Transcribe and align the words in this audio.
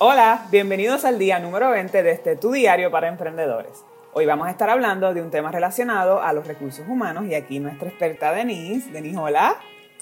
Hola, 0.00 0.46
bienvenidos 0.52 1.04
al 1.04 1.18
día 1.18 1.40
número 1.40 1.70
20 1.70 2.04
de 2.04 2.12
este 2.12 2.36
Tu 2.36 2.52
Diario 2.52 2.88
para 2.88 3.08
Emprendedores. 3.08 3.84
Hoy 4.12 4.26
vamos 4.26 4.46
a 4.46 4.52
estar 4.52 4.70
hablando 4.70 5.12
de 5.12 5.20
un 5.20 5.32
tema 5.32 5.50
relacionado 5.50 6.22
a 6.22 6.32
los 6.32 6.46
recursos 6.46 6.86
humanos 6.86 7.24
y 7.26 7.34
aquí 7.34 7.58
nuestra 7.58 7.88
experta 7.88 8.30
Denise. 8.30 8.92
Denise, 8.92 9.18
hola. 9.18 9.56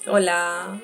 Hola. 0.05 0.79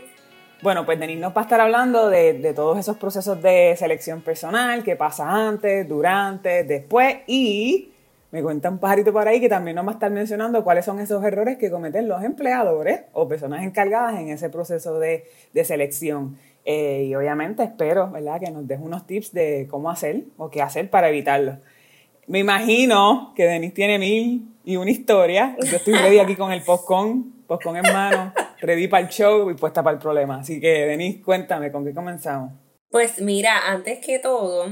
Bueno, 0.63 0.83
pues 0.83 0.99
Denise 0.99 1.21
nos 1.21 1.31
va 1.31 1.41
a 1.41 1.43
estar 1.43 1.61
hablando 1.61 2.09
de, 2.09 2.33
de 2.33 2.53
todos 2.55 2.79
esos 2.79 2.97
procesos 2.97 3.39
de 3.39 3.75
selección 3.77 4.21
personal, 4.21 4.83
qué 4.83 4.95
pasa 4.95 5.29
antes, 5.29 5.87
durante, 5.87 6.63
después 6.63 7.17
y 7.27 7.93
me 8.31 8.41
cuenta 8.41 8.67
un 8.67 8.79
pajarito 8.79 9.13
por 9.13 9.27
ahí 9.27 9.39
que 9.39 9.47
también 9.47 9.75
nos 9.75 9.85
va 9.85 9.91
a 9.91 9.93
estar 9.93 10.09
mencionando 10.09 10.63
cuáles 10.63 10.85
son 10.85 10.99
esos 10.99 11.23
errores 11.23 11.59
que 11.59 11.69
cometen 11.69 12.07
los 12.07 12.23
empleadores 12.23 13.01
o 13.13 13.27
personas 13.27 13.61
encargadas 13.61 14.19
en 14.19 14.29
ese 14.29 14.49
proceso 14.49 14.97
de, 14.97 15.25
de 15.53 15.63
selección. 15.63 16.35
Eh, 16.65 17.07
y 17.09 17.15
obviamente 17.15 17.63
espero, 17.63 18.09
¿verdad?, 18.09 18.39
que 18.39 18.51
nos 18.51 18.67
des 18.67 18.79
unos 18.81 19.05
tips 19.05 19.33
de 19.33 19.67
cómo 19.69 19.89
hacer 19.89 20.23
o 20.37 20.49
qué 20.49 20.61
hacer 20.61 20.89
para 20.89 21.09
evitarlo. 21.09 21.57
Me 22.27 22.39
imagino 22.39 23.33
que 23.35 23.43
Denise 23.43 23.73
tiene 23.73 23.99
mil 23.99 24.47
y 24.63 24.77
una 24.77 24.91
historia. 24.91 25.57
Yo 25.59 25.75
estoy 25.75 25.93
ready 25.93 26.19
aquí 26.19 26.35
con 26.35 26.51
el 26.53 26.61
postcon, 26.61 27.43
postcon 27.47 27.75
en 27.77 27.93
mano, 27.93 28.33
ready 28.61 28.87
para 28.87 29.03
el 29.05 29.09
show 29.09 29.49
y 29.49 29.55
puesta 29.55 29.83
para 29.83 29.95
el 29.95 30.01
problema. 30.01 30.39
Así 30.39 30.61
que, 30.61 30.85
Denise, 30.85 31.21
cuéntame, 31.21 31.71
¿con 31.71 31.83
qué 31.83 31.93
comenzamos? 31.93 32.53
Pues 32.89 33.19
mira, 33.19 33.69
antes 33.69 33.99
que 34.05 34.19
todo, 34.19 34.67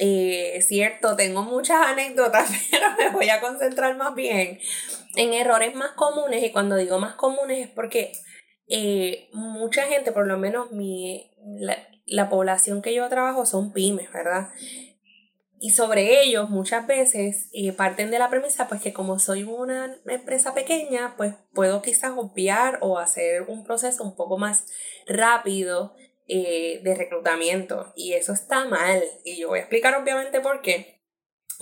eh, 0.00 0.60
cierto, 0.62 1.14
tengo 1.14 1.42
muchas 1.42 1.86
anécdotas, 1.86 2.50
pero 2.70 2.86
me 2.98 3.10
voy 3.10 3.28
a 3.28 3.40
concentrar 3.40 3.96
más 3.96 4.14
bien 4.14 4.58
en 5.14 5.32
errores 5.32 5.74
más 5.74 5.90
comunes. 5.92 6.42
Y 6.42 6.50
cuando 6.50 6.76
digo 6.76 6.98
más 6.98 7.14
comunes 7.14 7.68
es 7.68 7.68
porque 7.68 8.12
eh, 8.70 9.28
mucha 9.32 9.82
gente, 9.82 10.12
por 10.12 10.28
lo 10.28 10.38
menos 10.38 10.70
mi, 10.70 11.32
la, 12.06 12.30
población 12.30 12.82
que 12.82 12.94
yo 12.94 13.08
trabajo 13.08 13.44
son 13.44 13.72
pymes, 13.72 14.12
¿verdad? 14.12 14.50
Y 15.58 15.70
sobre 15.70 16.22
ellos 16.22 16.48
muchas 16.48 16.86
veces 16.86 17.48
eh, 17.52 17.72
parten 17.72 18.10
de 18.10 18.18
la 18.18 18.30
premisa 18.30 18.68
pues 18.68 18.80
que 18.80 18.92
como 18.92 19.18
soy 19.18 19.42
una 19.42 19.98
empresa 20.06 20.54
pequeña 20.54 21.14
pues 21.16 21.34
puedo 21.52 21.82
quizás 21.82 22.12
obviar 22.16 22.78
o 22.80 22.98
hacer 22.98 23.42
un 23.42 23.64
proceso 23.64 24.04
un 24.04 24.14
poco 24.14 24.38
más 24.38 24.64
rápido 25.06 25.94
eh, 26.28 26.80
de 26.84 26.94
reclutamiento. 26.94 27.92
Y 27.96 28.12
eso 28.12 28.32
está 28.32 28.64
mal. 28.66 29.02
Y 29.24 29.38
yo 29.40 29.48
voy 29.48 29.58
a 29.58 29.62
explicar 29.62 30.00
obviamente 30.00 30.40
por 30.40 30.62
qué 30.62 30.99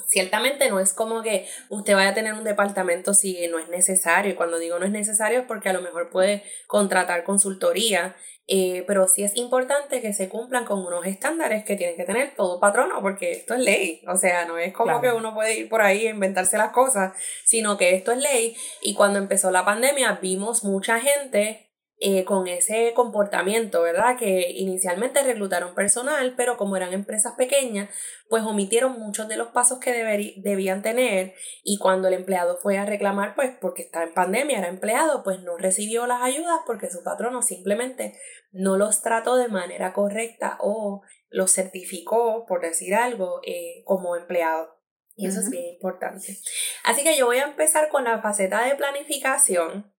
ciertamente 0.07 0.69
no 0.71 0.81
es 0.81 0.93
como 0.93 1.23
que 1.23 1.47
usted 1.69 1.95
vaya 1.95 2.11
a 2.11 2.15
tener 2.15 2.35
un 2.35 2.45
departamento 2.45 3.15
si 3.15 3.47
no 3.49 3.59
es 3.59 3.69
necesario. 3.69 4.33
Y 4.33 4.35
cuando 4.35 4.59
digo 4.59 4.79
no 4.79 4.87
es 4.87 4.93
necesario 4.93 5.41
es 5.41 5.47
porque 5.47 5.69
a 5.69 5.73
lo 5.73 5.83
mejor 5.83 6.11
puede 6.11 6.43
contratar 6.67 7.25
consultoría, 7.25 8.17
eh, 8.47 8.85
pero 8.87 9.07
sí 9.09 9.25
es 9.25 9.37
importante 9.37 10.01
que 10.01 10.15
se 10.15 10.29
cumplan 10.29 10.65
con 10.65 10.85
unos 10.85 11.05
estándares 11.07 11.65
que 11.65 11.77
tiene 11.77 11.97
que 11.97 12.05
tener 12.05 12.35
todo 12.35 12.59
patrono, 12.61 13.03
porque 13.03 13.33
esto 13.33 13.55
es 13.55 13.61
ley. 13.61 14.03
O 14.09 14.17
sea, 14.17 14.47
no 14.47 14.57
es 14.57 14.73
como 14.73 15.01
que 15.01 15.13
uno 15.13 15.35
puede 15.35 15.59
ir 15.59 15.69
por 15.69 15.83
ahí 15.83 16.07
e 16.07 16.11
inventarse 16.11 16.57
las 16.57 16.73
cosas, 16.73 17.13
sino 17.45 17.77
que 17.77 17.95
esto 17.95 18.13
es 18.13 18.19
ley. 18.19 18.57
Y 18.81 18.95
cuando 18.95 19.19
empezó 19.19 19.51
la 19.51 19.65
pandemia 19.65 20.19
vimos 20.23 20.65
mucha 20.65 20.99
gente 20.99 21.68
eh, 22.01 22.25
con 22.25 22.47
ese 22.47 22.93
comportamiento, 22.95 23.83
¿verdad? 23.83 24.17
Que 24.17 24.53
inicialmente 24.53 25.21
reclutaron 25.25 25.75
personal, 25.75 26.35
pero 26.37 26.57
como 26.57 26.77
eran 26.77 26.93
empresas 26.93 27.35
pequeñas, 27.37 27.91
pues 28.29 28.45
omitieron 28.45 29.01
muchos 29.01 29.27
de 29.27 29.37
los 29.37 29.49
pasos 29.49 29.81
que 29.81 29.93
debían 30.37 30.83
tener 30.83 31.35
y 31.65 31.77
cuando 31.79 32.07
el 32.07 32.15
empleado 32.15 32.57
fue 32.59 32.79
a 32.79 32.87
reclamar, 32.87 33.35
pues 33.35 33.51
porque 33.61 33.83
estaba 33.83 34.05
en 34.05 34.15
pandemia, 34.15 34.59
era 34.59 34.69
empleado, 34.69 35.25
pues 35.25 35.41
no 35.43 35.57
recibió 35.57 36.07
las 36.07 36.23
ayudas 36.23 36.61
porque 36.67 36.89
su 36.89 37.03
patrono 37.03 37.43
simplemente 37.43 38.17
no 38.53 38.77
los 38.77 39.03
trató 39.03 39.37
de 39.37 39.49
manera 39.49 39.93
correcta 39.93 40.57
o 40.61 41.03
los 41.31 41.53
certificó, 41.53 42.47
por 42.47 42.61
decir 42.61 42.95
algo, 42.95 43.41
eh, 43.45 43.83
como 43.85 44.15
empleado. 44.15 44.79
Y 45.17 45.27
eso 45.27 45.41
es 45.41 45.51
bien 45.51 45.65
importante. 45.65 46.39
Así 46.85 47.03
que 47.03 47.17
yo 47.17 47.27
voy 47.27 47.39
a 47.39 47.49
empezar 47.49 47.89
con 47.89 48.05
la 48.05 48.23
faceta 48.23 48.63
de 48.63 48.77
planificación 48.77 49.93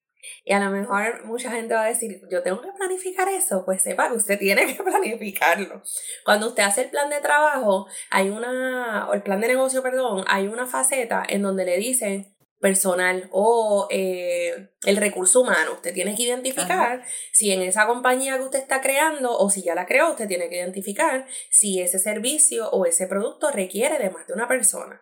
y 0.44 0.53
a 0.53 0.59
lo 0.59 0.69
mejor 0.72 1.25
mucha 1.25 1.52
gente 1.52 1.74
va 1.74 1.84
a 1.84 1.88
decir, 1.88 2.22
yo 2.30 2.44
tengo 2.44 2.62
que 2.62 2.72
planificar 2.72 3.28
eso. 3.30 3.63
Pues 3.66 3.81
sepa 3.81 4.09
que 4.09 4.18
usted 4.18 4.40
tiene 4.40 4.66
que 4.66 4.84
planificarlo. 4.84 5.81
Cuando 6.25 6.47
usted 6.47 6.63
hace 6.63 6.81
el 6.84 6.90
plan 6.90 7.09
de 7.09 7.22
trabajo, 7.22 7.88
hay 8.09 8.29
una, 8.29 9.08
o 9.09 9.13
el 9.13 9.22
plan 9.22 9.41
de 9.41 9.47
negocio, 9.47 9.81
perdón, 9.81 10.25
hay 10.28 10.47
una 10.47 10.66
faceta 10.66 11.24
en 11.28 11.41
donde 11.41 11.66
le 11.66 11.78
dicen 11.78 12.35
personal 12.59 13.29
o 13.31 13.88
eh, 13.90 14.69
el 14.84 14.97
recurso 14.97 15.41
humano. 15.41 15.74
Usted 15.74 15.94
tiene 15.94 16.16
que 16.16 16.24
identificar 16.24 17.03
si 17.31 17.52
en 17.52 17.62
esa 17.62 17.88
compañía 17.88 18.38
que 18.38 18.44
usted 18.44 18.59
está 18.59 18.81
creando 18.81 19.38
o 19.38 19.50
si 19.50 19.63
ya 19.63 19.75
la 19.75 19.85
creó, 19.85 20.12
usted 20.12 20.28
tiene 20.28 20.50
que 20.50 20.58
identificar 20.58 21.25
si 21.50 21.79
ese 21.79 22.00
servicio 22.00 22.69
o 22.72 22.85
ese 22.85 23.08
producto 23.08 23.52
requiere 23.52 23.97
de 23.97 24.09
más 24.09 24.28
de 24.28 24.34
una 24.34 24.47
persona. 24.47 25.02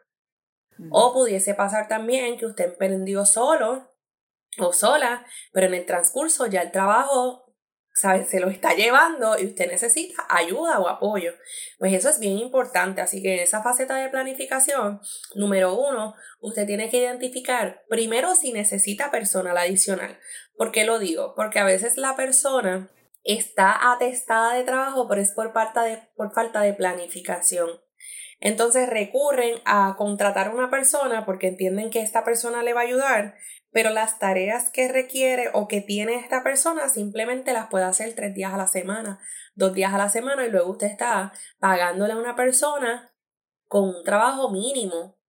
O 0.91 1.11
pudiese 1.11 1.55
pasar 1.55 1.87
también 1.87 2.37
que 2.37 2.45
usted 2.45 2.65
emprendió 2.65 3.25
solo 3.25 3.96
o 4.57 4.73
sola, 4.73 5.25
pero 5.51 5.67
en 5.67 5.73
el 5.73 5.85
transcurso 5.85 6.47
ya 6.47 6.61
el 6.61 6.71
trabajo 6.71 7.47
se 8.27 8.39
lo 8.39 8.49
está 8.49 8.75
llevando 8.75 9.39
y 9.39 9.47
usted 9.47 9.71
necesita 9.71 10.23
ayuda 10.29 10.79
o 10.79 10.87
apoyo. 10.87 11.33
Pues 11.79 11.93
eso 11.93 12.09
es 12.09 12.19
bien 12.19 12.37
importante. 12.37 13.01
Así 13.01 13.23
que 13.23 13.33
en 13.33 13.39
esa 13.39 13.63
faceta 13.63 13.95
de 13.95 14.09
planificación, 14.09 15.01
número 15.33 15.73
uno, 15.75 16.13
usted 16.39 16.67
tiene 16.67 16.89
que 16.89 16.99
identificar 16.99 17.83
primero 17.89 18.35
si 18.35 18.53
necesita 18.53 19.09
personal 19.09 19.57
adicional. 19.57 20.19
¿Por 20.55 20.71
qué 20.71 20.85
lo 20.85 20.99
digo? 20.99 21.33
Porque 21.35 21.59
a 21.59 21.65
veces 21.65 21.97
la 21.97 22.15
persona 22.15 22.91
está 23.23 23.91
atestada 23.91 24.53
de 24.53 24.63
trabajo, 24.63 25.07
pero 25.07 25.21
es 25.21 25.31
por, 25.31 25.51
de, 25.53 26.01
por 26.15 26.33
falta 26.33 26.61
de 26.61 26.73
planificación. 26.73 27.69
Entonces 28.39 28.87
recurren 28.87 29.59
a 29.65 29.95
contratar 29.97 30.47
a 30.47 30.51
una 30.51 30.69
persona 30.69 31.25
porque 31.25 31.47
entienden 31.47 31.89
que 31.89 32.01
esta 32.01 32.23
persona 32.23 32.61
le 32.61 32.73
va 32.73 32.81
a 32.81 32.83
ayudar 32.83 33.35
pero 33.77 33.91
las 33.91 34.17
tareas 34.17 34.71
que 34.71 34.87
requiere 34.87 35.51
o 35.53 35.67
que 35.67 35.81
tiene 35.81 36.15
esta 36.15 36.41
persona 36.41 36.89
simplemente 36.89 37.53
las 37.53 37.67
puede 37.67 37.85
hacer 37.85 38.11
tres 38.15 38.33
días 38.33 38.51
a 38.51 38.57
la 38.57 38.65
semana, 38.65 39.19
dos 39.53 39.75
días 39.75 39.93
a 39.93 39.99
la 39.99 40.09
semana 40.09 40.47
y 40.47 40.49
luego 40.49 40.71
usted 40.71 40.87
está 40.87 41.31
pagándole 41.59 42.13
a 42.13 42.17
una 42.17 42.35
persona 42.35 43.13
con 43.67 43.83
un 43.83 44.03
trabajo 44.03 44.49
mínimo. 44.49 45.19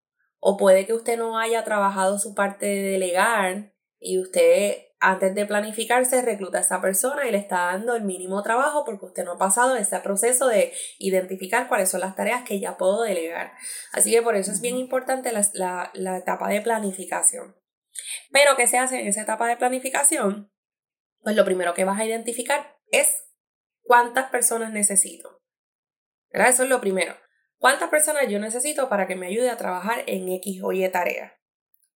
O 0.40 0.56
puede 0.56 0.86
que 0.86 0.94
usted 0.94 1.18
no 1.18 1.38
haya 1.38 1.62
trabajado 1.62 2.18
su 2.18 2.34
parte 2.34 2.64
de 2.64 2.92
delegar 2.92 3.74
y 3.98 4.18
usted 4.18 4.78
antes 4.98 5.34
de 5.34 5.44
planificarse 5.44 6.22
recluta 6.22 6.56
a 6.56 6.62
esa 6.62 6.80
persona 6.80 7.28
y 7.28 7.32
le 7.32 7.36
está 7.36 7.66
dando 7.66 7.96
el 7.96 8.04
mínimo 8.04 8.42
trabajo 8.42 8.82
porque 8.86 9.04
usted 9.04 9.24
no 9.26 9.32
ha 9.32 9.38
pasado 9.38 9.76
ese 9.76 10.00
proceso 10.00 10.48
de 10.48 10.72
identificar 10.98 11.68
cuáles 11.68 11.90
son 11.90 12.00
las 12.00 12.16
tareas 12.16 12.44
que 12.44 12.60
ya 12.60 12.78
puedo 12.78 13.02
delegar. 13.02 13.52
Así 13.92 14.10
que 14.10 14.22
por 14.22 14.36
eso 14.36 14.52
es 14.52 14.62
bien 14.62 14.78
importante 14.78 15.32
la, 15.32 15.90
la 15.92 16.16
etapa 16.16 16.48
de 16.48 16.62
planificación. 16.62 17.57
Pero, 18.30 18.56
¿qué 18.56 18.66
se 18.66 18.78
hace 18.78 19.00
en 19.00 19.06
esa 19.06 19.22
etapa 19.22 19.46
de 19.46 19.56
planificación? 19.56 20.52
Pues 21.20 21.36
lo 21.36 21.44
primero 21.44 21.74
que 21.74 21.84
vas 21.84 21.98
a 21.98 22.04
identificar 22.04 22.78
es 22.90 23.24
cuántas 23.82 24.30
personas 24.30 24.72
necesito. 24.72 25.42
¿Verdad? 26.30 26.50
Eso 26.50 26.62
es 26.64 26.68
lo 26.68 26.80
primero. 26.80 27.16
¿Cuántas 27.56 27.88
personas 27.90 28.28
yo 28.28 28.38
necesito 28.38 28.88
para 28.88 29.06
que 29.06 29.16
me 29.16 29.26
ayude 29.26 29.50
a 29.50 29.56
trabajar 29.56 30.04
en 30.06 30.28
X 30.28 30.60
o 30.62 30.72
Y 30.72 30.88
tarea? 30.90 31.38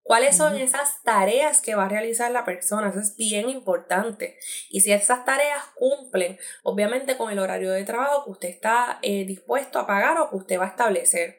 ¿Cuáles 0.05 0.37
son 0.37 0.57
esas 0.57 1.01
tareas 1.05 1.61
que 1.61 1.77
va 1.77 1.85
a 1.85 1.89
realizar 1.89 2.31
la 2.33 2.45
persona? 2.45 2.89
Eso 2.89 2.99
es 2.99 3.15
bien 3.17 3.49
importante. 3.49 4.37
Y 4.69 4.81
si 4.81 4.93
esas 4.93 5.25
tareas 5.25 5.65
cumplen, 5.77 6.39
obviamente, 6.65 7.17
con 7.17 7.31
el 7.31 7.39
horario 7.39 7.71
de 7.71 7.85
trabajo 7.85 8.25
que 8.25 8.31
usted 8.33 8.49
está 8.49 8.99
eh, 9.03 9.25
dispuesto 9.25 9.79
a 9.79 9.87
pagar 9.87 10.19
o 10.19 10.31
que 10.31 10.37
usted 10.37 10.59
va 10.59 10.65
a 10.65 10.71
establecer. 10.71 11.39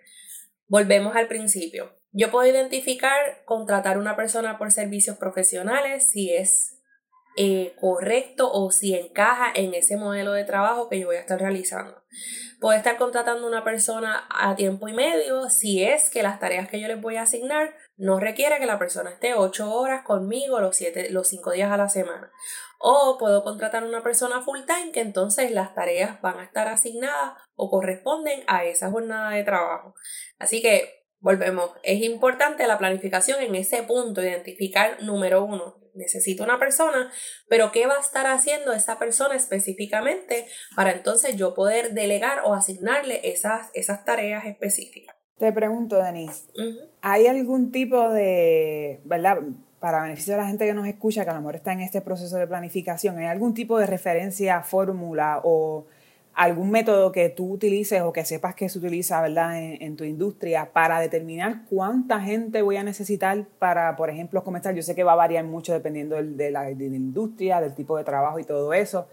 Volvemos 0.68 1.15
al 1.15 1.27
principio. 1.27 2.00
Yo 2.15 2.30
puedo 2.30 2.48
identificar, 2.48 3.44
contratar 3.45 3.98
a 3.98 4.00
una 4.00 4.15
persona 4.15 4.60
por 4.60 4.71
servicios 4.71 5.18
profesionales 5.18 6.12
si 6.12 6.31
es 6.31 6.80
eh, 7.36 7.75
correcto 7.81 8.51
o 8.51 8.69
si 8.69 8.94
encaja 8.94 9.51
en 9.56 9.74
ese 9.74 9.98
modelo 9.98 10.33
de 10.33 10.44
trabajo 10.44 10.88
que 10.88 11.00
yo 11.00 11.07
voy 11.07 11.15
a 11.15 11.21
estar 11.21 11.39
realizando. 11.39 12.04
Puedo 12.60 12.77
estar 12.77 12.98
contratando 12.98 13.48
una 13.48 13.63
persona 13.63 14.27
a 14.30 14.56
tiempo 14.56 14.88
y 14.88 14.94
medio 14.94 15.50
si 15.50 15.83
es 15.83 16.12
que 16.12 16.21
las 16.21 16.39
tareas 16.39 16.69
que 16.69 16.80
yo 16.80 16.88
les 16.88 17.01
voy 17.01 17.15
a 17.15 17.24
asignar 17.24 17.75
no 17.98 18.19
requiere 18.19 18.60
que 18.60 18.68
la 18.68 18.77
persona 18.77 19.10
esté 19.10 19.33
ocho 19.33 19.74
horas 19.74 20.06
conmigo 20.06 20.60
los, 20.60 20.75
siete, 20.75 21.10
los 21.10 21.27
cinco 21.27 21.51
días 21.51 21.71
a 21.71 21.77
la 21.77 21.89
semana. 21.89 22.31
O 22.77 23.18
puedo 23.18 23.44
contratar 23.44 23.83
una 23.83 24.04
persona 24.04 24.44
full 24.44 24.60
time 24.68 24.92
que 24.92 25.01
entonces 25.01 25.50
las 25.50 25.74
tareas 25.74 26.21
van 26.21 26.38
a 26.38 26.44
estar 26.44 26.68
asignadas 26.68 27.33
o 27.56 27.71
corresponden 27.71 28.44
a 28.45 28.65
esa 28.65 28.92
jornada 28.92 29.31
de 29.31 29.44
trabajo. 29.44 29.95
Así 30.38 30.62
que 30.62 31.02
volvemos, 31.24 31.72
es 31.84 32.04
importante 32.04 32.68
la 32.68 32.78
planificación 32.78 33.42
en 33.42 33.56
ese 33.56 33.81
punto, 33.81 34.22
identificar 34.22 35.02
número 35.02 35.44
uno, 35.44 35.78
necesito 35.96 36.44
una 36.44 36.60
persona, 36.60 37.10
pero 37.48 37.72
¿qué 37.72 37.88
va 37.88 37.96
a 37.96 38.02
estar 38.02 38.28
haciendo 38.28 38.74
esa 38.74 39.00
persona 39.00 39.36
específicamente 39.36 40.46
para 40.75 40.92
entonces 40.92 41.38
yo 41.38 41.54
poder 41.54 41.94
delegar 41.94 42.42
o 42.44 42.54
asignarle 42.54 43.22
esas, 43.24 43.70
esas 43.74 44.04
tareas 44.04 44.46
específicas? 44.46 45.16
Te 45.38 45.52
pregunto, 45.54 46.02
Denise, 46.04 46.44
¿hay 47.02 47.28
algún 47.28 47.72
tipo 47.72 48.10
de, 48.10 49.02
verdad, 49.06 49.40
para 49.80 50.04
beneficio 50.04 50.34
de 50.34 50.42
la 50.42 50.48
gente 50.48 50.66
que 50.66 50.74
nos 50.74 50.88
escucha, 50.88 51.24
que 51.24 51.31
a 51.31 51.34
lo 51.34 51.40
mejor 51.40 51.56
está 51.56 51.72
en 51.72 51.81
este 51.81 52.02
proceso 52.02 52.38
de 52.38 52.48
planificación, 52.48 53.18
¿hay 53.18 53.25
algún 53.25 53.54
tipo 53.54 53.80
de 53.80 53.86
referencia, 53.86 54.62
fórmula 54.62 55.40
o 55.44 55.88
algún 56.35 56.71
método 56.71 57.12
que 57.12 57.30
tú 57.30 57.51
utilices 57.51 58.01
o 58.01 58.12
que 58.12 58.25
sepas 58.25 58.56
que 58.56 58.68
se 58.69 58.80
utiliza, 58.80 59.21
¿verdad?, 59.21 59.62
en, 59.62 59.95
tu 59.95 60.03
industria 60.03 60.71
para 60.74 61.00
determinar 61.00 61.65
cuánta 61.69 62.19
gente 62.21 62.62
voy 62.62 62.77
a 62.77 62.83
necesitar 62.83 63.45
para, 63.59 63.95
por 63.95 64.09
ejemplo, 64.09 64.44
comenzar. 64.44 64.74
Yo 64.74 64.81
sé 64.81 64.95
que 64.95 65.03
va 65.03 65.13
a 65.13 65.18
variar 65.18 65.45
mucho 65.45 65.74
dependiendo 65.74 66.15
de, 66.15 66.51
la, 66.51 66.71
industria, 66.71 67.62
del 67.62 67.75
tipo 67.75 67.97
de 67.97 68.03
trabajo 68.03 68.39
y 68.39 68.44
todo 68.44 68.74
eso, 68.74 69.07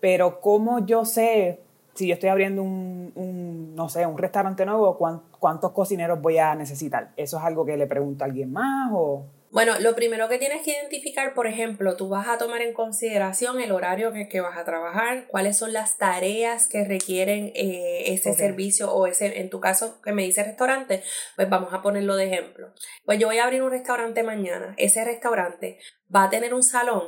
pero 0.00 0.40
¿cómo 0.40 0.84
yo 0.84 1.04
sé 1.04 1.60
si 1.94 2.08
yo 2.08 2.14
estoy 2.14 2.28
abriendo 2.28 2.62
un, 2.62 3.72
no 3.74 3.88
sé, 3.88 4.04
un 4.04 4.18
restaurante 4.18 4.66
nuevo, 4.66 4.98
¿cuántos 5.38 5.72
cocineros 5.72 6.20
voy 6.20 6.36
a 6.36 6.54
necesitar? 6.54 7.12
¿Eso 7.16 7.38
es 7.38 7.44
algo 7.44 7.64
que 7.64 7.76
le 7.78 7.86
pregunto 7.86 8.24
a 8.24 8.26
alguien 8.26 8.52
más 8.52 8.90
o...? 8.92 9.24
Bueno, 9.50 9.78
lo 9.80 9.94
primero 9.94 10.28
que 10.28 10.38
tienes 10.38 10.62
que 10.62 10.72
identificar, 10.72 11.32
por 11.34 11.46
ejemplo, 11.46 11.96
tú 11.96 12.08
vas 12.08 12.28
a 12.28 12.36
tomar 12.36 12.62
en 12.62 12.72
consideración 12.72 13.60
el 13.60 13.72
horario 13.72 14.12
que, 14.12 14.28
que 14.28 14.40
vas 14.40 14.58
a 14.58 14.64
trabajar, 14.64 15.26
cuáles 15.28 15.56
son 15.56 15.72
las 15.72 15.98
tareas 15.98 16.68
que 16.68 16.84
requieren 16.84 17.52
eh, 17.54 18.12
ese 18.12 18.32
servicio 18.34 18.92
o 18.92 19.06
ese, 19.06 19.40
en 19.40 19.48
tu 19.48 19.60
caso, 19.60 20.00
que 20.02 20.12
me 20.12 20.24
dice 20.24 20.42
restaurante, 20.42 21.02
pues 21.36 21.48
vamos 21.48 21.72
a 21.72 21.82
ponerlo 21.82 22.16
de 22.16 22.26
ejemplo. 22.26 22.72
Pues 23.04 23.18
yo 23.18 23.28
voy 23.28 23.38
a 23.38 23.44
abrir 23.44 23.62
un 23.62 23.70
restaurante 23.70 24.22
mañana. 24.22 24.74
Ese 24.78 25.04
restaurante 25.04 25.78
va 26.14 26.24
a 26.24 26.30
tener 26.30 26.52
un 26.52 26.62
salón 26.62 27.04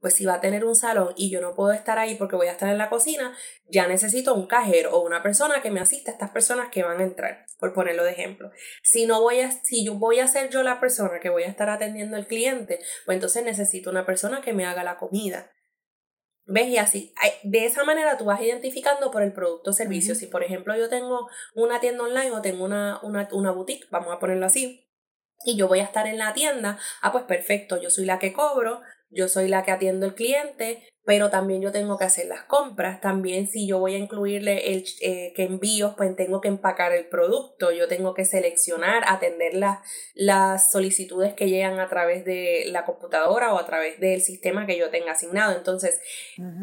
pues 0.00 0.14
si 0.14 0.24
va 0.24 0.34
a 0.34 0.40
tener 0.40 0.64
un 0.64 0.76
salón 0.76 1.12
y 1.16 1.30
yo 1.30 1.40
no 1.40 1.54
puedo 1.54 1.72
estar 1.72 1.98
ahí 1.98 2.14
porque 2.14 2.36
voy 2.36 2.46
a 2.46 2.52
estar 2.52 2.68
en 2.68 2.78
la 2.78 2.88
cocina, 2.88 3.36
ya 3.68 3.86
necesito 3.86 4.34
un 4.34 4.46
cajero 4.46 4.92
o 4.92 5.04
una 5.04 5.22
persona 5.22 5.60
que 5.62 5.70
me 5.70 5.80
asista 5.80 6.10
a 6.10 6.14
estas 6.14 6.30
personas 6.30 6.68
que 6.70 6.84
van 6.84 7.00
a 7.00 7.04
entrar, 7.04 7.46
por 7.58 7.72
ponerlo 7.72 8.04
de 8.04 8.12
ejemplo. 8.12 8.50
Si 8.82 9.06
no 9.06 9.20
voy 9.20 9.40
a, 9.40 9.50
si 9.50 9.84
yo 9.84 9.94
voy 9.94 10.20
a 10.20 10.28
ser 10.28 10.50
yo 10.50 10.62
la 10.62 10.80
persona 10.80 11.20
que 11.20 11.30
voy 11.30 11.42
a 11.42 11.48
estar 11.48 11.68
atendiendo 11.68 12.16
al 12.16 12.26
cliente, 12.26 12.78
pues 13.04 13.16
entonces 13.16 13.44
necesito 13.44 13.90
una 13.90 14.06
persona 14.06 14.40
que 14.40 14.52
me 14.52 14.66
haga 14.66 14.84
la 14.84 14.98
comida. 14.98 15.50
¿Ves? 16.50 16.68
Y 16.68 16.78
así, 16.78 17.12
de 17.42 17.66
esa 17.66 17.84
manera 17.84 18.16
tú 18.16 18.24
vas 18.24 18.40
identificando 18.40 19.10
por 19.10 19.22
el 19.22 19.34
producto 19.34 19.70
o 19.70 19.74
servicio. 19.74 20.14
Si, 20.14 20.26
por 20.26 20.42
ejemplo, 20.42 20.74
yo 20.74 20.88
tengo 20.88 21.28
una 21.54 21.78
tienda 21.78 22.04
online 22.04 22.30
o 22.30 22.40
tengo 22.40 22.64
una, 22.64 23.00
una, 23.02 23.28
una 23.32 23.50
boutique, 23.50 23.86
vamos 23.90 24.14
a 24.14 24.18
ponerlo 24.18 24.46
así, 24.46 24.88
y 25.44 25.56
yo 25.56 25.68
voy 25.68 25.80
a 25.80 25.84
estar 25.84 26.06
en 26.06 26.18
la 26.18 26.32
tienda, 26.34 26.78
ah, 27.00 27.12
pues 27.12 27.24
perfecto, 27.24 27.80
yo 27.80 27.90
soy 27.90 28.04
la 28.04 28.18
que 28.18 28.32
cobro, 28.32 28.80
yo 29.10 29.28
soy 29.28 29.48
la 29.48 29.62
que 29.64 29.70
atiendo 29.70 30.06
al 30.06 30.14
cliente, 30.14 30.82
pero 31.08 31.30
también 31.30 31.62
yo 31.62 31.72
tengo 31.72 31.96
que 31.96 32.04
hacer 32.04 32.26
las 32.26 32.42
compras. 32.42 33.00
También 33.00 33.48
si 33.48 33.66
yo 33.66 33.78
voy 33.78 33.94
a 33.94 33.98
incluirle 33.98 34.74
el 34.74 34.84
eh, 35.00 35.32
que 35.34 35.44
envíos, 35.44 35.94
pues 35.96 36.14
tengo 36.14 36.42
que 36.42 36.48
empacar 36.48 36.92
el 36.92 37.06
producto, 37.06 37.72
yo 37.72 37.88
tengo 37.88 38.12
que 38.12 38.26
seleccionar, 38.26 39.04
atender 39.06 39.54
las 39.54 40.70
solicitudes 40.70 41.32
que 41.32 41.48
llegan 41.48 41.80
a 41.80 41.88
través 41.88 42.26
de 42.26 42.64
la 42.66 42.84
computadora 42.84 43.54
o 43.54 43.58
a 43.58 43.64
través 43.64 43.98
del 44.00 44.20
sistema 44.20 44.66
que 44.66 44.76
yo 44.76 44.90
tenga 44.90 45.12
asignado. 45.12 45.56
Entonces, 45.56 45.98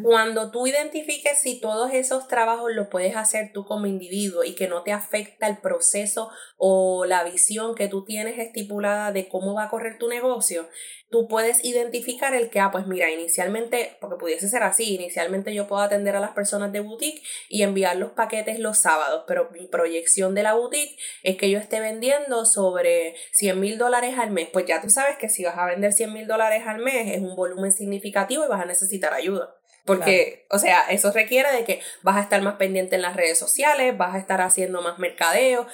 cuando 0.03 0.51
tú 0.51 0.67
identifiques 0.67 1.39
si 1.39 1.59
todos 1.59 1.91
esos 1.91 2.27
trabajos 2.27 2.71
los 2.71 2.89
puedes 2.89 3.15
hacer 3.15 3.49
tú 3.51 3.65
como 3.65 3.87
individuo 3.87 4.43
y 4.43 4.53
que 4.53 4.67
no 4.67 4.83
te 4.83 4.91
afecta 4.91 5.47
el 5.47 5.57
proceso 5.57 6.29
o 6.57 7.05
la 7.05 7.23
visión 7.23 7.73
que 7.73 7.87
tú 7.87 8.05
tienes 8.05 8.37
estipulada 8.37 9.11
de 9.11 9.27
cómo 9.27 9.55
va 9.55 9.63
a 9.63 9.69
correr 9.69 9.97
tu 9.97 10.07
negocio, 10.07 10.69
tú 11.09 11.27
puedes 11.27 11.63
identificar 11.63 12.35
el 12.35 12.49
que, 12.49 12.59
ah, 12.59 12.71
pues 12.71 12.87
mira, 12.87 13.09
inicialmente, 13.09 13.97
porque 14.01 14.17
pudiese 14.35 14.49
ser 14.49 14.63
así, 14.63 14.95
inicialmente 14.95 15.53
yo 15.53 15.67
puedo 15.67 15.81
atender 15.81 16.15
a 16.15 16.19
las 16.19 16.31
personas 16.31 16.71
de 16.71 16.81
boutique 16.81 17.21
y 17.47 17.63
enviar 17.63 17.95
los 17.95 18.11
paquetes 18.11 18.59
los 18.59 18.77
sábados, 18.77 19.23
pero 19.27 19.49
mi 19.51 19.67
proyección 19.67 20.35
de 20.35 20.43
la 20.43 20.53
boutique 20.53 20.97
es 21.23 21.37
que 21.37 21.49
yo 21.49 21.57
esté 21.57 21.79
vendiendo 21.79 22.45
sobre 22.45 23.15
100 23.31 23.59
mil 23.59 23.77
dólares 23.77 24.15
al 24.17 24.31
mes. 24.31 24.49
Pues 24.51 24.65
ya 24.65 24.81
tú 24.81 24.89
sabes 24.89 25.17
que 25.17 25.29
si 25.29 25.43
vas 25.43 25.57
a 25.57 25.65
vender 25.65 25.93
100 25.93 26.13
mil 26.13 26.27
dólares 26.27 26.63
al 26.65 26.79
mes 26.79 27.15
es 27.15 27.21
un 27.21 27.35
volumen 27.35 27.71
significativo 27.71 28.43
y 28.43 28.49
vas 28.49 28.61
a 28.61 28.65
necesitar 28.65 29.13
ayuda. 29.13 29.55
Porque, 29.85 30.47
o 30.49 30.57
sea, 30.57 30.89
eso 30.89 31.11
requiere 31.11 31.51
de 31.51 31.63
que 31.63 31.79
vas 32.01 32.17
a 32.17 32.21
estar 32.21 32.41
más 32.41 32.55
pendiente 32.55 32.95
en 32.95 33.03
las 33.03 33.15
redes 33.15 33.37
sociales, 33.37 33.95
vas 33.95 34.15
a 34.15 34.17
estar 34.17 34.41
haciendo 34.41 34.81
más 34.81 34.97
mercadeo 34.97 35.67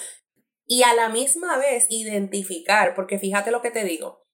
y 0.67 0.83
a 0.83 0.93
la 0.93 1.07
misma 1.09 1.57
vez 1.57 1.87
identificar, 1.89 2.93
porque 2.93 3.19
fíjate 3.19 3.51
lo 3.51 3.61
que 3.61 3.71
te 3.71 3.85
digo, 3.85 4.27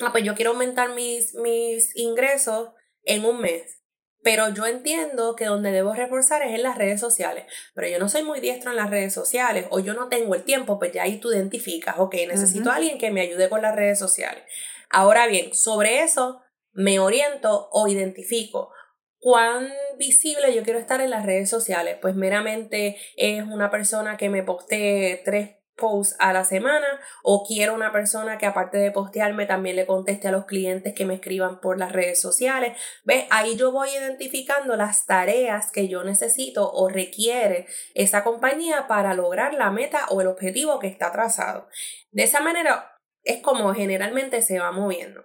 ah, 0.00 0.12
pues 0.12 0.22
yo 0.22 0.36
quiero 0.36 0.52
aumentar 0.52 0.94
mis, 0.94 1.34
mis 1.34 1.96
ingresos 1.96 2.70
en 3.08 3.24
un 3.24 3.40
mes. 3.40 3.78
Pero 4.22 4.48
yo 4.50 4.66
entiendo 4.66 5.36
que 5.36 5.46
donde 5.46 5.72
debo 5.72 5.94
reforzar 5.94 6.42
es 6.42 6.54
en 6.54 6.62
las 6.62 6.76
redes 6.76 7.00
sociales. 7.00 7.44
Pero 7.74 7.88
yo 7.88 7.98
no 7.98 8.08
soy 8.08 8.22
muy 8.22 8.40
diestro 8.40 8.70
en 8.70 8.76
las 8.76 8.90
redes 8.90 9.14
sociales 9.14 9.66
o 9.70 9.80
yo 9.80 9.94
no 9.94 10.08
tengo 10.08 10.34
el 10.34 10.44
tiempo, 10.44 10.78
pues 10.78 10.92
ya 10.92 11.02
ahí 11.04 11.18
tú 11.18 11.32
identificas, 11.32 11.96
ok, 11.98 12.14
necesito 12.28 12.70
a 12.70 12.76
alguien 12.76 12.98
que 12.98 13.10
me 13.10 13.20
ayude 13.20 13.48
con 13.48 13.62
las 13.62 13.74
redes 13.74 13.98
sociales. 13.98 14.44
Ahora 14.90 15.26
bien, 15.26 15.54
sobre 15.54 16.02
eso 16.02 16.40
me 16.72 16.98
oriento 16.98 17.68
o 17.72 17.88
identifico 17.88 18.72
cuán 19.18 19.72
visible 19.98 20.54
yo 20.54 20.62
quiero 20.62 20.78
estar 20.78 21.00
en 21.00 21.10
las 21.10 21.24
redes 21.24 21.48
sociales. 21.48 21.96
Pues 22.00 22.14
meramente 22.14 22.96
es 23.16 23.42
una 23.44 23.70
persona 23.70 24.16
que 24.16 24.28
me 24.28 24.42
postee 24.42 25.22
tres 25.24 25.57
posts 25.78 26.16
a 26.18 26.32
la 26.34 26.44
semana 26.44 26.86
o 27.22 27.44
quiero 27.46 27.74
una 27.74 27.92
persona 27.92 28.36
que 28.36 28.44
aparte 28.44 28.76
de 28.76 28.90
postearme 28.90 29.46
también 29.46 29.76
le 29.76 29.86
conteste 29.86 30.28
a 30.28 30.32
los 30.32 30.44
clientes 30.44 30.92
que 30.92 31.06
me 31.06 31.14
escriban 31.14 31.60
por 31.60 31.78
las 31.78 31.92
redes 31.92 32.20
sociales. 32.20 32.76
¿Ves? 33.04 33.24
Ahí 33.30 33.56
yo 33.56 33.72
voy 33.72 33.88
identificando 33.90 34.76
las 34.76 35.06
tareas 35.06 35.72
que 35.72 35.88
yo 35.88 36.04
necesito 36.04 36.70
o 36.70 36.88
requiere 36.88 37.66
esa 37.94 38.24
compañía 38.24 38.86
para 38.86 39.14
lograr 39.14 39.54
la 39.54 39.70
meta 39.70 40.06
o 40.10 40.20
el 40.20 40.26
objetivo 40.26 40.78
que 40.78 40.88
está 40.88 41.10
trazado. 41.12 41.68
De 42.10 42.24
esa 42.24 42.40
manera 42.40 42.98
es 43.24 43.40
como 43.40 43.72
generalmente 43.74 44.42
se 44.42 44.58
va 44.58 44.72
moviendo. 44.72 45.24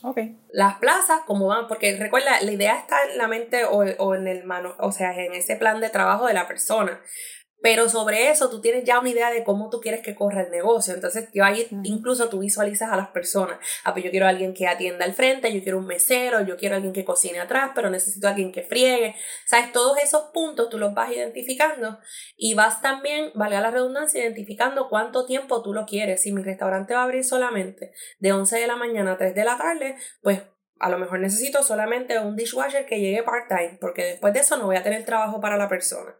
Okay. 0.00 0.38
Las 0.52 0.78
plazas, 0.78 1.22
como 1.26 1.48
van, 1.48 1.66
porque 1.66 1.96
recuerda, 1.96 2.40
la 2.40 2.52
idea 2.52 2.78
está 2.78 2.96
en 3.10 3.18
la 3.18 3.26
mente 3.26 3.64
o, 3.64 3.78
o 3.78 4.14
en 4.14 4.28
el 4.28 4.44
mano, 4.44 4.76
o 4.78 4.92
sea, 4.92 5.12
en 5.12 5.34
ese 5.34 5.56
plan 5.56 5.80
de 5.80 5.90
trabajo 5.90 6.26
de 6.26 6.34
la 6.34 6.46
persona. 6.46 7.00
Pero 7.60 7.88
sobre 7.88 8.30
eso 8.30 8.48
tú 8.50 8.60
tienes 8.60 8.84
ya 8.84 9.00
una 9.00 9.10
idea 9.10 9.30
de 9.30 9.42
cómo 9.42 9.68
tú 9.68 9.80
quieres 9.80 10.00
que 10.02 10.14
corra 10.14 10.42
el 10.42 10.50
negocio. 10.50 10.94
Entonces, 10.94 11.28
yo 11.34 11.44
ahí 11.44 11.66
incluso 11.82 12.28
tú 12.28 12.38
visualizas 12.38 12.90
a 12.92 12.96
las 12.96 13.08
personas. 13.08 13.58
Ah, 13.84 13.92
pues 13.92 14.04
yo 14.04 14.10
quiero 14.10 14.26
a 14.26 14.28
alguien 14.28 14.54
que 14.54 14.68
atienda 14.68 15.04
al 15.04 15.14
frente, 15.14 15.52
yo 15.52 15.62
quiero 15.62 15.78
un 15.78 15.86
mesero, 15.86 16.42
yo 16.42 16.56
quiero 16.56 16.74
a 16.74 16.76
alguien 16.76 16.92
que 16.92 17.04
cocine 17.04 17.40
atrás, 17.40 17.72
pero 17.74 17.90
necesito 17.90 18.26
a 18.26 18.30
alguien 18.30 18.52
que 18.52 18.62
friegue. 18.62 19.16
¿Sabes? 19.46 19.72
Todos 19.72 19.98
esos 19.98 20.30
puntos 20.32 20.68
tú 20.68 20.78
los 20.78 20.94
vas 20.94 21.10
identificando 21.10 21.98
y 22.36 22.54
vas 22.54 22.80
también, 22.80 23.32
valga 23.34 23.60
la 23.60 23.70
redundancia, 23.70 24.22
identificando 24.22 24.88
cuánto 24.88 25.26
tiempo 25.26 25.62
tú 25.62 25.72
lo 25.72 25.84
quieres. 25.84 26.22
Si 26.22 26.32
mi 26.32 26.42
restaurante 26.42 26.94
va 26.94 27.00
a 27.00 27.04
abrir 27.04 27.24
solamente 27.24 27.92
de 28.18 28.32
11 28.32 28.58
de 28.58 28.66
la 28.66 28.76
mañana 28.76 29.12
a 29.12 29.18
3 29.18 29.34
de 29.34 29.44
la 29.44 29.56
tarde, 29.56 29.96
pues 30.22 30.42
a 30.78 30.88
lo 30.90 30.98
mejor 30.98 31.18
necesito 31.18 31.62
solamente 31.62 32.18
un 32.20 32.36
dishwasher 32.36 32.86
que 32.86 33.00
llegue 33.00 33.24
part-time, 33.24 33.78
porque 33.80 34.04
después 34.04 34.32
de 34.32 34.40
eso 34.40 34.56
no 34.56 34.66
voy 34.66 34.76
a 34.76 34.82
tener 34.82 35.04
trabajo 35.04 35.40
para 35.40 35.56
la 35.56 35.68
persona. 35.68 36.16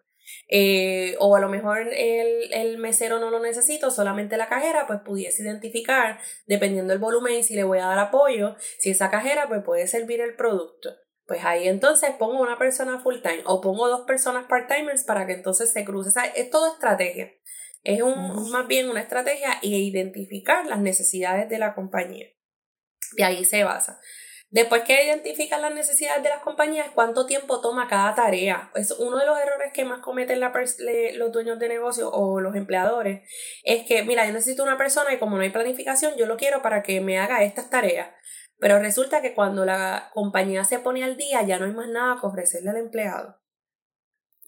Eh, 0.48 1.16
o 1.18 1.36
a 1.36 1.40
lo 1.40 1.48
mejor 1.48 1.88
el, 1.92 2.52
el, 2.52 2.78
mesero 2.78 3.18
no 3.18 3.30
lo 3.30 3.40
necesito, 3.40 3.90
solamente 3.90 4.36
la 4.36 4.48
cajera, 4.48 4.86
pues 4.86 5.00
pudiese 5.04 5.42
identificar, 5.42 6.18
dependiendo 6.46 6.92
del 6.92 7.00
volumen 7.00 7.34
y 7.34 7.42
si 7.42 7.54
le 7.54 7.64
voy 7.64 7.78
a 7.78 7.86
dar 7.86 7.98
apoyo, 7.98 8.56
si 8.78 8.90
esa 8.90 9.10
cajera 9.10 9.48
pues 9.48 9.62
puede 9.62 9.86
servir 9.86 10.20
el 10.20 10.34
producto. 10.36 10.90
Pues 11.26 11.44
ahí 11.44 11.68
entonces 11.68 12.10
pongo 12.18 12.40
una 12.40 12.56
persona 12.56 13.00
full 13.00 13.16
time 13.22 13.42
o 13.44 13.60
pongo 13.60 13.86
dos 13.88 14.06
personas 14.06 14.46
part-timers 14.48 15.04
para 15.04 15.26
que 15.26 15.34
entonces 15.34 15.70
se 15.70 15.84
cruce. 15.84 16.10
es 16.34 16.48
todo 16.48 16.72
estrategia. 16.72 17.30
Es 17.84 18.02
un, 18.02 18.50
más 18.50 18.66
bien 18.66 18.88
una 18.88 19.02
estrategia 19.02 19.58
e 19.62 19.68
identificar 19.68 20.66
las 20.66 20.78
necesidades 20.78 21.48
de 21.48 21.58
la 21.58 21.74
compañía. 21.74 22.26
De 23.16 23.24
ahí 23.24 23.44
se 23.44 23.62
basa. 23.64 24.00
Después 24.50 24.82
que 24.84 25.04
identifican 25.04 25.60
las 25.60 25.74
necesidades 25.74 26.22
de 26.22 26.30
las 26.30 26.42
compañías, 26.42 26.90
cuánto 26.94 27.26
tiempo 27.26 27.60
toma 27.60 27.86
cada 27.86 28.14
tarea. 28.14 28.70
Es 28.74 28.92
uno 28.92 29.18
de 29.18 29.26
los 29.26 29.38
errores 29.38 29.72
que 29.74 29.84
más 29.84 30.00
cometen 30.00 30.40
los 30.40 31.32
dueños 31.32 31.58
de 31.58 31.68
negocio 31.68 32.10
o 32.10 32.40
los 32.40 32.56
empleadores. 32.56 33.28
Es 33.62 33.86
que, 33.86 34.02
mira, 34.04 34.24
yo 34.26 34.32
necesito 34.32 34.62
una 34.62 34.78
persona 34.78 35.12
y 35.12 35.18
como 35.18 35.36
no 35.36 35.42
hay 35.42 35.50
planificación, 35.50 36.16
yo 36.16 36.24
lo 36.24 36.38
quiero 36.38 36.62
para 36.62 36.82
que 36.82 37.02
me 37.02 37.18
haga 37.18 37.44
estas 37.44 37.68
tareas. 37.68 38.08
Pero 38.58 38.78
resulta 38.78 39.20
que 39.20 39.34
cuando 39.34 39.66
la 39.66 40.10
compañía 40.14 40.64
se 40.64 40.78
pone 40.78 41.04
al 41.04 41.18
día, 41.18 41.42
ya 41.42 41.58
no 41.58 41.66
hay 41.66 41.72
más 41.72 41.88
nada 41.88 42.18
que 42.18 42.26
ofrecerle 42.26 42.70
al 42.70 42.78
empleado. 42.78 43.38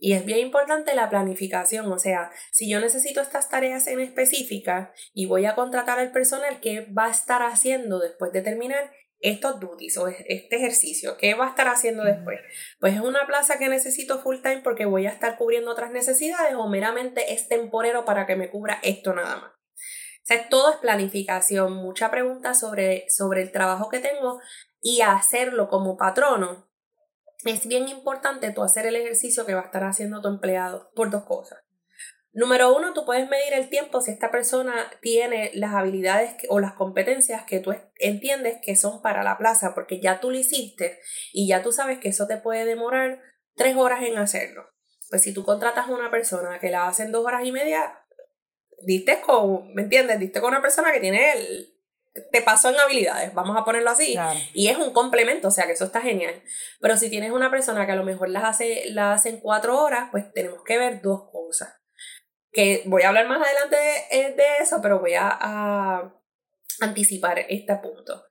Y 0.03 0.15
es 0.15 0.25
bien 0.25 0.39
importante 0.39 0.95
la 0.95 1.11
planificación, 1.11 1.93
o 1.93 1.99
sea, 1.99 2.31
si 2.53 2.71
yo 2.71 2.81
necesito 2.81 3.21
estas 3.21 3.51
tareas 3.51 3.87
en 3.87 4.01
específica 4.01 4.95
y 5.13 5.27
voy 5.27 5.45
a 5.45 5.55
contratar 5.55 5.99
al 5.99 6.11
personal, 6.11 6.59
¿qué 6.61 6.89
va 6.91 7.05
a 7.05 7.11
estar 7.11 7.43
haciendo 7.43 7.99
después 7.99 8.33
de 8.33 8.41
terminar 8.41 8.91
estos 9.21 9.61
duties 9.61 9.97
o 9.99 10.09
este 10.09 10.57
ejercicio, 10.57 11.17
¿qué 11.19 11.35
va 11.35 11.47
a 11.47 11.51
estar 11.51 11.69
haciendo 11.69 12.05
después? 12.05 12.41
Pues 12.79 12.95
es 12.95 13.01
una 13.01 13.27
plaza 13.27 13.59
que 13.59 13.69
necesito 13.69 14.21
full 14.21 14.39
time 14.43 14.63
porque 14.63 14.87
voy 14.87 15.07
a 15.07 15.11
estar 15.11 15.37
cubriendo 15.37 15.71
otras 15.71 15.91
necesidades 15.91 16.55
o 16.55 16.69
meramente 16.69 17.33
es 17.33 17.49
temporero 17.49 18.05
para 18.05 18.27
que 18.27 18.37
me 18.37 18.51
cubra 18.51 18.81
esto 18.83 19.13
nada 19.13 19.37
más. 19.37 19.51
O 19.51 20.25
sea, 20.25 20.49
todo 20.49 20.71
es 20.71 20.77
planificación, 20.77 21.75
mucha 21.75 22.11
pregunta 22.11 22.55
sobre, 22.55 23.07
sobre 23.09 23.43
el 23.43 23.53
trabajo 23.53 23.89
que 23.89 24.01
tengo 24.01 24.41
y 24.81 25.03
hacerlo 25.03 25.69
como 25.69 25.97
patrono. 25.97 26.71
Es 27.45 27.67
bien 27.67 27.89
importante 27.89 28.53
tú 28.53 28.63
hacer 28.63 28.87
el 28.87 28.97
ejercicio 28.97 29.47
que 29.47 29.55
va 29.55 29.63
a 29.63 29.67
estar 29.67 29.85
haciendo 29.85 30.21
tu 30.21 30.29
empleado 30.29 30.91
por 30.95 31.11
dos 31.11 31.25
cosas. 31.25 31.59
Número 32.33 32.73
uno, 32.77 32.93
tú 32.93 33.05
puedes 33.05 33.29
medir 33.29 33.55
el 33.55 33.69
tiempo 33.69 34.01
si 34.01 34.13
esta 34.13 34.31
persona 34.31 34.89
tiene 35.01 35.51
las 35.55 35.75
habilidades 35.75 36.37
o 36.49 36.61
las 36.61 36.75
competencias 36.75 37.43
que 37.43 37.59
tú 37.59 37.75
entiendes 37.97 38.59
que 38.63 38.77
son 38.77 39.03
para 39.03 39.25
la 39.25 39.37
plaza, 39.37 39.75
porque 39.75 40.01
ya 40.01 40.21
tú 40.21 40.31
lo 40.31 40.39
hiciste 40.39 41.01
y 41.33 41.49
ya 41.49 41.63
tú 41.63 41.73
sabes 41.73 41.99
que 41.99 42.11
eso 42.11 42.29
te 42.29 42.37
puede 42.37 42.65
demorar 42.65 43.21
tres 43.57 43.77
horas 43.77 44.05
en 44.05 44.17
hacerlo. 44.17 44.65
Pues 45.09 45.23
si 45.23 45.35
tú 45.35 45.45
contratas 45.45 45.89
a 45.89 45.93
una 45.93 46.13
persona 46.13 46.61
que 46.61 46.71
la 46.71 46.87
hace 46.87 47.03
en 47.03 47.11
dos 47.11 47.27
horas 47.27 47.45
y 47.45 47.51
media, 47.51 47.99
diste 48.83 49.21
con, 49.23 49.75
¿me 49.75 49.83
entiendes? 49.83 50.21
Diste 50.21 50.41
con 50.41 50.51
una 50.51 50.63
persona 50.63 50.93
que 50.93 51.01
tiene 51.01 51.33
el, 51.33 51.75
te 52.31 52.43
pasó 52.43 52.71
en 52.71 52.79
habilidades, 52.79 53.35
vamos 53.35 53.57
a 53.57 53.65
ponerlo 53.65 53.91
así, 53.91 54.17
y 54.55 54.69
es 54.69 54.79
un 54.79 54.93
complemento, 54.93 55.49
o 55.49 55.51
sea 55.51 55.67
que 55.67 55.73
eso 55.73 55.87
está 55.87 56.01
genial. 56.01 56.41
Pero 56.81 56.97
si 56.97 57.11
tienes 57.11 57.33
una 57.33 57.51
persona 57.51 57.87
que 57.87 57.93
a 57.93 57.97
lo 57.97 58.05
mejor 58.05 58.29
las 58.29 58.45
hace, 58.45 58.85
las 58.91 59.19
hace 59.19 59.31
en 59.31 59.41
cuatro 59.41 59.83
horas, 59.83 60.11
pues 60.13 60.33
tenemos 60.33 60.63
que 60.63 60.79
ver 60.79 61.03
dos 61.03 61.29
cosas 61.33 61.80
que 62.53 62.83
voy 62.87 63.03
a 63.03 63.09
hablar 63.09 63.29
más 63.29 63.41
adelante 63.47 63.77
de, 63.77 64.35
de 64.35 64.45
eso, 64.61 64.81
pero 64.83 64.99
voy 64.99 65.15
a, 65.15 65.29
a, 65.31 66.15
anticipar 66.81 67.39
este 67.49 67.75
punto. 67.77 68.25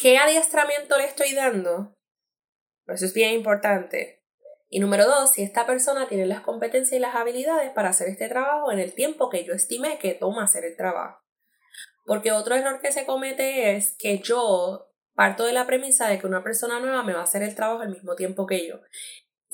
¿Qué 0.00 0.18
adiestramiento 0.18 0.96
le 0.98 1.04
estoy 1.04 1.34
dando? 1.34 1.96
Eso 2.86 3.06
es 3.06 3.14
bien 3.14 3.32
importante. 3.32 4.22
Y 4.68 4.80
número 4.80 5.04
dos, 5.04 5.32
si 5.32 5.42
esta 5.42 5.66
persona 5.66 6.08
tiene 6.08 6.26
las 6.26 6.40
competencias 6.40 6.96
y 6.96 7.00
las 7.00 7.14
habilidades 7.14 7.70
para 7.72 7.90
hacer 7.90 8.08
este 8.08 8.28
trabajo 8.28 8.72
en 8.72 8.78
el 8.78 8.94
tiempo 8.94 9.28
que 9.28 9.44
yo 9.44 9.52
estimé 9.52 9.98
que 9.98 10.14
toma 10.14 10.44
hacer 10.44 10.64
el 10.64 10.76
trabajo. 10.76 11.22
Porque 12.04 12.32
otro 12.32 12.54
error 12.54 12.80
que 12.80 12.90
se 12.90 13.06
comete 13.06 13.76
es 13.76 13.96
que 13.98 14.18
yo 14.18 14.92
parto 15.14 15.44
de 15.44 15.52
la 15.52 15.66
premisa 15.66 16.08
de 16.08 16.18
que 16.18 16.26
una 16.26 16.42
persona 16.42 16.80
nueva 16.80 17.02
me 17.02 17.12
va 17.12 17.20
a 17.20 17.24
hacer 17.24 17.42
el 17.42 17.54
trabajo 17.54 17.82
al 17.82 17.90
mismo 17.90 18.16
tiempo 18.16 18.46
que 18.46 18.66
yo. 18.66 18.80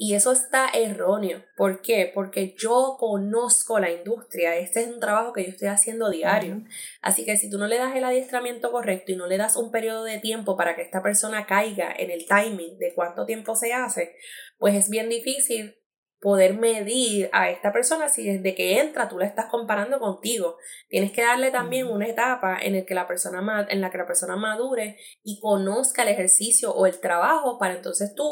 Y 0.01 0.15
eso 0.15 0.31
está 0.31 0.69
erróneo. 0.73 1.45
¿Por 1.57 1.83
qué? 1.83 2.09
Porque 2.15 2.55
yo 2.57 2.97
conozco 3.01 3.81
la 3.81 3.91
industria. 3.91 4.55
Este 4.55 4.83
es 4.83 4.87
un 4.87 5.01
trabajo 5.01 5.33
que 5.33 5.43
yo 5.43 5.51
estoy 5.51 5.67
haciendo 5.67 6.09
diario. 6.09 6.63
Así 7.03 7.25
que 7.25 7.37
si 7.37 7.51
tú 7.51 7.59
no 7.59 7.67
le 7.67 7.79
das 7.79 7.97
el 7.97 8.05
adiestramiento 8.05 8.71
correcto 8.71 9.11
y 9.11 9.17
no 9.17 9.27
le 9.27 9.37
das 9.37 9.57
un 9.57 9.73
periodo 9.73 10.05
de 10.05 10.21
tiempo 10.21 10.57
para 10.57 10.77
que 10.77 10.83
esta 10.83 11.03
persona 11.03 11.47
caiga 11.47 11.93
en 11.99 12.13
el 12.13 12.27
timing 12.27 12.79
de 12.79 12.95
cuánto 12.95 13.27
tiempo 13.27 13.57
se 13.57 13.73
hace, 13.73 14.15
pues 14.57 14.77
es 14.77 14.89
bien 14.89 15.09
difícil 15.09 15.75
poder 16.21 16.55
medir 16.55 17.29
a 17.33 17.51
esta 17.51 17.73
persona 17.73 18.09
si 18.09 18.25
desde 18.25 18.55
que 18.55 18.79
entra 18.79 19.09
tú 19.09 19.19
la 19.19 19.27
estás 19.27 19.47
comparando 19.47 19.99
contigo. 19.99 20.59
Tienes 20.89 21.11
que 21.11 21.23
darle 21.23 21.51
también 21.51 21.89
una 21.89 22.07
etapa 22.07 22.57
en, 22.61 22.77
el 22.77 22.87
que 22.87 22.95
la 22.95 23.09
persona, 23.09 23.67
en 23.69 23.81
la 23.81 23.91
que 23.91 23.99
la 23.99 24.07
persona 24.07 24.37
madure 24.37 24.97
y 25.25 25.41
conozca 25.41 26.05
el 26.05 26.09
ejercicio 26.11 26.73
o 26.73 26.87
el 26.87 27.01
trabajo 27.01 27.59
para 27.59 27.75
entonces 27.75 28.15
tú 28.15 28.25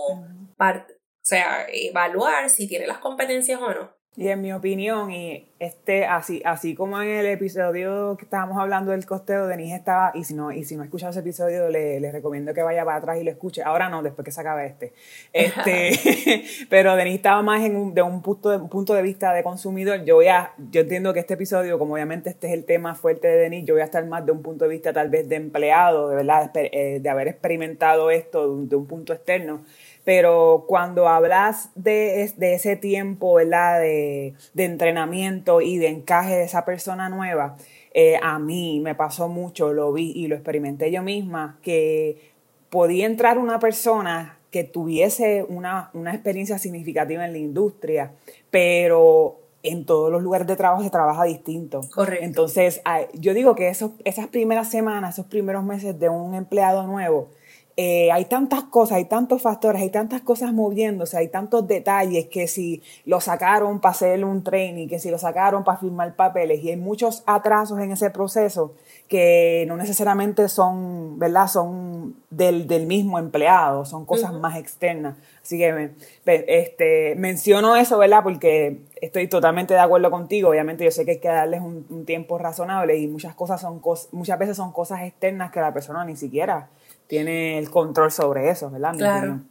sea, 1.27 1.67
evaluar 1.69 2.49
si 2.51 2.69
tiene 2.69 2.87
las 2.87 2.99
competencias 2.99 3.61
o 3.61 3.75
no. 3.75 3.97
Y 4.19 4.29
en 4.29 4.41
mi 4.41 4.51
opinión, 4.51 5.11
y 5.11 5.53
este, 5.59 6.07
así, 6.07 6.41
así 6.43 6.75
como 6.75 7.03
en 7.03 7.11
el 7.11 7.27
episodio 7.27 8.17
que 8.17 8.25
estábamos 8.25 8.57
hablando 8.57 8.93
del 8.93 9.05
costeo, 9.05 9.47
Denise 9.47 9.75
estaba, 9.75 10.11
y 10.15 10.25
si 10.25 10.33
no, 10.33 10.53
y 10.53 10.65
si 10.65 10.75
no 10.75 10.81
ha 10.81 10.85
escuchado 10.87 11.11
ese 11.11 11.21
episodio, 11.21 11.69
le, 11.69 12.01
le, 12.01 12.11
recomiendo 12.13 12.55
que 12.55 12.63
vaya 12.63 12.83
para 12.87 12.97
atrás 12.97 13.19
y 13.21 13.25
lo 13.25 13.31
escuche. 13.31 13.63
Ahora 13.63 13.91
no, 13.91 14.03
después 14.03 14.25
que 14.25 14.33
se 14.33 14.41
acabe 14.41 14.69
este. 14.69 14.95
este 15.35 16.45
pero 16.71 16.97
Denise 16.97 17.17
estaba 17.17 17.43
más 17.43 17.63
en 17.63 17.77
un, 17.77 17.93
de 17.93 18.01
un 18.01 18.23
punto 18.23 18.49
de, 18.49 18.57
un 18.57 18.71
punto 18.71 18.95
de 18.95 19.03
vista 19.03 19.35
de 19.35 19.43
consumidor. 19.43 20.03
Yo 20.07 20.15
voy 20.15 20.29
a, 20.29 20.55
yo 20.71 20.81
entiendo 20.81 21.13
que 21.13 21.21
este 21.21 21.35
episodio, 21.35 21.79
como 21.79 21.93
obviamente 21.93 22.31
este 22.31 22.47
es 22.47 22.55
el 22.55 22.65
tema 22.65 22.95
fuerte 22.95 23.29
de 23.29 23.37
Denise, 23.37 23.67
yo 23.67 23.75
voy 23.75 23.83
a 23.83 23.87
estar 23.87 24.07
más 24.07 24.25
de 24.25 24.33
un 24.33 24.41
punto 24.41 24.65
de 24.65 24.71
vista 24.71 24.95
tal 24.95 25.11
vez 25.11 25.29
de 25.29 25.37
empleado, 25.37 26.09
de 26.09 26.17
verdad, 26.17 26.51
de, 26.55 26.71
eh, 26.73 27.01
de 27.01 27.09
haber 27.11 27.29
experimentado 27.29 28.11
esto 28.11 28.57
de 28.65 28.77
un 28.77 28.87
punto 28.87 29.13
externo 29.13 29.63
pero 30.07 30.67
cuando 30.69 31.09
hablas 31.09 31.71
de, 31.75 32.33
de 32.37 32.55
ese 32.55 32.77
tiempo, 32.77 33.35
¿verdad? 33.35 33.81
De, 33.81 34.35
de, 34.55 34.65
entrenamiento 34.65 35.61
y 35.61 35.79
de 35.79 35.89
encaje 35.89 36.37
de 36.37 36.45
esa 36.45 36.65
persona 36.65 37.09
nueva, 37.09 37.57
eh, 37.93 38.17
a 38.23 38.39
mí 38.39 38.79
me 38.79 38.95
pasó 38.95 39.27
mucho, 39.27 39.73
lo 39.73 39.93
vi 39.93 40.13
y 40.15 40.29
lo 40.29 40.37
experimenté 40.37 40.93
yo 40.93 41.03
misma, 41.03 41.59
que 41.61 42.31
podía 42.71 43.05
entrar 43.05 43.37
una 43.37 43.59
persona 43.59 44.39
que 44.53 44.63
tuviese 44.63 45.45
una, 45.49 45.91
una 45.93 46.15
experiencia 46.15 46.61
significativa 46.61 47.25
en 47.25 47.33
la 47.33 47.39
industria, 47.39 48.13
pero 48.53 49.41
en 49.65 49.87
todos 49.87 50.13
los 50.13 50.23
lugares 50.23 50.47
de 50.47 50.55
trabajo 50.55 50.85
se 50.85 50.91
trabaja 50.91 51.25
distinto. 51.25 51.81
Correcto. 51.93 52.25
Entonces, 52.25 52.81
yo 53.15 53.35
digo 53.35 53.57
que 53.57 53.71
esos, 53.71 53.91
esas 54.05 54.29
primeras 54.29 54.71
semanas, 54.71 55.15
esos 55.15 55.27
primeros 55.27 55.65
meses 55.65 55.99
de 55.99 56.09
un 56.09 56.37
empleado 56.37 56.87
nuevo, 56.87 57.31
eh, 57.79 58.11
hay 58.11 58.25
tantas 58.25 58.65
cosas, 58.65 58.97
hay 58.97 59.05
tantos 59.05 59.43
factores, 59.43 59.83
hay 59.83 59.91
tantas 59.91 60.23
cosas 60.23 60.51
moviéndose, 60.55 61.19
hay 61.19 61.29
tantos 61.29 61.69
detalles 61.69 62.25
que 62.25 62.49
si 62.49 62.83
lo 63.05 63.21
sacaron 63.21 63.81
para 63.81 63.91
hacer 63.91 64.25
un 64.25 64.43
training, 64.43 64.89
que 64.89 64.99
si 64.99 65.11
lo 65.11 65.19
sacaron 65.19 65.63
para 65.63 65.77
firmar 65.77 66.17
papeles 66.17 66.65
y 66.65 66.71
hay 66.71 66.77
muchos 66.77 67.23
atrasos 67.27 67.79
en 67.81 67.93
ese 67.93 68.09
proceso 68.09 68.73
que 69.09 69.67
no 69.69 69.77
necesariamente 69.77 70.49
son, 70.49 71.19
¿verdad? 71.19 71.49
Son 71.49 72.17
del, 72.31 72.67
del 72.67 72.87
mismo 72.87 73.19
empleado, 73.19 73.85
son 73.85 74.07
cosas 74.07 74.33
más 74.33 74.57
externas. 74.57 75.17
Así 75.43 75.59
que 75.59 75.91
este, 76.25 77.15
menciono 77.17 77.77
eso, 77.77 77.99
¿verdad? 77.99 78.23
Porque 78.23 78.81
estoy 79.03 79.29
totalmente 79.29 79.75
de 79.75 79.81
acuerdo 79.81 80.11
contigo. 80.11 80.49
Obviamente 80.49 80.83
yo 80.83 80.91
sé 80.91 81.05
que 81.05 81.11
hay 81.13 81.21
que 81.21 81.29
darles 81.29 81.61
un, 81.61 81.87
un 81.91 82.07
tiempo 82.07 82.39
razonable 82.39 82.97
y 82.97 83.07
muchas 83.07 83.35
cosas 83.35 83.61
son 83.61 83.83
muchas 84.13 84.39
veces 84.39 84.57
son 84.57 84.73
cosas 84.73 85.03
externas 85.03 85.53
que 85.53 85.61
la 85.61 85.75
persona 85.75 86.07
ni 86.07 86.17
siquiera 86.17 86.71
tiene 87.07 87.59
el 87.59 87.71
control 87.71 88.11
sobre 88.11 88.51
eso, 88.51 88.71
¿verdad? 88.71 88.95
claro. 88.97 89.45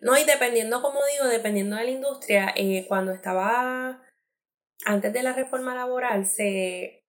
No, 0.00 0.16
y 0.16 0.24
dependiendo, 0.24 0.82
como 0.82 1.00
digo, 1.12 1.28
dependiendo 1.28 1.76
de 1.76 1.84
la 1.84 1.90
industria, 1.90 2.52
eh, 2.56 2.86
cuando 2.88 3.12
estaba 3.12 4.02
antes 4.84 5.12
de 5.12 5.22
la 5.22 5.32
reforma 5.32 5.74
laboral 5.74 6.26
se, 6.26 7.04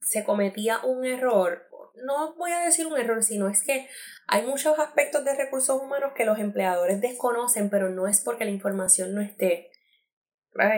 se 0.00 0.24
cometía 0.24 0.80
un 0.84 1.04
error, 1.04 1.68
no 2.04 2.34
voy 2.34 2.52
a 2.52 2.60
decir 2.60 2.86
un 2.86 2.98
error, 2.98 3.22
sino 3.22 3.48
es 3.48 3.62
que 3.62 3.88
hay 4.26 4.44
muchos 4.44 4.78
aspectos 4.78 5.24
de 5.24 5.34
recursos 5.34 5.80
humanos 5.80 6.12
que 6.14 6.24
los 6.24 6.38
empleadores 6.38 7.00
desconocen, 7.00 7.70
pero 7.70 7.88
no 7.90 8.06
es 8.06 8.20
porque 8.20 8.44
la 8.44 8.50
información 8.50 9.14
no 9.14 9.20
esté. 9.20 9.70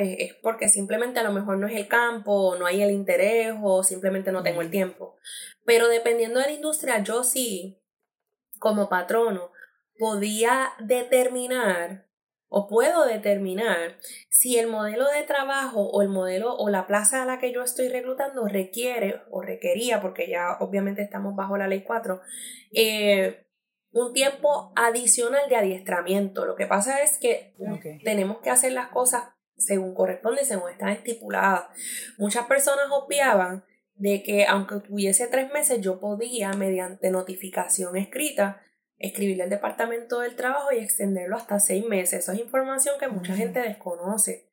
Es 0.02 0.34
porque 0.34 0.68
simplemente 0.68 1.20
a 1.20 1.22
lo 1.22 1.32
mejor 1.32 1.56
no 1.56 1.66
es 1.66 1.74
el 1.74 1.88
campo, 1.88 2.54
no 2.58 2.66
hay 2.66 2.82
el 2.82 2.90
interés 2.90 3.54
o 3.62 3.82
simplemente 3.82 4.30
no 4.30 4.42
tengo 4.42 4.60
el 4.60 4.70
tiempo. 4.70 5.16
Pero 5.64 5.88
dependiendo 5.88 6.38
de 6.38 6.46
la 6.46 6.52
industria, 6.52 7.02
yo 7.02 7.24
sí 7.24 7.79
como 8.60 8.88
patrono 8.88 9.50
podía 9.98 10.70
determinar 10.78 12.06
o 12.48 12.68
puedo 12.68 13.04
determinar 13.06 13.96
si 14.28 14.58
el 14.58 14.66
modelo 14.66 15.08
de 15.08 15.22
trabajo 15.22 15.88
o 15.88 16.02
el 16.02 16.08
modelo 16.08 16.54
o 16.56 16.68
la 16.68 16.86
plaza 16.86 17.22
a 17.22 17.26
la 17.26 17.38
que 17.38 17.52
yo 17.52 17.62
estoy 17.62 17.88
reclutando 17.88 18.46
requiere 18.46 19.22
o 19.30 19.40
requería, 19.40 20.00
porque 20.00 20.28
ya 20.28 20.56
obviamente 20.60 21.02
estamos 21.02 21.36
bajo 21.36 21.56
la 21.56 21.68
ley 21.68 21.82
4, 21.82 22.20
eh, 22.72 23.46
un 23.92 24.12
tiempo 24.12 24.72
adicional 24.74 25.48
de 25.48 25.56
adiestramiento. 25.56 26.44
Lo 26.44 26.56
que 26.56 26.66
pasa 26.66 27.02
es 27.02 27.18
que 27.18 27.54
tenemos 28.04 28.38
que 28.38 28.50
hacer 28.50 28.72
las 28.72 28.88
cosas 28.88 29.24
según 29.56 29.94
corresponde 29.94 30.44
según 30.44 30.70
están 30.70 30.88
estipuladas. 30.88 31.66
Muchas 32.18 32.46
personas 32.46 32.86
obviaban 32.90 33.64
de 34.00 34.22
que 34.22 34.46
aunque 34.46 34.76
tuviese 34.80 35.28
tres 35.28 35.52
meses, 35.52 35.82
yo 35.82 36.00
podía, 36.00 36.54
mediante 36.54 37.10
notificación 37.10 37.98
escrita, 37.98 38.62
escribirle 38.98 39.42
al 39.42 39.50
departamento 39.50 40.20
del 40.20 40.36
trabajo 40.36 40.72
y 40.72 40.78
extenderlo 40.78 41.36
hasta 41.36 41.60
seis 41.60 41.84
meses. 41.84 42.20
Eso 42.20 42.32
es 42.32 42.40
información 42.40 42.96
que 42.98 43.08
mucha 43.08 43.36
gente 43.36 43.60
desconoce. 43.60 44.49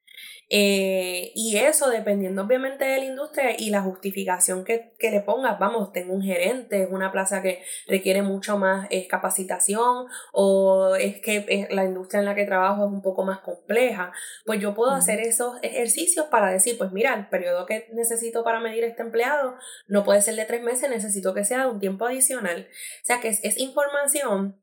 Eh, 0.50 1.32
y 1.36 1.58
eso 1.58 1.90
dependiendo 1.90 2.44
obviamente 2.44 2.86
de 2.86 3.00
la 3.00 3.06
industria 3.06 3.56
y 3.58 3.70
la 3.70 3.82
justificación 3.82 4.64
que, 4.64 4.94
que 4.98 5.12
le 5.12 5.22
pongas, 5.22 5.60
vamos, 5.60 5.92
tengo 5.92 6.14
un 6.14 6.22
gerente, 6.22 6.84
es 6.84 6.90
una 6.90 7.12
plaza 7.12 7.42
que 7.42 7.64
requiere 7.88 8.22
mucho 8.22 8.58
más 8.58 8.88
capacitación 9.10 10.08
o 10.32 10.96
es 10.96 11.20
que 11.22 11.46
eh, 11.48 11.68
la 11.72 11.84
industria 11.86 12.20
en 12.20 12.26
la 12.26 12.36
que 12.36 12.46
trabajo 12.46 12.86
es 12.86 12.92
un 12.92 13.02
poco 13.02 13.24
más 13.24 13.40
compleja, 13.40 14.12
pues 14.46 14.60
yo 14.60 14.74
puedo 14.74 14.92
hacer 14.92 15.20
esos 15.20 15.58
ejercicios 15.62 16.28
para 16.28 16.52
decir, 16.52 16.78
pues 16.78 16.92
mira, 16.92 17.14
el 17.16 17.28
periodo 17.28 17.66
que 17.66 17.88
necesito 17.94 18.44
para 18.44 18.60
medir 18.60 18.84
este 18.84 19.02
empleado 19.02 19.56
no 19.88 20.04
puede 20.04 20.22
ser 20.22 20.36
de 20.36 20.46
tres 20.46 20.62
meses, 20.62 20.90
necesito 20.90 21.34
que 21.34 21.44
sea 21.44 21.66
de 21.66 21.72
un 21.72 21.80
tiempo 21.80 22.06
adicional. 22.06 22.68
O 22.70 23.06
sea 23.06 23.20
que 23.20 23.30
es, 23.30 23.44
es 23.44 23.58
información 23.58 24.56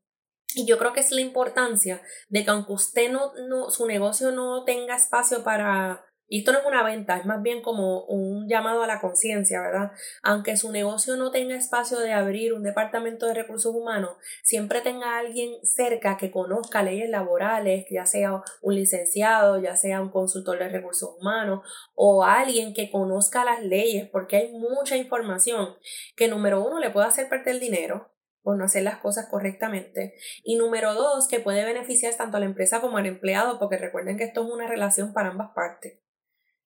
y 0.53 0.65
yo 0.65 0.77
creo 0.77 0.93
que 0.93 1.01
es 1.01 1.11
la 1.11 1.21
importancia 1.21 2.01
de 2.29 2.43
que 2.43 2.49
aunque 2.49 2.73
usted 2.73 3.11
no, 3.11 3.33
no, 3.47 3.69
su 3.69 3.85
negocio 3.85 4.31
no 4.31 4.63
tenga 4.63 4.95
espacio 4.95 5.43
para, 5.43 6.05
y 6.27 6.39
esto 6.39 6.53
no 6.53 6.59
es 6.59 6.65
una 6.65 6.81
venta, 6.81 7.17
es 7.17 7.25
más 7.25 7.41
bien 7.41 7.61
como 7.61 8.05
un 8.05 8.47
llamado 8.47 8.81
a 8.81 8.87
la 8.87 9.01
conciencia, 9.01 9.61
¿verdad? 9.61 9.91
Aunque 10.23 10.55
su 10.55 10.71
negocio 10.71 11.17
no 11.17 11.31
tenga 11.31 11.55
espacio 11.55 11.99
de 11.99 12.13
abrir 12.13 12.53
un 12.53 12.63
departamento 12.63 13.27
de 13.27 13.33
recursos 13.33 13.75
humanos, 13.75 14.11
siempre 14.43 14.81
tenga 14.81 15.19
alguien 15.19 15.53
cerca 15.63 16.15
que 16.17 16.31
conozca 16.31 16.83
leyes 16.83 17.09
laborales, 17.09 17.85
ya 17.91 18.05
sea 18.05 18.41
un 18.61 18.75
licenciado, 18.75 19.59
ya 19.59 19.75
sea 19.75 20.01
un 20.01 20.09
consultor 20.09 20.57
de 20.57 20.69
recursos 20.69 21.15
humanos 21.19 21.61
o 21.93 22.23
alguien 22.23 22.73
que 22.73 22.89
conozca 22.89 23.43
las 23.43 23.61
leyes, 23.61 24.09
porque 24.09 24.37
hay 24.37 24.51
mucha 24.51 24.95
información 24.95 25.75
que 26.15 26.27
número 26.27 26.65
uno 26.65 26.79
le 26.79 26.91
puede 26.91 27.07
hacer 27.07 27.27
perder 27.29 27.59
dinero, 27.59 28.14
por 28.45 28.57
no 28.57 28.65
hacer 28.65 28.83
las 28.83 28.99
cosas 28.99 29.25
correctamente. 29.27 30.13
Y 30.43 30.55
número 30.55 30.93
dos, 30.93 31.27
que 31.27 31.39
puede 31.39 31.65
beneficiar 31.65 32.13
tanto 32.13 32.37
a 32.37 32.39
la 32.39 32.45
empresa 32.45 32.79
como 32.79 32.97
al 32.97 33.07
empleado, 33.07 33.57
porque 33.57 33.75
recuerden 33.75 34.17
que 34.17 34.23
esto 34.23 34.45
es 34.45 34.53
una 34.53 34.67
relación 34.67 35.13
para 35.13 35.29
ambas 35.29 35.49
partes. 35.55 35.99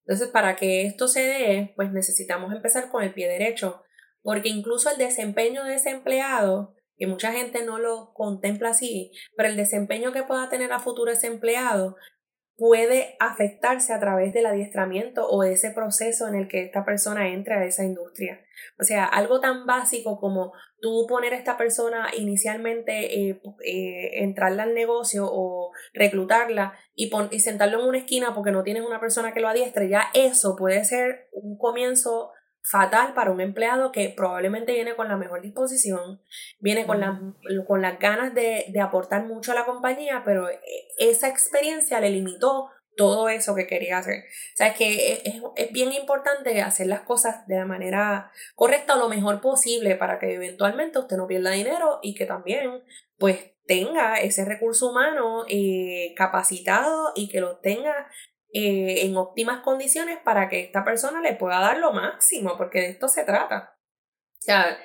Entonces, 0.06 0.28
para 0.28 0.58
que 0.58 0.86
esto 0.86 1.08
se 1.08 1.22
dé, 1.22 1.74
pues 1.78 1.94
necesitamos 1.94 2.54
empezar 2.54 2.90
con 2.90 3.02
el 3.02 3.14
pie 3.14 3.30
derecho, 3.30 3.82
porque 4.22 4.50
incluso 4.50 4.92
el 4.92 4.98
desempeño 4.98 5.64
de 5.64 5.76
ese 5.76 5.92
empleado, 5.92 6.76
que 6.98 7.08
mucha 7.08 7.32
gente 7.32 7.64
no 7.64 7.80
lo 7.80 8.12
contempla 8.14 8.72
así, 8.72 9.14
pero 9.38 9.48
el 9.48 9.56
desempeño 9.56 10.12
que 10.12 10.24
pueda 10.24 10.50
tener 10.50 10.74
a 10.74 10.80
futuro 10.80 11.14
ese 11.14 11.28
empleado 11.28 11.96
puede 12.60 13.16
afectarse 13.20 13.94
a 13.94 14.00
través 14.00 14.34
del 14.34 14.46
adiestramiento 14.46 15.26
o 15.28 15.44
ese 15.44 15.72
proceso 15.72 16.28
en 16.28 16.36
el 16.36 16.50
que 16.50 16.62
esta 16.62 16.84
persona 16.84 17.30
entra 17.30 17.62
a 17.62 17.66
esa 17.66 17.86
industria. 17.86 18.42
O 18.78 18.84
sea, 18.84 19.06
algo 19.06 19.40
tan 19.40 19.66
básico 19.66 20.20
como 20.20 20.52
tú 20.82 21.08
poner 21.08 21.34
a 21.34 21.38
esta 21.38 21.58
persona 21.58 22.10
inicialmente, 22.18 23.30
eh, 23.30 23.42
eh, 23.66 24.24
entrarla 24.24 24.64
al 24.64 24.74
negocio 24.74 25.26
o 25.32 25.72
reclutarla 25.94 26.74
y, 26.96 27.10
y 27.32 27.40
sentarlo 27.40 27.80
en 27.80 27.88
una 27.88 28.00
esquina 28.00 28.36
porque 28.36 28.52
no 28.52 28.64
tienes 28.64 28.84
una 28.84 29.00
persona 29.00 29.34
que 29.34 29.40
lo 29.40 29.48
adiestre, 29.48 29.88
ya 29.88 30.08
eso 30.14 30.58
puede 30.58 30.84
ser 30.84 31.30
un 31.32 31.58
comienzo 31.58 32.32
fatal 32.62 33.14
para 33.14 33.32
un 33.32 33.42
empleado 33.42 33.92
que 33.92 34.10
probablemente 34.10 34.74
viene 34.74 34.96
con 34.96 35.08
la 35.08 35.18
mejor 35.18 35.42
disposición, 35.42 36.22
viene 36.60 36.86
con, 36.86 37.36
con 37.68 37.82
las 37.82 38.00
ganas 38.00 38.34
de, 38.34 38.66
de, 38.70 38.82
aportar 38.82 39.26
mucho 39.26 39.52
a 39.52 39.56
la 39.56 39.66
compañía, 39.66 40.24
pero 40.26 40.50
eh, 40.50 40.60
esa 40.98 41.28
experiencia 41.28 42.00
le 42.00 42.12
limitó 42.12 42.70
todo 42.96 43.30
eso 43.30 43.56
que 43.56 43.66
quería 43.66 44.00
hacer. 44.00 44.26
O 44.26 44.58
sea, 44.58 44.68
es 44.68 44.78
que 44.78 45.22
es, 45.24 45.42
es, 45.56 45.72
bien 45.72 45.94
importante 45.94 46.62
hacer 46.62 46.88
las 46.88 47.02
cosas 47.02 47.48
de 47.48 47.56
la 47.56 47.66
manera 47.66 48.30
correcta 48.56 48.96
o 48.96 49.00
lo 49.00 49.08
mejor 49.08 49.40
posible 49.40 49.96
para 49.96 50.20
que 50.20 50.34
eventualmente 50.34 51.00
usted 51.00 51.16
no 51.16 51.26
pierda 51.26 51.52
dinero 51.52 52.00
y 52.02 52.14
que 52.14 52.26
también 52.26 52.84
pues 53.18 53.54
tenga 53.70 54.16
ese 54.16 54.46
recurso 54.46 54.90
humano 54.90 55.46
eh, 55.48 56.14
capacitado 56.18 57.14
y 57.16 57.30
que 57.30 57.40
lo 57.40 57.58
tenga 57.58 58.10
eh, 58.52 59.06
en 59.06 59.16
óptimas 59.16 59.62
condiciones 59.62 60.18
para 60.24 60.50
que 60.50 60.62
esta 60.62 60.84
persona 60.84 61.22
le 61.22 61.36
pueda 61.36 61.60
dar 61.60 61.78
lo 61.78 61.94
máximo, 61.94 62.58
porque 62.58 62.82
de 62.82 62.90
esto 62.90 63.08
se 63.08 63.24
trata. 63.24 63.78
O 64.40 64.42
sea, 64.42 64.78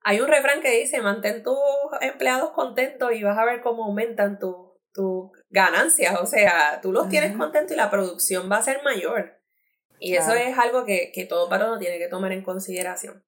hay 0.00 0.20
un 0.20 0.28
refrán 0.28 0.60
que 0.60 0.70
dice, 0.70 1.00
mantén 1.00 1.42
tus 1.42 1.56
empleados 2.00 2.50
contentos 2.50 3.12
y 3.12 3.22
vas 3.22 3.38
a 3.38 3.44
ver 3.44 3.60
cómo 3.60 3.84
aumentan 3.84 4.38
tus 4.38 5.30
ganancias. 5.50 6.18
O 6.20 6.26
sea, 6.26 6.80
tú 6.82 6.92
los 6.92 7.08
tienes 7.08 7.36
contentos 7.36 7.72
y 7.72 7.76
la 7.76 7.90
producción 7.90 8.50
va 8.50 8.56
a 8.56 8.62
ser 8.62 8.82
mayor. 8.82 9.40
Y 10.00 10.16
eso 10.16 10.34
es 10.34 10.58
algo 10.58 10.84
que, 10.84 11.12
que 11.14 11.26
todo 11.26 11.48
patrono 11.48 11.78
tiene 11.78 11.98
que 11.98 12.08
tomar 12.08 12.32
en 12.32 12.42
consideración. 12.42 13.24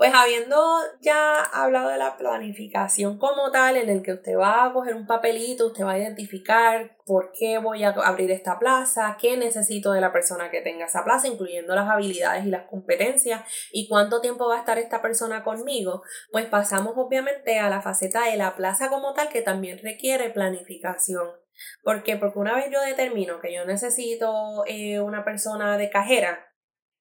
Pues 0.00 0.14
habiendo 0.14 0.56
ya 1.02 1.42
hablado 1.42 1.90
de 1.90 1.98
la 1.98 2.16
planificación 2.16 3.18
como 3.18 3.50
tal, 3.50 3.76
en 3.76 3.90
el 3.90 4.02
que 4.02 4.14
usted 4.14 4.34
va 4.34 4.64
a 4.64 4.72
coger 4.72 4.94
un 4.94 5.06
papelito, 5.06 5.66
usted 5.66 5.84
va 5.84 5.92
a 5.92 5.98
identificar 5.98 6.96
por 7.04 7.32
qué 7.38 7.58
voy 7.58 7.84
a 7.84 7.90
abrir 7.90 8.30
esta 8.30 8.58
plaza, 8.58 9.18
qué 9.20 9.36
necesito 9.36 9.92
de 9.92 10.00
la 10.00 10.10
persona 10.10 10.50
que 10.50 10.62
tenga 10.62 10.86
esa 10.86 11.04
plaza, 11.04 11.28
incluyendo 11.28 11.74
las 11.74 11.86
habilidades 11.86 12.46
y 12.46 12.48
las 12.48 12.66
competencias, 12.66 13.42
y 13.72 13.88
cuánto 13.88 14.22
tiempo 14.22 14.48
va 14.48 14.56
a 14.56 14.60
estar 14.60 14.78
esta 14.78 15.02
persona 15.02 15.44
conmigo, 15.44 16.02
pues 16.32 16.46
pasamos 16.46 16.94
obviamente 16.96 17.58
a 17.58 17.68
la 17.68 17.82
faceta 17.82 18.24
de 18.24 18.38
la 18.38 18.56
plaza 18.56 18.88
como 18.88 19.12
tal, 19.12 19.28
que 19.28 19.42
también 19.42 19.80
requiere 19.82 20.30
planificación. 20.30 21.28
¿Por 21.82 22.02
qué? 22.04 22.16
Porque 22.16 22.38
una 22.38 22.54
vez 22.54 22.70
yo 22.72 22.80
determino 22.80 23.38
que 23.38 23.52
yo 23.52 23.66
necesito 23.66 24.64
eh, 24.66 24.98
una 24.98 25.26
persona 25.26 25.76
de 25.76 25.90
cajera, 25.90 26.49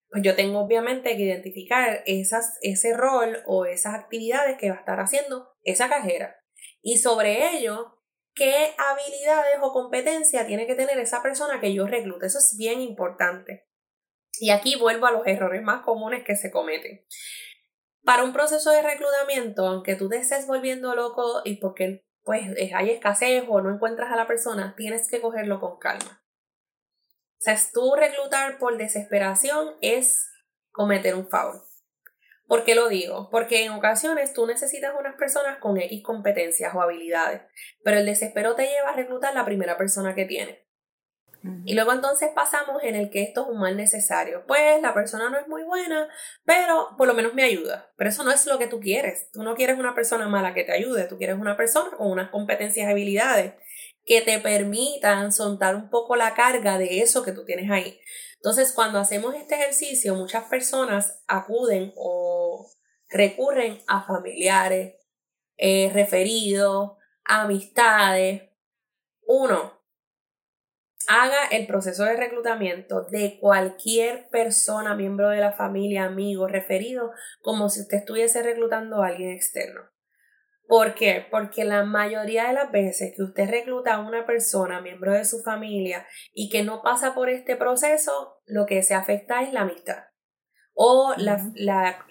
pues 0.10 0.24
yo 0.24 0.36
tengo 0.36 0.60
obviamente 0.60 1.15
que 1.15 1.24
identificar 1.24 2.02
esas, 2.06 2.58
ese 2.62 2.95
rol 2.95 3.43
o 3.45 3.65
esas 3.65 3.93
actividades 3.93 4.58
que 4.58 4.69
va 4.69 4.78
a 4.78 4.80
estar 4.80 5.00
haciendo 5.00 5.50
esa 5.63 5.88
cajera. 5.88 6.36
Y 6.82 6.98
sobre 6.98 7.56
ello, 7.56 8.00
qué 8.34 8.74
habilidades 8.78 9.58
o 9.62 9.72
competencias 9.72 10.48
tiene 10.48 10.65
que 10.65 10.76
tener 10.76 10.98
esa 11.00 11.22
persona 11.22 11.60
que 11.60 11.74
yo 11.74 11.86
reclute. 11.86 12.26
Eso 12.26 12.39
es 12.39 12.56
bien 12.58 12.82
importante. 12.82 13.67
Y 14.39 14.50
aquí 14.52 14.76
vuelvo 14.78 15.06
a 15.06 15.12
los 15.12 15.28
errores 15.28 15.62
más 15.62 15.84
comunes 15.84 16.24
que 16.24 16.36
se 16.36 16.50
cometen. 16.50 17.06
Para 18.04 18.24
un 18.24 18.34
proceso 18.34 18.72
de 18.72 18.82
reclutamiento, 18.82 19.67
aunque 19.67 19.95
tú 19.95 20.10
te 20.10 20.17
estés 20.17 20.48
volviendo 20.48 20.95
loco 20.95 21.41
y 21.43 21.58
porque 21.58 22.06
pues 22.24 22.43
hay 22.74 22.89
escasez 22.89 23.43
o 23.48 23.62
no 23.62 23.74
encuentras 23.74 24.12
a 24.12 24.15
la 24.15 24.28
persona, 24.28 24.74
tienes 24.78 25.10
que 25.10 25.22
cogerlo 25.22 25.60
con 25.60 25.78
calma. 25.78 26.24
O 27.39 27.41
sea, 27.41 27.58
tú 27.73 27.95
reclutar 27.95 28.58
por 28.58 28.78
desesperación 28.78 29.75
es 29.82 30.30
cometer 30.71 31.15
un 31.15 31.30
favor. 31.30 31.65
¿Por 32.47 32.65
qué 32.65 32.75
lo 32.75 32.89
digo? 32.89 33.30
Porque 33.32 33.63
en 33.63 33.71
ocasiones 33.71 34.34
tú 34.34 34.45
necesitas 34.45 34.93
unas 34.99 35.15
personas 35.15 35.60
con 35.60 35.78
X 35.78 36.04
competencias 36.04 36.75
o 36.75 36.82
habilidades, 36.82 37.41
pero 37.84 37.99
el 37.99 38.06
desespero 38.06 38.56
te 38.56 38.63
lleva 38.63 38.89
a 38.89 38.95
reclutar 38.95 39.34
la 39.34 39.45
primera 39.45 39.78
persona 39.78 40.15
que 40.15 40.25
tiene. 40.25 40.67
Y 41.63 41.73
luego 41.73 41.93
entonces 41.93 42.32
pasamos 42.36 42.84
en 42.84 42.95
el 42.95 43.10
que 43.10 43.23
esto 43.23 43.43
es 43.43 43.47
un 43.47 43.60
mal 43.60 43.78
necesario. 43.78 44.43
Pues 44.45 44.82
la 44.82 44.93
persona 44.93 45.30
no 45.30 45.38
es 45.38 45.47
muy 45.47 45.63
buena, 45.63 46.10
pero 46.43 46.95
por 46.97 47.08
lo 47.08 47.13
menos 47.13 47.34
me 47.34 47.43
ayuda. 47.43 47.93
Pero 47.95 48.10
eso 48.10 48.25
no 48.25 48.32
es 48.32 48.45
lo 48.45 48.60
que 48.60 48.67
tú 48.67 48.82
quieres. 48.82 49.32
Tú 49.32 49.43
no 49.43 49.56
quieres 49.56 49.80
una 49.80 49.95
persona 49.95 50.28
mala 50.28 50.54
que 50.54 50.65
te 50.65 50.73
ayude, 50.73 51.06
tú 51.06 51.17
quieres 51.17 51.38
una 51.38 51.56
persona 51.56 51.95
con 51.95 52.12
unas 52.12 52.30
competencias 52.30 52.86
y 52.86 52.91
habilidades 52.91 53.54
que 54.10 54.24
te 54.24 54.39
permitan 54.39 55.32
soltar 55.32 55.76
un 55.76 55.91
poco 55.91 56.15
la 56.15 56.34
carga 56.34 56.80
de 56.80 57.02
eso 57.02 57.22
que 57.22 57.32
tú 57.32 57.45
tienes 57.45 57.69
ahí. 57.69 58.02
Entonces, 58.38 58.74
cuando 58.74 58.98
hacemos 58.98 59.36
este 59.36 59.54
ejercicio, 59.54 60.15
muchas 60.15 60.45
personas 60.45 61.22
acuden 61.28 61.93
o 61.95 62.67
recurren 63.08 63.84
a 63.86 64.02
familiares, 64.02 64.95
eh, 65.58 65.91
referidos, 65.93 66.93
amistades. 67.24 68.50
Uno, 69.28 69.80
haga 71.08 71.45
el 71.52 71.67
proceso 71.67 72.04
de 72.04 72.15
reclutamiento 72.15 73.04
de 73.12 73.38
cualquier 73.39 74.28
persona, 74.30 74.95
miembro 74.95 75.30
de 75.30 75.38
la 75.38 75.54
familia, 75.54 76.06
amigo, 76.06 76.48
referido, 76.48 77.12
como 77.41 77.69
si 77.69 77.82
usted 77.82 77.98
estuviese 77.98 78.41
reclutando 78.41 79.04
a 79.04 79.10
alguien 79.10 79.30
externo. 79.30 79.82
¿Por 80.69 80.93
qué? 80.93 81.25
Porque 81.32 81.65
la 81.65 81.84
mayoría 81.84 82.45
de 82.49 82.53
las 82.53 82.71
veces 82.71 83.15
que 83.15 83.23
usted 83.23 83.49
recluta 83.49 83.95
a 83.95 84.08
una 84.08 84.27
persona, 84.27 84.82
miembro 84.82 85.13
de 85.13 85.25
su 85.25 85.41
familia, 85.41 86.05
y 86.32 86.47
que 86.47 86.62
no 86.62 86.84
pasa 86.84 87.15
por 87.15 87.27
este 87.27 87.55
proceso, 87.55 88.39
lo 88.45 88.67
que 88.67 88.84
se 88.84 88.93
afecta 88.93 89.41
es 89.41 89.51
la 89.51 89.62
amistad 89.62 90.03
o 90.75 91.15
la, 91.17 91.51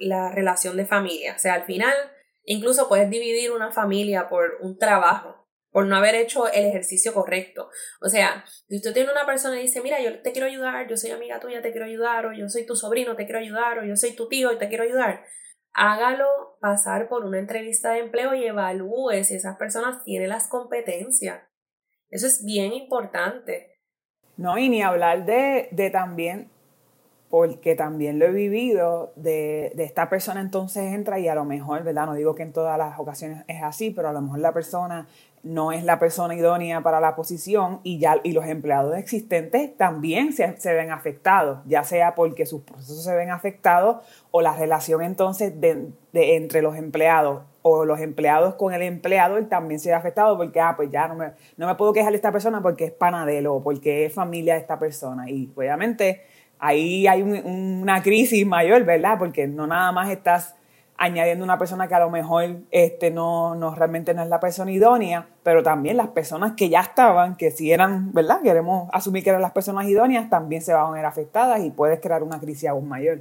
la, 0.00 0.32
relación 0.32 0.76
de 0.76 0.86
familia. 0.86 1.34
O 1.36 1.38
sea, 1.38 1.54
al 1.54 1.66
final, 1.66 1.94
incluso 2.42 2.88
puedes 2.88 3.08
dividir 3.08 3.52
una 3.52 3.70
familia 3.70 4.28
por 4.28 4.58
un 4.60 4.76
trabajo, 4.76 5.46
por 5.70 5.86
no 5.86 5.94
haber 5.94 6.16
hecho 6.16 6.48
el 6.48 6.66
ejercicio 6.66 7.14
correcto. 7.14 7.70
O 8.00 8.08
sea, 8.08 8.44
si 8.66 8.78
usted 8.78 8.92
tiene 8.92 9.12
una 9.12 9.24
persona 9.24 9.60
y 9.60 9.62
dice, 9.62 9.82
mira, 9.82 10.00
yo 10.02 10.20
te 10.20 10.32
quiero 10.32 10.48
ayudar, 10.48 10.88
yo 10.88 10.96
soy 10.96 11.12
amiga 11.12 11.38
tuya, 11.38 11.62
te 11.62 11.70
quiero 11.70 11.86
ayudar, 11.86 12.26
o 12.26 12.32
yo 12.32 12.48
soy 12.48 12.66
tu 12.66 12.74
sobrino, 12.74 13.14
te 13.14 13.24
quiero 13.24 13.38
ayudar, 13.38 13.78
o 13.78 13.84
yo 13.84 13.94
soy 13.94 14.16
tu 14.16 14.26
tío 14.26 14.50
y 14.50 14.58
te 14.58 14.68
quiero 14.68 14.82
ayudar, 14.82 15.24
hágalo 15.72 16.58
pasar 16.60 17.08
por 17.08 17.24
una 17.24 17.38
entrevista 17.38 17.92
de 17.92 18.00
empleo 18.00 18.34
y 18.34 18.44
evalúe 18.44 19.24
si 19.24 19.34
esas 19.36 19.56
personas 19.56 20.02
tienen 20.04 20.28
las 20.28 20.48
competencias. 20.48 21.42
Eso 22.10 22.26
es 22.26 22.44
bien 22.44 22.72
importante. 22.72 23.80
No, 24.36 24.56
y 24.58 24.68
ni 24.68 24.82
hablar 24.82 25.24
de, 25.24 25.68
de 25.72 25.90
también 25.90 26.50
porque 27.30 27.74
también 27.74 28.18
lo 28.18 28.24
he 28.24 28.32
vivido 28.32 29.12
de, 29.16 29.72
de, 29.74 29.84
esta 29.84 30.08
persona 30.08 30.40
entonces 30.40 30.94
entra 30.94 31.18
y 31.18 31.28
a 31.28 31.34
lo 31.34 31.44
mejor, 31.44 31.84
¿verdad? 31.84 32.06
No 32.06 32.14
digo 32.14 32.34
que 32.34 32.42
en 32.42 32.52
todas 32.52 32.78
las 32.78 32.98
ocasiones 32.98 33.44
es 33.48 33.62
así, 33.62 33.90
pero 33.90 34.08
a 34.08 34.12
lo 34.12 34.22
mejor 34.22 34.38
la 34.38 34.52
persona 34.52 35.06
no 35.42 35.72
es 35.72 35.84
la 35.84 35.98
persona 35.98 36.34
idónea 36.34 36.82
para 36.82 37.00
la 37.00 37.14
posición 37.14 37.80
y, 37.82 37.98
ya, 37.98 38.16
y 38.22 38.32
los 38.32 38.46
empleados 38.46 38.96
existentes 38.96 39.76
también 39.76 40.32
se, 40.32 40.56
se 40.58 40.72
ven 40.74 40.90
afectados, 40.90 41.60
ya 41.66 41.84
sea 41.84 42.14
porque 42.14 42.46
sus 42.46 42.62
procesos 42.62 43.04
se 43.04 43.14
ven 43.14 43.30
afectados 43.30 43.98
o 44.30 44.40
la 44.40 44.56
relación 44.56 45.02
entonces 45.02 45.60
de, 45.60 45.90
de, 46.12 46.36
entre 46.36 46.62
los 46.62 46.76
empleados 46.76 47.42
o 47.62 47.84
los 47.84 48.00
empleados 48.00 48.54
con 48.54 48.72
el 48.72 48.82
empleado 48.82 49.42
también 49.46 49.80
se 49.80 49.90
ve 49.90 49.94
afectado 49.94 50.36
porque, 50.36 50.60
ah, 50.60 50.74
pues 50.76 50.90
ya 50.90 51.08
no 51.08 51.14
me, 51.14 51.32
no 51.56 51.66
me 51.66 51.74
puedo 51.74 51.92
quejar 51.92 52.12
de 52.12 52.16
esta 52.16 52.32
persona 52.32 52.62
porque 52.62 52.86
es 52.86 52.92
panadero 52.92 53.54
o 53.56 53.62
porque 53.62 54.06
es 54.06 54.14
familia 54.14 54.54
de 54.54 54.60
esta 54.60 54.78
persona. 54.78 55.28
Y 55.30 55.52
obviamente 55.54 56.22
ahí 56.58 57.06
hay 57.06 57.22
un, 57.22 57.80
una 57.82 58.02
crisis 58.02 58.46
mayor, 58.46 58.84
¿verdad? 58.84 59.18
Porque 59.18 59.46
no 59.46 59.66
nada 59.66 59.92
más 59.92 60.10
estás 60.10 60.54
añadiendo 60.98 61.44
una 61.44 61.58
persona 61.58 61.86
que 61.86 61.94
a 61.94 62.00
lo 62.00 62.10
mejor 62.10 62.62
este, 62.72 63.12
no, 63.12 63.54
no 63.54 63.74
realmente 63.74 64.12
no 64.14 64.22
es 64.22 64.28
la 64.28 64.40
persona 64.40 64.72
idónea, 64.72 65.28
pero 65.44 65.62
también 65.62 65.96
las 65.96 66.08
personas 66.08 66.54
que 66.56 66.68
ya 66.68 66.80
estaban, 66.80 67.36
que 67.36 67.52
si 67.52 67.70
eran, 67.70 68.12
¿verdad? 68.12 68.40
Queremos 68.42 68.90
asumir 68.92 69.22
que 69.22 69.30
eran 69.30 69.40
las 69.40 69.52
personas 69.52 69.86
idóneas, 69.86 70.28
también 70.28 70.60
se 70.60 70.74
van 70.74 70.86
a 70.86 70.90
ver 70.90 71.04
afectadas 71.04 71.60
y 71.64 71.70
puedes 71.70 72.00
crear 72.00 72.24
una 72.24 72.40
crisis 72.40 72.68
aún 72.68 72.88
mayor. 72.88 73.20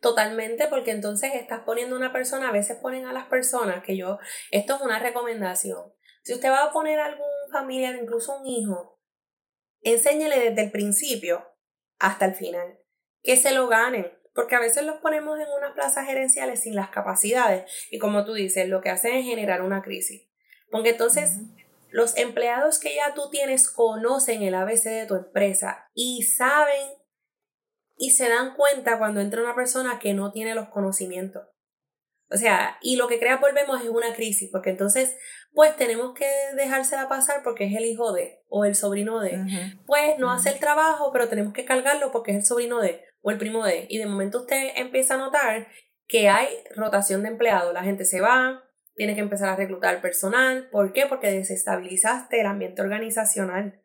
Totalmente, 0.00 0.66
porque 0.68 0.90
entonces 0.90 1.32
estás 1.34 1.60
poniendo 1.60 1.96
una 1.96 2.12
persona, 2.12 2.48
a 2.48 2.52
veces 2.52 2.78
ponen 2.78 3.04
a 3.06 3.12
las 3.12 3.26
personas 3.26 3.82
que 3.82 3.96
yo, 3.96 4.18
esto 4.50 4.76
es 4.76 4.80
una 4.80 4.98
recomendación. 4.98 5.92
Si 6.22 6.32
usted 6.32 6.50
va 6.50 6.64
a 6.64 6.72
poner 6.72 6.98
a 6.98 7.06
algún 7.06 7.26
familiar, 7.52 7.94
incluso 8.00 8.38
un 8.38 8.46
hijo, 8.46 8.98
enséñele 9.82 10.38
desde 10.38 10.62
el 10.62 10.70
principio 10.70 11.51
hasta 12.02 12.26
el 12.26 12.34
final, 12.34 12.78
que 13.22 13.36
se 13.36 13.52
lo 13.52 13.68
ganen, 13.68 14.12
porque 14.34 14.56
a 14.56 14.60
veces 14.60 14.84
los 14.84 14.98
ponemos 14.98 15.38
en 15.38 15.46
unas 15.56 15.72
plazas 15.72 16.04
gerenciales 16.04 16.60
sin 16.60 16.74
las 16.74 16.90
capacidades 16.90 17.70
y 17.90 17.98
como 18.00 18.24
tú 18.24 18.34
dices, 18.34 18.68
lo 18.68 18.80
que 18.80 18.90
hacen 18.90 19.14
es 19.14 19.24
generar 19.24 19.62
una 19.62 19.82
crisis. 19.82 20.28
Porque 20.72 20.90
entonces 20.90 21.38
los 21.90 22.16
empleados 22.16 22.80
que 22.80 22.96
ya 22.96 23.14
tú 23.14 23.30
tienes 23.30 23.70
conocen 23.70 24.42
el 24.42 24.56
ABC 24.56 24.84
de 24.84 25.06
tu 25.06 25.14
empresa 25.14 25.90
y 25.94 26.24
saben 26.24 26.88
y 27.96 28.10
se 28.10 28.28
dan 28.28 28.56
cuenta 28.56 28.98
cuando 28.98 29.20
entra 29.20 29.42
una 29.42 29.54
persona 29.54 30.00
que 30.00 30.12
no 30.12 30.32
tiene 30.32 30.56
los 30.56 30.70
conocimientos. 30.70 31.46
O 32.30 32.36
sea, 32.36 32.78
y 32.80 32.96
lo 32.96 33.06
que 33.06 33.20
crea 33.20 33.36
volvemos 33.36 33.80
es 33.80 33.90
una 33.90 34.12
crisis, 34.14 34.50
porque 34.50 34.70
entonces, 34.70 35.16
pues 35.54 35.76
tenemos 35.76 36.14
que 36.14 36.28
dejársela 36.56 37.08
pasar 37.08 37.42
porque 37.42 37.66
es 37.66 37.76
el 37.76 37.84
hijo 37.84 38.12
de 38.12 38.42
o 38.48 38.64
el 38.64 38.74
sobrino 38.74 39.20
de. 39.20 39.38
Pues 39.86 40.18
no 40.18 40.32
hace 40.32 40.50
el 40.50 40.58
trabajo, 40.58 41.12
pero 41.12 41.28
tenemos 41.28 41.52
que 41.52 41.64
cargarlo 41.64 42.10
porque 42.10 42.30
es 42.30 42.38
el 42.38 42.44
sobrino 42.44 42.80
de 42.80 43.04
o 43.20 43.30
el 43.30 43.38
primo 43.38 43.64
de. 43.64 43.86
Y 43.88 43.98
de 43.98 44.06
momento 44.06 44.40
usted 44.40 44.72
empieza 44.76 45.14
a 45.14 45.18
notar 45.18 45.68
que 46.06 46.28
hay 46.28 46.48
rotación 46.74 47.22
de 47.22 47.28
empleados. 47.28 47.74
La 47.74 47.84
gente 47.84 48.04
se 48.04 48.20
va, 48.20 48.64
tiene 48.94 49.14
que 49.14 49.20
empezar 49.20 49.50
a 49.50 49.56
reclutar 49.56 50.00
personal. 50.00 50.68
¿Por 50.70 50.92
qué? 50.92 51.06
Porque 51.06 51.30
desestabilizaste 51.30 52.40
el 52.40 52.46
ambiente 52.46 52.80
organizacional. 52.80 53.80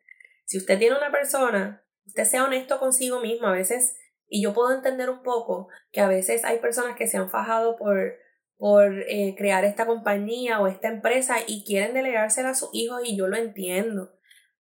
Si 0.46 0.56
usted 0.56 0.78
tiene 0.78 0.96
una 0.96 1.10
persona, 1.10 1.84
usted 2.06 2.24
sea 2.24 2.44
honesto 2.44 2.78
consigo 2.78 3.20
mismo. 3.20 3.46
A 3.46 3.52
veces, 3.52 3.98
y 4.26 4.42
yo 4.42 4.54
puedo 4.54 4.74
entender 4.74 5.10
un 5.10 5.22
poco 5.22 5.68
que 5.92 6.00
a 6.00 6.08
veces 6.08 6.44
hay 6.44 6.58
personas 6.60 6.96
que 6.96 7.06
se 7.06 7.18
han 7.18 7.28
fajado 7.28 7.76
por, 7.76 8.14
por 8.58 9.04
eh, 9.08 9.34
crear 9.38 9.64
esta 9.64 9.86
compañía 9.86 10.60
o 10.60 10.66
esta 10.66 10.88
empresa 10.88 11.36
y 11.46 11.64
quieren 11.64 11.94
delegársela 11.94 12.50
a 12.50 12.54
sus 12.54 12.70
hijos 12.72 13.00
y 13.04 13.16
yo 13.16 13.28
lo 13.28 13.36
entiendo. 13.36 14.12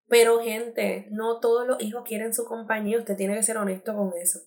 Pero 0.06 0.40
gente, 0.40 1.09
no 1.11 1.40
todos 1.40 1.66
los 1.66 1.82
hijos 1.82 2.04
quieren 2.06 2.32
su 2.32 2.44
compañía, 2.44 2.98
usted 2.98 3.16
tiene 3.16 3.35
que 3.35 3.42
ser 3.42 3.56
honesto 3.56 3.96
con 3.96 4.12
eso. 4.14 4.40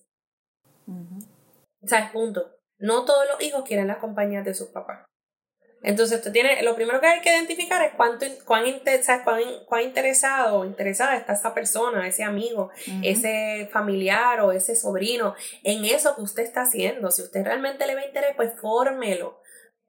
O 0.86 1.86
sea, 1.86 1.98
es 1.98 2.10
punto. 2.12 2.56
No 2.78 3.04
todos 3.04 3.26
los 3.28 3.42
hijos 3.42 3.64
quieren 3.64 3.88
las 3.88 3.98
compañías 3.98 4.44
de 4.44 4.54
sus 4.54 4.68
papás. 4.68 5.10
Entonces, 5.82 6.18
usted 6.18 6.32
tiene, 6.32 6.62
lo 6.62 6.74
primero 6.74 7.00
que 7.00 7.06
hay 7.06 7.20
que 7.20 7.30
identificar 7.30 7.82
es 7.82 7.92
cuánto, 7.94 8.26
cuán, 8.44 8.64
cuán, 9.24 9.42
cuán 9.66 9.82
interesado 9.82 10.60
o 10.60 10.64
interesada 10.66 11.16
está 11.16 11.32
esa 11.32 11.54
persona, 11.54 12.06
ese 12.06 12.22
amigo, 12.22 12.70
ese 13.02 13.68
familiar 13.72 14.40
o 14.40 14.52
ese 14.52 14.76
sobrino 14.76 15.34
en 15.62 15.84
eso 15.86 16.14
que 16.16 16.22
usted 16.22 16.42
está 16.42 16.62
haciendo. 16.62 17.10
Si 17.10 17.22
usted 17.22 17.44
realmente 17.44 17.86
le 17.86 17.94
ve 17.94 18.06
interés, 18.06 18.34
pues 18.36 18.52
fórmelo. 18.60 19.39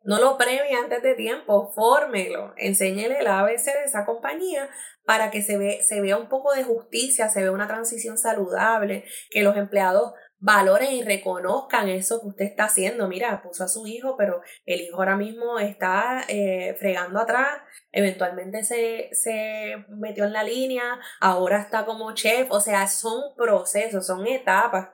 No 0.04 0.20
lo 0.20 0.36
premie 0.38 0.76
antes 0.76 1.04
de 1.04 1.14
tiempo, 1.14 1.72
fórmelo, 1.74 2.54
enséñele 2.58 3.20
el 3.20 3.28
ABC 3.28 3.66
de 3.66 3.84
esa 3.86 4.04
compañía 4.06 4.68
para 5.06 5.30
que 5.30 5.44
se, 5.44 5.58
ve, 5.58 5.84
se 5.84 6.02
vea 6.02 6.18
un 6.18 6.28
poco 6.28 6.54
de 6.54 6.64
justicia, 6.64 7.30
se 7.30 7.42
vea 7.42 7.52
una 7.52 7.68
transición 7.68 8.18
saludable, 8.18 9.06
que 9.30 9.44
los 9.44 9.56
empleados 9.58 10.14
valoren 10.40 10.92
y 10.92 11.04
reconozcan 11.04 11.88
eso 11.88 12.20
que 12.20 12.28
usted 12.30 12.46
está 12.46 12.64
haciendo. 12.66 13.08
Mira, 13.08 13.44
puso 13.44 13.64
a 13.64 13.68
su 13.68 13.86
hijo, 13.86 14.16
pero 14.18 14.42
el 14.66 14.82
hijo 14.82 14.98
ahora 14.98 15.16
mismo 15.16 15.60
está 15.60 16.24
eh, 16.28 16.76
fregando 16.80 17.20
atrás, 17.20 17.62
eventualmente 17.92 18.64
se, 18.64 19.10
se 19.14 19.86
metió 19.90 20.26
en 20.26 20.34
la 20.34 20.44
línea, 20.44 21.00
ahora 21.20 21.62
está 21.62 21.86
como 21.86 22.14
chef, 22.14 22.50
o 22.50 22.60
sea, 22.60 22.88
son 22.88 23.36
procesos, 23.38 24.08
son 24.08 24.26
etapas. 24.26 24.90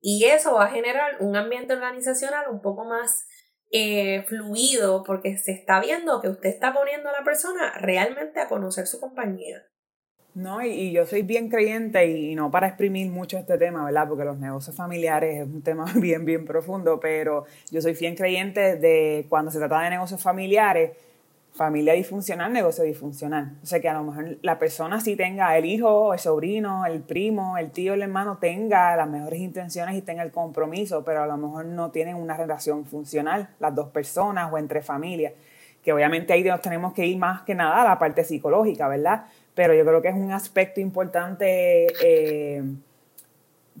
Y 0.00 0.24
eso 0.24 0.54
va 0.54 0.64
a 0.64 0.70
generar 0.70 1.18
un 1.20 1.36
ambiente 1.36 1.74
organizacional 1.74 2.48
un 2.50 2.60
poco 2.60 2.84
más 2.84 3.26
eh, 3.70 4.24
fluido 4.26 5.04
porque 5.04 5.38
se 5.38 5.52
está 5.52 5.80
viendo 5.80 6.20
que 6.20 6.28
usted 6.28 6.48
está 6.48 6.72
poniendo 6.72 7.08
a 7.08 7.12
la 7.12 7.24
persona 7.24 7.72
realmente 7.78 8.40
a 8.40 8.48
conocer 8.48 8.86
su 8.86 9.00
compañía. 9.00 9.62
No, 10.34 10.64
y, 10.64 10.92
yo 10.92 11.06
soy 11.06 11.22
bien 11.22 11.48
creyente 11.48 12.06
y, 12.06 12.34
no 12.34 12.50
para 12.50 12.68
exprimir 12.68 13.10
mucho 13.10 13.36
este 13.36 13.58
tema, 13.58 13.84
¿verdad? 13.84 14.08
Porque 14.08 14.24
los 14.24 14.38
negocios 14.38 14.76
familiares 14.76 15.40
es 15.40 15.46
un 15.46 15.62
tema 15.62 15.84
bien, 15.96 16.24
bien 16.24 16.44
profundo, 16.44 17.00
pero 17.00 17.44
yo 17.70 17.80
soy 17.82 17.94
bien 17.94 18.14
creyente 18.14 18.76
de 18.76 19.26
cuando 19.28 19.50
se 19.50 19.58
trata 19.58 19.80
de 19.82 19.90
negocios 19.90 20.22
familiares, 20.22 20.92
familia 21.60 21.92
disfuncional, 21.92 22.54
negocio 22.54 22.84
disfuncional. 22.84 23.58
O 23.62 23.66
sea, 23.66 23.80
que 23.80 23.88
a 23.90 23.92
lo 23.92 24.02
mejor 24.02 24.38
la 24.40 24.58
persona 24.58 24.98
sí 24.98 25.14
tenga 25.14 25.58
el 25.58 25.66
hijo, 25.66 26.14
el 26.14 26.18
sobrino, 26.18 26.86
el 26.86 27.02
primo, 27.02 27.58
el 27.58 27.70
tío, 27.70 27.92
el 27.92 28.00
hermano, 28.00 28.38
tenga 28.38 28.96
las 28.96 29.06
mejores 29.06 29.40
intenciones 29.40 29.94
y 29.94 30.00
tenga 30.00 30.22
el 30.22 30.30
compromiso, 30.30 31.04
pero 31.04 31.22
a 31.22 31.26
lo 31.26 31.36
mejor 31.36 31.66
no 31.66 31.90
tienen 31.90 32.16
una 32.16 32.34
relación 32.34 32.86
funcional, 32.86 33.50
las 33.58 33.74
dos 33.74 33.88
personas 33.88 34.50
o 34.50 34.56
entre 34.56 34.80
familias. 34.80 35.34
Que 35.84 35.92
obviamente 35.92 36.32
ahí 36.32 36.42
nos 36.42 36.62
tenemos 36.62 36.94
que 36.94 37.04
ir 37.04 37.18
más 37.18 37.42
que 37.42 37.54
nada 37.54 37.82
a 37.82 37.84
la 37.84 37.98
parte 37.98 38.24
psicológica, 38.24 38.88
¿verdad? 38.88 39.26
pero 39.54 39.74
yo 39.74 39.84
creo 39.84 40.00
que 40.00 40.08
es 40.08 40.14
un 40.14 40.32
aspecto 40.32 40.80
importante 40.80 41.86
eh, 42.02 42.62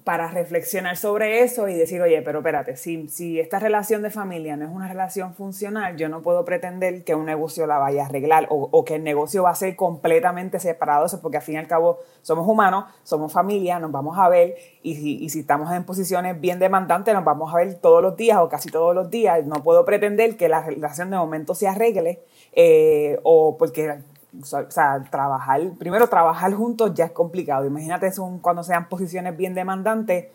para 0.04 0.28
reflexionar 0.28 0.96
sobre 0.96 1.42
eso 1.42 1.68
y 1.68 1.74
decir, 1.74 2.00
oye, 2.00 2.22
pero 2.22 2.38
espérate, 2.38 2.76
si, 2.76 3.08
si 3.08 3.40
esta 3.40 3.58
relación 3.58 4.02
de 4.02 4.10
familia 4.10 4.56
no 4.56 4.64
es 4.64 4.70
una 4.70 4.88
relación 4.88 5.34
funcional, 5.34 5.96
yo 5.96 6.08
no 6.08 6.22
puedo 6.22 6.44
pretender 6.44 7.04
que 7.04 7.14
un 7.14 7.26
negocio 7.26 7.66
la 7.66 7.78
vaya 7.78 8.02
a 8.02 8.06
arreglar 8.06 8.46
o, 8.50 8.84
que 8.84 8.96
el 8.96 9.04
negocio 9.04 9.42
va 9.42 9.50
a 9.50 9.54
ser 9.54 9.76
completamente 9.76 10.58
separado, 10.58 11.06
porque 11.20 11.38
al 11.38 11.42
fin 11.42 11.56
y 11.56 11.58
al 11.58 11.66
cabo 11.66 12.00
somos 12.22 12.46
humanos, 12.46 12.84
somos 13.02 13.32
familia, 13.32 13.78
nos 13.78 13.92
vamos 13.92 14.18
a 14.18 14.28
ver 14.28 14.56
y 14.82 14.96
si, 14.96 15.18
y 15.22 15.28
si 15.28 15.40
estamos 15.40 15.72
en 15.72 15.84
posiciones 15.84 16.40
bien 16.40 16.58
demandantes, 16.58 17.14
nos 17.14 17.24
vamos 17.24 17.52
a 17.52 17.56
ver 17.56 17.74
todos 17.74 18.02
los 18.02 18.16
días 18.16 18.38
o 18.38 18.48
casi 18.48 18.70
todos 18.70 18.94
los 18.94 19.10
días. 19.10 19.44
No 19.46 19.62
puedo 19.62 19.84
pretender 19.84 20.36
que 20.36 20.48
la 20.48 20.62
relación 20.62 21.10
de 21.10 21.16
momento 21.16 21.54
se 21.54 21.68
arregle 21.68 22.22
eh, 22.52 23.18
o 23.22 23.56
porque 23.58 23.98
o 24.38 24.44
sea, 24.44 25.02
trabajar, 25.10 25.60
primero 25.78 26.08
trabajar 26.08 26.52
juntos 26.54 26.92
ya 26.94 27.06
es 27.06 27.12
complicado. 27.12 27.66
Imagínate 27.66 28.06
eso 28.06 28.38
cuando 28.42 28.62
sean 28.62 28.88
posiciones 28.88 29.36
bien 29.36 29.54
demandantes, 29.54 30.26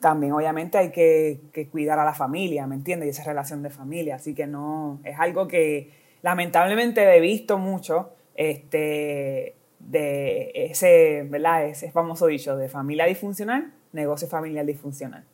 también 0.00 0.32
obviamente 0.32 0.78
hay 0.78 0.90
que, 0.90 1.68
cuidar 1.70 1.98
a 1.98 2.04
la 2.04 2.14
familia, 2.14 2.66
¿me 2.66 2.74
entiendes? 2.74 3.06
Y 3.06 3.10
esa 3.10 3.24
relación 3.24 3.62
de 3.62 3.70
familia. 3.70 4.16
Así 4.16 4.34
que 4.34 4.46
no, 4.46 5.00
es 5.04 5.18
algo 5.18 5.48
que 5.48 5.92
lamentablemente 6.22 7.02
he 7.16 7.20
visto 7.20 7.58
mucho, 7.58 8.10
este, 8.34 9.54
de 9.78 10.52
ese, 10.54 11.26
¿verdad? 11.28 11.66
Ese 11.66 11.90
famoso 11.90 12.26
dicho 12.26 12.56
de 12.56 12.68
familia 12.68 13.06
disfuncional, 13.06 13.72
negocio 13.92 14.28
familiar 14.28 14.66
disfuncional. 14.66 15.24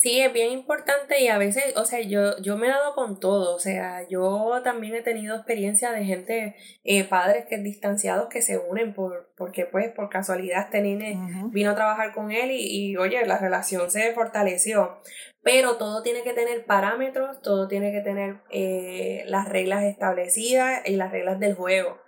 Sí, 0.00 0.20
es 0.20 0.32
bien 0.32 0.52
importante 0.52 1.20
y 1.20 1.26
a 1.26 1.38
veces, 1.38 1.76
o 1.76 1.84
sea, 1.84 2.00
yo, 2.00 2.38
yo 2.38 2.56
me 2.56 2.68
he 2.68 2.70
dado 2.70 2.94
con 2.94 3.18
todo, 3.18 3.56
o 3.56 3.58
sea, 3.58 4.06
yo 4.08 4.60
también 4.62 4.94
he 4.94 5.02
tenido 5.02 5.34
experiencia 5.34 5.90
de 5.90 6.04
gente, 6.04 6.54
eh, 6.84 7.02
padres 7.02 7.46
que 7.46 7.58
distanciados 7.58 8.28
que 8.28 8.40
se 8.40 8.58
unen 8.58 8.94
por, 8.94 9.32
porque 9.36 9.66
pues 9.66 9.90
por 9.90 10.08
casualidad 10.08 10.66
este 10.66 10.82
nene 10.82 11.18
vino 11.50 11.72
a 11.72 11.74
trabajar 11.74 12.14
con 12.14 12.30
él 12.30 12.52
y, 12.52 12.90
y, 12.92 12.96
oye, 12.96 13.26
la 13.26 13.38
relación 13.38 13.90
se 13.90 14.12
fortaleció, 14.12 15.00
pero 15.42 15.78
todo 15.78 16.00
tiene 16.04 16.22
que 16.22 16.32
tener 16.32 16.64
parámetros, 16.64 17.42
todo 17.42 17.66
tiene 17.66 17.90
que 17.90 18.00
tener 18.00 18.36
eh, 18.50 19.24
las 19.26 19.48
reglas 19.48 19.82
establecidas 19.82 20.88
y 20.88 20.94
las 20.94 21.10
reglas 21.10 21.40
del 21.40 21.56
juego. 21.56 21.98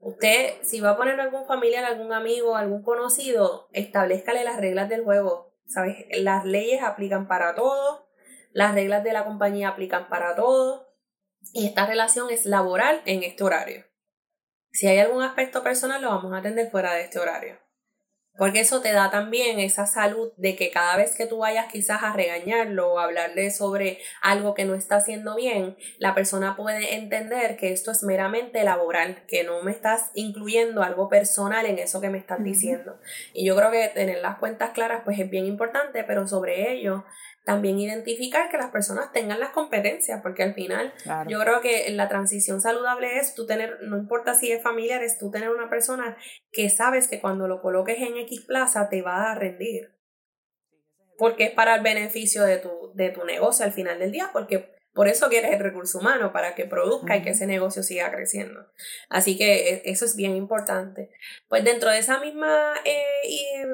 Usted, 0.00 0.54
si 0.62 0.80
va 0.80 0.90
a 0.90 0.96
poner 0.96 1.20
algún 1.20 1.44
familiar, 1.46 1.84
algún 1.84 2.14
amigo, 2.14 2.56
algún 2.56 2.82
conocido, 2.82 3.68
establezcale 3.72 4.44
las 4.44 4.58
reglas 4.58 4.88
del 4.88 5.04
juego 5.04 5.47
¿sabes? 5.68 6.06
Las 6.10 6.44
leyes 6.44 6.82
aplican 6.82 7.28
para 7.28 7.54
todos, 7.54 8.04
las 8.52 8.74
reglas 8.74 9.04
de 9.04 9.12
la 9.12 9.24
compañía 9.24 9.68
aplican 9.68 10.08
para 10.08 10.34
todos 10.34 10.86
y 11.52 11.66
esta 11.66 11.86
relación 11.86 12.30
es 12.30 12.46
laboral 12.46 13.02
en 13.04 13.22
este 13.22 13.44
horario. 13.44 13.84
Si 14.72 14.86
hay 14.86 14.98
algún 14.98 15.22
aspecto 15.22 15.62
personal, 15.62 16.02
lo 16.02 16.08
vamos 16.08 16.32
a 16.32 16.38
atender 16.38 16.70
fuera 16.70 16.94
de 16.94 17.02
este 17.02 17.18
horario. 17.18 17.58
Porque 18.38 18.60
eso 18.60 18.80
te 18.80 18.92
da 18.92 19.10
también 19.10 19.58
esa 19.58 19.84
salud 19.86 20.32
de 20.36 20.56
que 20.56 20.70
cada 20.70 20.96
vez 20.96 21.14
que 21.16 21.26
tú 21.26 21.38
vayas 21.38 21.66
quizás 21.70 22.02
a 22.02 22.12
regañarlo 22.12 22.92
o 22.94 22.98
hablarle 23.00 23.50
sobre 23.50 23.98
algo 24.22 24.54
que 24.54 24.64
no 24.64 24.74
está 24.74 24.96
haciendo 24.96 25.34
bien, 25.34 25.76
la 25.98 26.14
persona 26.14 26.56
puede 26.56 26.94
entender 26.94 27.56
que 27.56 27.72
esto 27.72 27.90
es 27.90 28.04
meramente 28.04 28.62
laboral, 28.62 29.24
que 29.26 29.42
no 29.42 29.62
me 29.62 29.72
estás 29.72 30.10
incluyendo 30.14 30.82
algo 30.82 31.08
personal 31.08 31.66
en 31.66 31.78
eso 31.78 32.00
que 32.00 32.10
me 32.10 32.18
estás 32.18 32.42
diciendo. 32.42 32.98
Y 33.34 33.44
yo 33.44 33.56
creo 33.56 33.72
que 33.72 33.88
tener 33.88 34.18
las 34.22 34.38
cuentas 34.38 34.70
claras 34.70 35.02
pues 35.04 35.18
es 35.18 35.28
bien 35.28 35.44
importante, 35.44 36.04
pero 36.04 36.26
sobre 36.28 36.72
ello 36.72 37.04
también 37.48 37.78
identificar 37.78 38.50
que 38.50 38.58
las 38.58 38.70
personas 38.70 39.10
tengan 39.10 39.40
las 39.40 39.52
competencias, 39.52 40.20
porque 40.20 40.42
al 40.42 40.52
final 40.52 40.92
yo 41.28 41.40
creo 41.40 41.62
que 41.62 41.88
la 41.92 42.06
transición 42.06 42.60
saludable 42.60 43.16
es 43.16 43.34
tú 43.34 43.46
tener, 43.46 43.78
no 43.84 43.96
importa 43.96 44.34
si 44.34 44.52
es 44.52 44.62
familiar, 44.62 45.02
es 45.02 45.16
tú 45.16 45.30
tener 45.30 45.48
una 45.48 45.70
persona 45.70 46.18
que 46.52 46.68
sabes 46.68 47.08
que 47.08 47.22
cuando 47.22 47.48
lo 47.48 47.62
coloques 47.62 47.96
en 48.02 48.18
X 48.18 48.42
plaza 48.42 48.90
te 48.90 49.00
va 49.00 49.32
a 49.32 49.34
rendir. 49.34 49.96
Porque 51.16 51.44
es 51.44 51.50
para 51.52 51.74
el 51.76 51.80
beneficio 51.80 52.42
de 52.42 52.58
tu, 52.58 52.92
de 52.92 53.08
tu 53.08 53.24
negocio 53.24 53.64
al 53.64 53.72
final 53.72 53.98
del 53.98 54.12
día, 54.12 54.28
porque 54.30 54.76
por 54.92 55.08
eso 55.08 55.30
quieres 55.30 55.52
el 55.52 55.60
recurso 55.60 56.00
humano, 56.00 56.34
para 56.34 56.54
que 56.54 56.66
produzca 56.66 57.16
y 57.16 57.22
que 57.22 57.30
ese 57.30 57.46
negocio 57.46 57.82
siga 57.82 58.10
creciendo. 58.10 58.66
Así 59.08 59.38
que 59.38 59.70
e, 59.70 59.82
eso 59.86 60.04
es 60.04 60.16
bien 60.16 60.36
importante. 60.36 61.08
Pues 61.48 61.64
dentro 61.64 61.88
de 61.88 61.98
esa 61.98 62.20
misma 62.20 62.74
eh, 62.84 63.64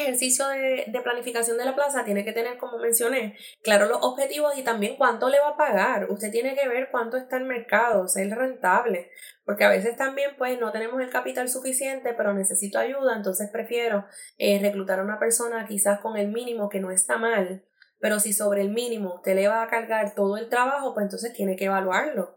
ejercicio 0.00 0.48
de, 0.48 1.00
planificación 1.02 1.58
de 1.58 1.64
la 1.64 1.74
plaza 1.74 2.04
tiene 2.04 2.24
que 2.24 2.32
tener, 2.32 2.58
como 2.58 2.78
mencioné, 2.78 3.36
claro 3.62 3.86
los 3.86 3.98
objetivos 4.02 4.56
y 4.56 4.62
también 4.62 4.96
cuánto 4.96 5.28
le 5.28 5.38
va 5.38 5.50
a 5.50 5.56
pagar. 5.56 6.10
Usted 6.10 6.30
tiene 6.30 6.54
que 6.54 6.68
ver 6.68 6.88
cuánto 6.90 7.16
está 7.16 7.36
el 7.36 7.44
mercado, 7.44 8.08
ser 8.08 8.30
rentable, 8.30 9.10
porque 9.44 9.64
a 9.64 9.68
veces 9.68 9.96
también 9.96 10.30
pues 10.38 10.58
no 10.58 10.72
tenemos 10.72 11.00
el 11.00 11.10
capital 11.10 11.48
suficiente, 11.48 12.14
pero 12.14 12.34
necesito 12.34 12.78
ayuda, 12.78 13.16
entonces 13.16 13.50
prefiero 13.50 14.06
eh, 14.38 14.58
reclutar 14.60 15.00
a 15.00 15.04
una 15.04 15.18
persona 15.18 15.66
quizás 15.66 16.00
con 16.00 16.16
el 16.16 16.28
mínimo 16.28 16.68
que 16.68 16.80
no 16.80 16.90
está 16.90 17.18
mal, 17.18 17.64
pero 17.98 18.18
si 18.18 18.32
sobre 18.32 18.62
el 18.62 18.70
mínimo 18.70 19.16
usted 19.16 19.34
le 19.34 19.48
va 19.48 19.62
a 19.62 19.68
cargar 19.68 20.14
todo 20.14 20.36
el 20.36 20.48
trabajo, 20.48 20.94
pues 20.94 21.04
entonces 21.04 21.32
tiene 21.32 21.56
que 21.56 21.66
evaluarlo. 21.66 22.36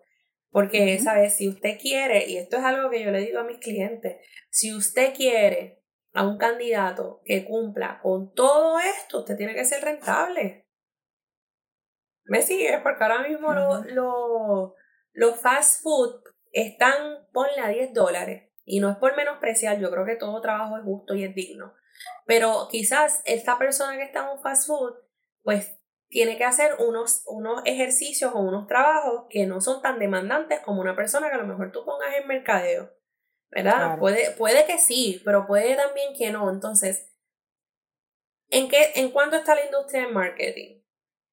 Porque, 0.52 0.94
esa 0.94 1.14
vez 1.16 1.36
Si 1.36 1.50
usted 1.50 1.78
quiere, 1.78 2.30
y 2.30 2.38
esto 2.38 2.56
es 2.56 2.64
algo 2.64 2.90
que 2.90 3.04
yo 3.04 3.12
le 3.12 3.20
digo 3.20 3.40
a 3.40 3.44
mis 3.44 3.58
clientes, 3.58 4.16
si 4.50 4.74
usted 4.74 5.14
quiere 5.14 5.84
a 6.16 6.26
un 6.26 6.38
candidato 6.38 7.22
que 7.26 7.46
cumpla 7.46 8.00
con 8.02 8.34
todo 8.34 8.80
esto, 8.80 9.20
usted 9.20 9.36
tiene 9.36 9.54
que 9.54 9.66
ser 9.66 9.84
rentable. 9.84 10.66
¿Me 12.24 12.42
sigue? 12.42 12.80
Porque 12.82 13.04
ahora 13.04 13.28
mismo 13.28 13.54
los 15.12 15.40
fast 15.42 15.84
food 15.84 16.24
están, 16.52 17.28
ponle 17.34 17.60
a 17.62 17.68
10 17.68 17.94
dólares. 17.94 18.50
Y 18.64 18.80
no 18.80 18.90
es 18.90 18.98
por 18.98 19.16
menospreciar, 19.16 19.78
yo 19.78 19.92
creo 19.92 20.06
que 20.06 20.16
todo 20.16 20.42
trabajo 20.42 20.78
es 20.78 20.84
justo 20.84 21.14
y 21.16 21.26
es 21.26 21.36
digno. 21.36 21.74
Pero 22.26 22.68
quizás 22.72 23.22
esta 23.26 23.60
persona 23.60 23.98
que 23.98 24.04
está 24.04 24.24
en 24.24 24.38
un 24.38 24.42
fast 24.42 24.68
food, 24.68 24.96
pues 25.44 25.78
tiene 26.08 26.38
que 26.38 26.46
hacer 26.46 26.76
unos, 26.80 27.24
unos 27.28 27.62
ejercicios 27.66 28.32
o 28.34 28.40
unos 28.40 28.68
trabajos 28.68 29.26
que 29.30 29.46
no 29.46 29.60
son 29.60 29.82
tan 29.82 30.00
demandantes 30.00 30.62
como 30.62 30.80
una 30.80 30.96
persona 30.96 31.28
que 31.28 31.36
a 31.36 31.40
lo 31.40 31.48
mejor 31.48 31.74
tú 31.74 31.84
pongas 31.84 32.16
en 32.16 32.26
mercadeo. 32.26 32.95
¿Verdad? 33.56 33.98
Puede, 33.98 34.32
puede 34.32 34.66
que 34.66 34.78
sí, 34.78 35.22
pero 35.24 35.48
puede 35.48 35.76
también 35.76 36.14
que 36.18 36.32
no. 36.32 36.50
Entonces, 36.52 37.10
¿en, 38.50 38.68
qué, 38.68 38.92
¿en 38.96 39.12
cuánto 39.12 39.38
está 39.38 39.56
la 39.56 39.66
industria 39.66 40.02
del 40.02 40.14
marketing? 40.14 40.82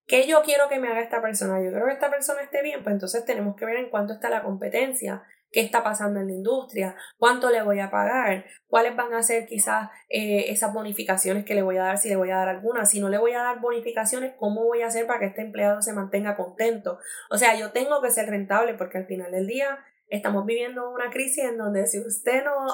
¿Qué 0.06 0.26
yo 0.26 0.42
quiero 0.42 0.68
que 0.68 0.78
me 0.78 0.88
haga 0.88 1.00
esta 1.00 1.20
persona? 1.20 1.62
Yo 1.62 1.70
quiero 1.70 1.86
que 1.86 1.92
esta 1.92 2.10
persona 2.10 2.42
esté 2.42 2.62
bien, 2.62 2.82
pues 2.82 2.94
entonces 2.94 3.24
tenemos 3.24 3.56
que 3.56 3.64
ver 3.64 3.76
en 3.76 3.90
cuánto 3.90 4.14
está 4.14 4.30
la 4.30 4.42
competencia, 4.42 5.22
qué 5.50 5.60
está 5.60 5.82
pasando 5.82 6.20
en 6.20 6.26
la 6.26 6.32
industria, 6.32 6.96
cuánto 7.18 7.50
le 7.50 7.62
voy 7.62 7.80
a 7.80 7.90
pagar, 7.90 8.46
cuáles 8.66 8.96
van 8.96 9.14
a 9.14 9.22
ser 9.22 9.46
quizás 9.46 9.90
eh, 10.08 10.46
esas 10.48 10.72
bonificaciones 10.72 11.44
que 11.44 11.54
le 11.54 11.62
voy 11.62 11.76
a 11.76 11.82
dar, 11.82 11.98
si 11.98 12.08
le 12.08 12.16
voy 12.16 12.30
a 12.30 12.36
dar 12.36 12.48
alguna, 12.48 12.86
si 12.86 13.00
no 13.00 13.08
le 13.08 13.18
voy 13.18 13.32
a 13.32 13.42
dar 13.42 13.60
bonificaciones, 13.60 14.34
cómo 14.38 14.64
voy 14.64 14.82
a 14.82 14.86
hacer 14.86 15.06
para 15.06 15.20
que 15.20 15.26
este 15.26 15.42
empleado 15.42 15.82
se 15.82 15.92
mantenga 15.92 16.36
contento. 16.36 16.98
O 17.30 17.38
sea, 17.38 17.56
yo 17.56 17.72
tengo 17.72 18.00
que 18.00 18.10
ser 18.10 18.28
rentable 18.28 18.74
porque 18.74 18.98
al 18.98 19.06
final 19.06 19.30
del 19.32 19.46
día 19.46 19.78
Estamos 20.12 20.44
viviendo 20.44 20.90
una 20.90 21.08
crisis 21.08 21.44
en 21.44 21.56
donde 21.56 21.86
si 21.86 21.98
usted 21.98 22.44
no 22.44 22.66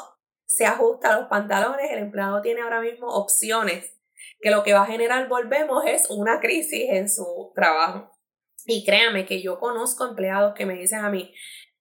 se 0.44 0.66
ajusta 0.66 1.14
a 1.14 1.20
los 1.20 1.28
pantalones, 1.28 1.88
el 1.92 2.00
empleado 2.00 2.42
tiene 2.42 2.62
ahora 2.62 2.80
mismo 2.80 3.06
opciones 3.06 3.96
que 4.40 4.50
lo 4.50 4.64
que 4.64 4.72
va 4.72 4.82
a 4.82 4.86
generar, 4.86 5.28
volvemos, 5.28 5.84
es 5.86 6.10
una 6.10 6.40
crisis 6.40 6.86
en 6.88 7.08
su 7.08 7.52
trabajo. 7.54 8.10
Y 8.66 8.84
créame 8.84 9.24
que 9.24 9.40
yo 9.40 9.60
conozco 9.60 10.04
empleados 10.04 10.54
que 10.56 10.66
me 10.66 10.74
dicen 10.74 11.04
a 11.04 11.10
mí, 11.10 11.32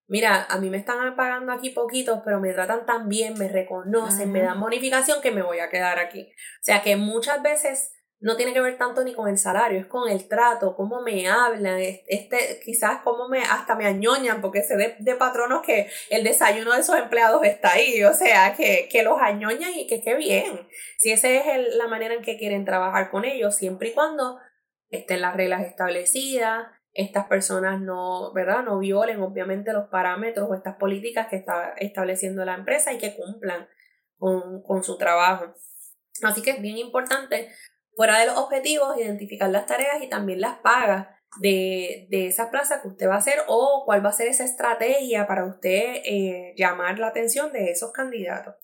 mira, 0.05 0.45
a 0.47 0.59
mí 0.59 0.69
me 0.69 0.77
están 0.77 1.15
pagando 1.15 1.51
aquí 1.51 1.71
poquito, 1.71 2.21
pero 2.23 2.39
me 2.39 2.53
tratan 2.53 2.85
tan 2.85 3.09
bien, 3.09 3.33
me 3.39 3.47
reconocen, 3.47 4.31
me 4.31 4.43
dan 4.43 4.59
bonificación 4.59 5.23
que 5.23 5.31
me 5.31 5.41
voy 5.41 5.57
a 5.57 5.71
quedar 5.71 5.97
aquí. 5.97 6.21
O 6.21 6.63
sea 6.63 6.83
que 6.83 6.97
muchas 6.97 7.41
veces 7.41 7.96
no 8.19 8.35
tiene 8.35 8.53
que 8.53 8.61
ver 8.61 8.77
tanto 8.77 9.03
ni 9.03 9.13
con 9.13 9.27
el 9.27 9.37
salario, 9.37 9.79
es 9.79 9.85
con 9.85 10.09
el 10.09 10.27
trato, 10.27 10.75
cómo 10.75 11.01
me 11.01 11.27
hablan, 11.27 11.79
este, 11.79 12.59
quizás 12.63 13.01
cómo 13.03 13.29
me, 13.29 13.43
hasta 13.43 13.75
me 13.75 13.85
añoñan, 13.85 14.41
porque 14.41 14.63
sé 14.63 14.75
de, 14.75 14.95
de 14.99 15.15
patronos 15.15 15.61
que 15.61 15.87
el 16.09 16.23
desayuno 16.23 16.73
de 16.73 16.79
esos 16.79 16.97
empleados 16.97 17.43
está 17.43 17.73
ahí, 17.73 18.03
o 18.03 18.13
sea, 18.13 18.55
que, 18.55 18.89
que 18.91 19.03
los 19.03 19.21
añoñan 19.21 19.71
y 19.75 19.85
que 19.85 20.01
qué 20.01 20.15
bien. 20.15 20.67
Si 20.97 21.11
esa 21.11 21.29
es 21.29 21.75
la 21.75 21.87
manera 21.87 22.15
en 22.15 22.23
que 22.23 22.37
quieren 22.37 22.65
trabajar 22.65 23.11
con 23.11 23.23
ellos, 23.23 23.55
siempre 23.55 23.89
y 23.89 23.93
cuando 23.93 24.39
estén 24.89 25.21
las 25.21 25.35
reglas 25.35 25.61
establecidas, 25.65 26.67
estas 26.93 27.27
personas 27.27 27.79
no, 27.79 28.33
¿verdad? 28.33 28.63
No 28.63 28.79
violen 28.79 29.21
obviamente 29.21 29.71
los 29.73 29.89
parámetros 29.89 30.49
o 30.49 30.55
estas 30.55 30.77
políticas 30.77 31.27
que 31.27 31.35
está 31.35 31.75
estableciendo 31.77 32.43
la 32.43 32.55
empresa 32.55 32.91
y 32.91 32.97
que 32.97 33.15
cumplan 33.15 33.67
con, 34.17 34.63
con 34.63 34.83
su 34.83 34.97
trabajo. 34.97 35.53
Así 36.23 36.41
que 36.41 36.49
es 36.49 36.61
bien 36.61 36.77
importante 36.77 37.49
fuera 37.97 38.19
de 38.19 38.27
los 38.27 38.37
objetivos, 38.37 38.97
identificar 38.97 39.49
las 39.49 39.65
tareas 39.65 40.01
y 40.01 40.07
también 40.07 40.39
las 40.39 40.59
pagas 40.59 41.07
de, 41.41 42.07
de 42.09 42.27
esa 42.27 42.49
plaza 42.49 42.81
que 42.81 42.87
usted 42.87 43.09
va 43.09 43.15
a 43.15 43.17
hacer 43.17 43.39
o 43.47 43.83
cuál 43.85 44.05
va 44.05 44.09
a 44.09 44.13
ser 44.13 44.27
esa 44.27 44.45
estrategia 44.45 45.27
para 45.27 45.45
usted 45.45 46.01
eh, 46.05 46.53
llamar 46.55 46.99
la 46.99 47.07
atención 47.07 47.51
de 47.51 47.71
esos 47.71 47.91
candidatos. 47.91 48.55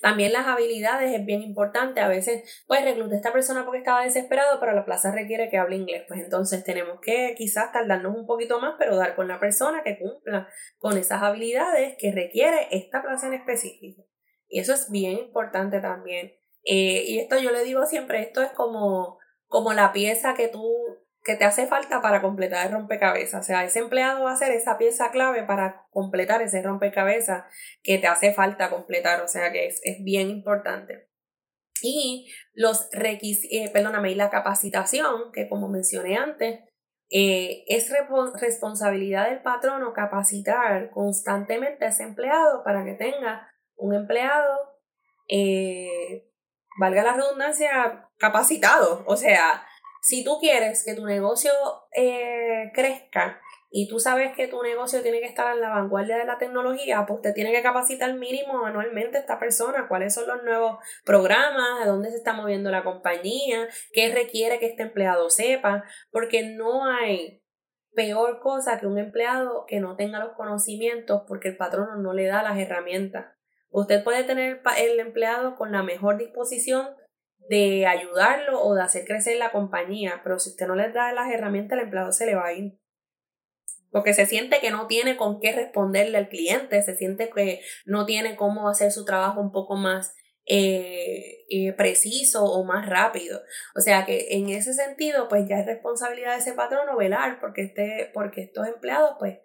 También 0.00 0.32
las 0.32 0.46
habilidades 0.46 1.12
es 1.12 1.26
bien 1.26 1.42
importante. 1.42 2.00
A 2.00 2.08
veces, 2.08 2.64
pues 2.66 2.84
recluté 2.84 3.14
a 3.14 3.16
esta 3.18 3.32
persona 3.32 3.64
porque 3.64 3.78
estaba 3.78 4.04
desesperado, 4.04 4.60
pero 4.60 4.72
la 4.72 4.84
plaza 4.84 5.12
requiere 5.12 5.48
que 5.50 5.58
hable 5.58 5.76
inglés. 5.76 6.04
Pues 6.06 6.20
entonces 6.20 6.64
tenemos 6.64 7.00
que 7.00 7.34
quizás 7.36 7.72
tardarnos 7.72 8.16
un 8.16 8.26
poquito 8.26 8.60
más, 8.60 8.76
pero 8.78 8.96
dar 8.96 9.16
con 9.16 9.28
la 9.28 9.40
persona 9.40 9.82
que 9.82 9.98
cumpla 9.98 10.48
con 10.78 10.96
esas 10.96 11.22
habilidades 11.22 11.96
que 11.98 12.12
requiere 12.12 12.68
esta 12.70 13.02
plaza 13.02 13.26
en 13.26 13.34
específico. 13.34 14.06
Y 14.48 14.60
eso 14.60 14.72
es 14.74 14.90
bien 14.90 15.18
importante 15.18 15.80
también. 15.80 16.32
Eh, 16.66 17.04
y 17.06 17.18
esto 17.20 17.38
yo 17.38 17.50
le 17.52 17.64
digo 17.64 17.86
siempre, 17.86 18.20
esto 18.20 18.42
es 18.42 18.50
como, 18.50 19.18
como 19.46 19.72
la 19.72 19.92
pieza 19.92 20.34
que 20.34 20.48
tú, 20.48 20.74
que 21.22 21.36
te 21.36 21.44
hace 21.44 21.66
falta 21.66 22.00
para 22.02 22.20
completar 22.20 22.66
el 22.66 22.72
rompecabezas. 22.72 23.40
O 23.40 23.46
sea, 23.46 23.64
ese 23.64 23.78
empleado 23.78 24.24
va 24.24 24.32
a 24.32 24.36
ser 24.36 24.52
esa 24.52 24.76
pieza 24.76 25.10
clave 25.10 25.44
para 25.44 25.86
completar 25.90 26.42
ese 26.42 26.62
rompecabezas 26.62 27.44
que 27.82 27.98
te 27.98 28.08
hace 28.08 28.34
falta 28.34 28.70
completar. 28.70 29.22
O 29.22 29.28
sea, 29.28 29.52
que 29.52 29.66
es, 29.66 29.80
es 29.84 30.02
bien 30.02 30.28
importante. 30.28 31.08
Y 31.82 32.32
los 32.54 32.88
requisitos, 32.92 33.50
eh, 33.52 33.70
perdóname, 33.72 34.10
y 34.10 34.14
la 34.14 34.30
capacitación, 34.30 35.30
que 35.32 35.48
como 35.48 35.68
mencioné 35.68 36.16
antes, 36.16 36.60
eh, 37.08 37.64
es 37.68 37.92
responsabilidad 38.40 39.28
del 39.28 39.42
patrono 39.42 39.92
capacitar 39.92 40.90
constantemente 40.90 41.84
a 41.84 41.88
ese 41.88 42.02
empleado 42.02 42.64
para 42.64 42.84
que 42.84 42.94
tenga 42.94 43.48
un 43.76 43.94
empleado 43.94 44.58
eh, 45.28 46.28
valga 46.78 47.02
la 47.02 47.14
redundancia, 47.14 48.08
capacitado. 48.18 49.04
O 49.06 49.16
sea, 49.16 49.66
si 50.02 50.24
tú 50.24 50.38
quieres 50.40 50.84
que 50.84 50.94
tu 50.94 51.04
negocio 51.04 51.50
eh, 51.92 52.70
crezca 52.74 53.40
y 53.70 53.88
tú 53.88 53.98
sabes 53.98 54.34
que 54.36 54.46
tu 54.46 54.62
negocio 54.62 55.02
tiene 55.02 55.20
que 55.20 55.26
estar 55.26 55.52
en 55.54 55.60
la 55.60 55.70
vanguardia 55.70 56.16
de 56.16 56.24
la 56.24 56.38
tecnología, 56.38 57.04
pues 57.06 57.20
te 57.22 57.32
tiene 57.32 57.52
que 57.52 57.62
capacitar 57.62 58.14
mínimo 58.14 58.64
anualmente 58.64 59.18
esta 59.18 59.38
persona, 59.38 59.88
cuáles 59.88 60.14
son 60.14 60.28
los 60.28 60.44
nuevos 60.44 60.78
programas, 61.04 61.82
a 61.82 61.86
dónde 61.86 62.10
se 62.10 62.16
está 62.16 62.32
moviendo 62.32 62.70
la 62.70 62.84
compañía, 62.84 63.66
qué 63.92 64.12
requiere 64.14 64.60
que 64.60 64.66
este 64.66 64.84
empleado 64.84 65.28
sepa, 65.28 65.84
porque 66.10 66.44
no 66.44 66.86
hay 66.86 67.42
peor 67.96 68.38
cosa 68.40 68.78
que 68.78 68.86
un 68.86 68.98
empleado 68.98 69.64
que 69.66 69.80
no 69.80 69.96
tenga 69.96 70.20
los 70.20 70.36
conocimientos 70.36 71.22
porque 71.26 71.48
el 71.48 71.56
patrono 71.56 71.96
no 71.96 72.12
le 72.12 72.26
da 72.26 72.42
las 72.42 72.58
herramientas. 72.58 73.35
Usted 73.70 74.04
puede 74.04 74.24
tener 74.24 74.62
el 74.78 75.00
empleado 75.00 75.56
con 75.56 75.72
la 75.72 75.82
mejor 75.82 76.18
disposición 76.18 76.88
de 77.48 77.86
ayudarlo 77.86 78.62
o 78.62 78.74
de 78.74 78.82
hacer 78.82 79.04
crecer 79.04 79.36
la 79.36 79.52
compañía, 79.52 80.20
pero 80.22 80.38
si 80.38 80.50
usted 80.50 80.66
no 80.66 80.74
le 80.74 80.90
da 80.90 81.12
las 81.12 81.30
herramientas, 81.32 81.78
el 81.78 81.84
empleado 81.84 82.12
se 82.12 82.26
le 82.26 82.34
va 82.34 82.46
a 82.46 82.52
ir. 82.52 82.78
Porque 83.90 84.14
se 84.14 84.26
siente 84.26 84.60
que 84.60 84.70
no 84.70 84.86
tiene 84.86 85.16
con 85.16 85.40
qué 85.40 85.52
responderle 85.52 86.18
al 86.18 86.28
cliente, 86.28 86.82
se 86.82 86.96
siente 86.96 87.30
que 87.30 87.60
no 87.84 88.04
tiene 88.04 88.36
cómo 88.36 88.68
hacer 88.68 88.92
su 88.92 89.04
trabajo 89.04 89.40
un 89.40 89.52
poco 89.52 89.76
más 89.76 90.14
eh, 90.44 91.44
eh, 91.48 91.72
preciso 91.72 92.44
o 92.44 92.64
más 92.64 92.88
rápido. 92.88 93.40
O 93.74 93.80
sea 93.80 94.04
que 94.04 94.28
en 94.30 94.48
ese 94.48 94.74
sentido, 94.74 95.28
pues 95.28 95.48
ya 95.48 95.58
es 95.58 95.66
responsabilidad 95.66 96.34
de 96.34 96.38
ese 96.38 96.52
patrono 96.52 96.96
velar 96.96 97.40
porque, 97.40 97.62
este, 97.62 98.10
porque 98.12 98.42
estos 98.42 98.66
empleados 98.66 99.16
pues 99.18 99.38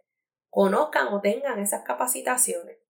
conozcan 0.49 1.07
o 1.07 1.21
tengan 1.21 1.59
esas 1.59 1.83
capacitaciones. 1.83 2.80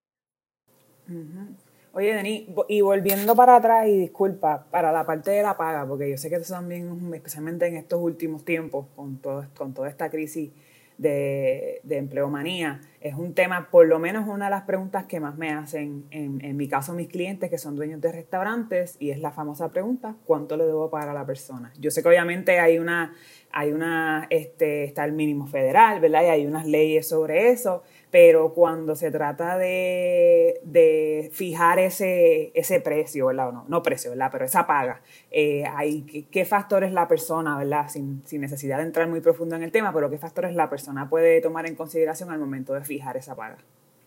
Oye, 1.94 2.14
Denis, 2.14 2.48
y 2.68 2.80
volviendo 2.80 3.36
para 3.36 3.56
atrás, 3.56 3.86
y 3.86 3.98
disculpa, 3.98 4.64
para 4.70 4.92
la 4.92 5.04
parte 5.04 5.30
de 5.30 5.42
la 5.42 5.58
paga, 5.58 5.86
porque 5.86 6.08
yo 6.10 6.16
sé 6.16 6.30
que 6.30 6.36
eso 6.36 6.54
también, 6.54 7.12
especialmente 7.12 7.66
en 7.66 7.76
estos 7.76 8.00
últimos 8.00 8.46
tiempos, 8.46 8.86
con, 8.96 9.18
todo, 9.18 9.44
con 9.54 9.74
toda 9.74 9.90
esta 9.90 10.08
crisis 10.08 10.52
de, 10.96 11.80
de 11.82 11.98
empleomanía, 11.98 12.80
es 13.02 13.14
un 13.14 13.34
tema, 13.34 13.68
por 13.70 13.86
lo 13.86 13.98
menos 13.98 14.26
una 14.26 14.46
de 14.46 14.52
las 14.52 14.62
preguntas 14.62 15.04
que 15.04 15.20
más 15.20 15.36
me 15.36 15.50
hacen, 15.50 16.06
en, 16.10 16.42
en 16.42 16.56
mi 16.56 16.66
caso, 16.66 16.94
mis 16.94 17.08
clientes 17.08 17.50
que 17.50 17.58
son 17.58 17.76
dueños 17.76 18.00
de 18.00 18.10
restaurantes, 18.10 18.96
y 18.98 19.10
es 19.10 19.18
la 19.18 19.30
famosa 19.30 19.68
pregunta, 19.68 20.16
¿cuánto 20.24 20.56
le 20.56 20.64
debo 20.64 20.88
pagar 20.88 21.10
a 21.10 21.14
la 21.14 21.26
persona? 21.26 21.74
Yo 21.78 21.90
sé 21.90 22.02
que 22.02 22.08
obviamente 22.08 22.58
hay 22.58 22.78
una, 22.78 23.14
hay 23.50 23.70
una, 23.70 24.26
este, 24.30 24.84
está 24.84 25.04
el 25.04 25.12
mínimo 25.12 25.46
federal, 25.46 26.00
¿verdad? 26.00 26.22
Y 26.22 26.26
hay 26.26 26.46
unas 26.46 26.66
leyes 26.66 27.06
sobre 27.06 27.50
eso, 27.50 27.82
pero 28.12 28.52
cuando 28.52 28.94
se 28.94 29.10
trata 29.10 29.56
de, 29.56 30.60
de 30.64 31.30
fijar 31.32 31.78
ese, 31.78 32.52
ese 32.54 32.78
precio, 32.78 33.28
¿verdad? 33.28 33.48
O 33.48 33.52
no, 33.52 33.64
no 33.68 33.82
precio, 33.82 34.10
¿verdad? 34.10 34.28
Pero 34.30 34.44
esa 34.44 34.66
paga, 34.66 35.00
eh, 35.30 35.64
hay, 35.64 36.02
¿qué, 36.30 36.44
factores 36.44 36.92
la 36.92 37.08
persona, 37.08 37.56
¿verdad? 37.56 37.88
Sin, 37.88 38.22
sin, 38.26 38.42
necesidad 38.42 38.76
de 38.76 38.82
entrar 38.82 39.08
muy 39.08 39.22
profundo 39.22 39.56
en 39.56 39.62
el 39.62 39.72
tema, 39.72 39.94
pero 39.94 40.10
qué 40.10 40.18
factores 40.18 40.54
la 40.54 40.68
persona 40.68 41.08
puede 41.08 41.40
tomar 41.40 41.64
en 41.64 41.74
consideración 41.74 42.30
al 42.30 42.38
momento 42.38 42.74
de 42.74 42.84
fijar 42.84 43.16
esa 43.16 43.34
paga. 43.34 43.56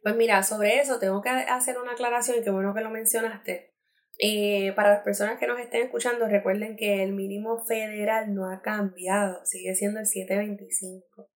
Pues 0.03 0.15
mira, 0.15 0.43
sobre 0.43 0.79
eso 0.79 0.99
tengo 0.99 1.23
que 1.23 1.29
hacer 1.29 1.79
una 1.79 1.93
aclaración 1.93 2.37
y 2.37 2.43
qué 2.43 2.51
bueno 2.51 2.75
que 2.75 2.81
lo 2.81 2.91
mencionaste. 2.91 3.73
Eh, 4.19 4.71
para 4.75 4.91
las 4.91 5.03
personas 5.03 5.39
que 5.39 5.47
nos 5.47 5.59
estén 5.59 5.81
escuchando, 5.81 6.27
recuerden 6.27 6.75
que 6.75 7.01
el 7.01 7.13
mínimo 7.13 7.57
federal 7.65 8.35
no 8.35 8.51
ha 8.51 8.61
cambiado, 8.61 9.43
sigue 9.45 9.73
siendo 9.73 9.99
el 9.99 10.05
725. 10.05 11.27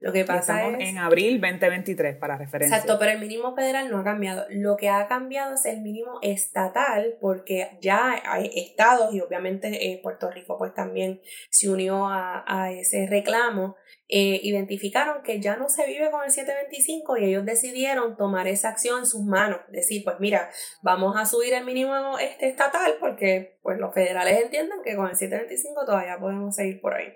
Lo 0.00 0.12
que 0.12 0.24
pasa 0.24 0.66
es. 0.66 0.88
En 0.88 0.96
abril 0.96 1.40
2023, 1.40 2.16
para 2.16 2.38
referencia. 2.38 2.74
Exacto, 2.74 2.98
pero 2.98 3.12
el 3.12 3.20
mínimo 3.20 3.54
federal 3.54 3.90
no 3.90 3.98
ha 3.98 4.04
cambiado. 4.04 4.46
Lo 4.48 4.78
que 4.78 4.88
ha 4.88 5.06
cambiado 5.08 5.54
es 5.54 5.66
el 5.66 5.82
mínimo 5.82 6.18
estatal, 6.22 7.18
porque 7.20 7.76
ya 7.82 8.20
hay 8.24 8.50
estados 8.54 9.14
y 9.14 9.20
obviamente 9.20 9.92
eh, 9.92 10.00
Puerto 10.02 10.30
Rico, 10.30 10.56
pues 10.56 10.72
también 10.72 11.20
se 11.50 11.68
unió 11.68 12.06
a, 12.06 12.44
a 12.46 12.72
ese 12.72 13.06
reclamo. 13.06 13.76
Eh, 14.12 14.40
identificaron 14.42 15.22
que 15.22 15.40
ya 15.40 15.54
no 15.54 15.68
se 15.68 15.86
vive 15.86 16.10
con 16.10 16.24
el 16.24 16.32
725 16.32 17.16
y 17.16 17.26
ellos 17.26 17.44
decidieron 17.44 18.16
tomar 18.16 18.48
esa 18.48 18.70
acción 18.70 18.98
en 18.98 19.06
sus 19.06 19.24
manos. 19.24 19.60
Decir, 19.68 20.02
pues 20.02 20.16
mira, 20.18 20.50
vamos 20.82 21.16
a 21.16 21.26
subir 21.26 21.54
el 21.54 21.64
mínimo 21.64 22.18
este 22.18 22.48
estatal 22.48 22.96
porque 22.98 23.60
pues 23.62 23.78
los 23.78 23.94
federales 23.94 24.42
entienden 24.42 24.82
que 24.82 24.96
con 24.96 25.08
el 25.08 25.14
725 25.14 25.84
todavía 25.86 26.18
podemos 26.18 26.56
seguir 26.56 26.80
por 26.80 26.94
ahí. 26.94 27.06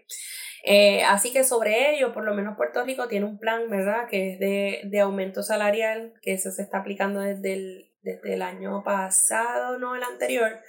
Eh, 0.63 1.03
así 1.03 1.33
que 1.33 1.43
sobre 1.43 1.97
ello, 1.97 2.15
por 2.15 2.25
lo 2.25 2.33
menos 2.33 2.57
Puerto 2.57 2.85
Rico 2.85 3.09
tiene 3.09 3.27
un 3.27 3.39
plan, 3.39 3.69
¿verdad? 3.69 4.07
Que 4.09 4.35
es 4.35 4.39
de, 4.39 4.83
de 4.85 5.01
aumento 5.01 5.43
salarial, 5.43 6.15
que 6.23 6.35
eso 6.35 6.53
se 6.53 6.63
está 6.63 6.79
aplicando 6.79 7.21
desde 7.21 7.55
el, 7.55 7.91
desde 8.03 8.35
el 8.35 8.43
año 8.43 8.85
pasado, 8.85 9.79
no 9.79 9.97
el 9.97 10.03
anterior, 10.05 10.61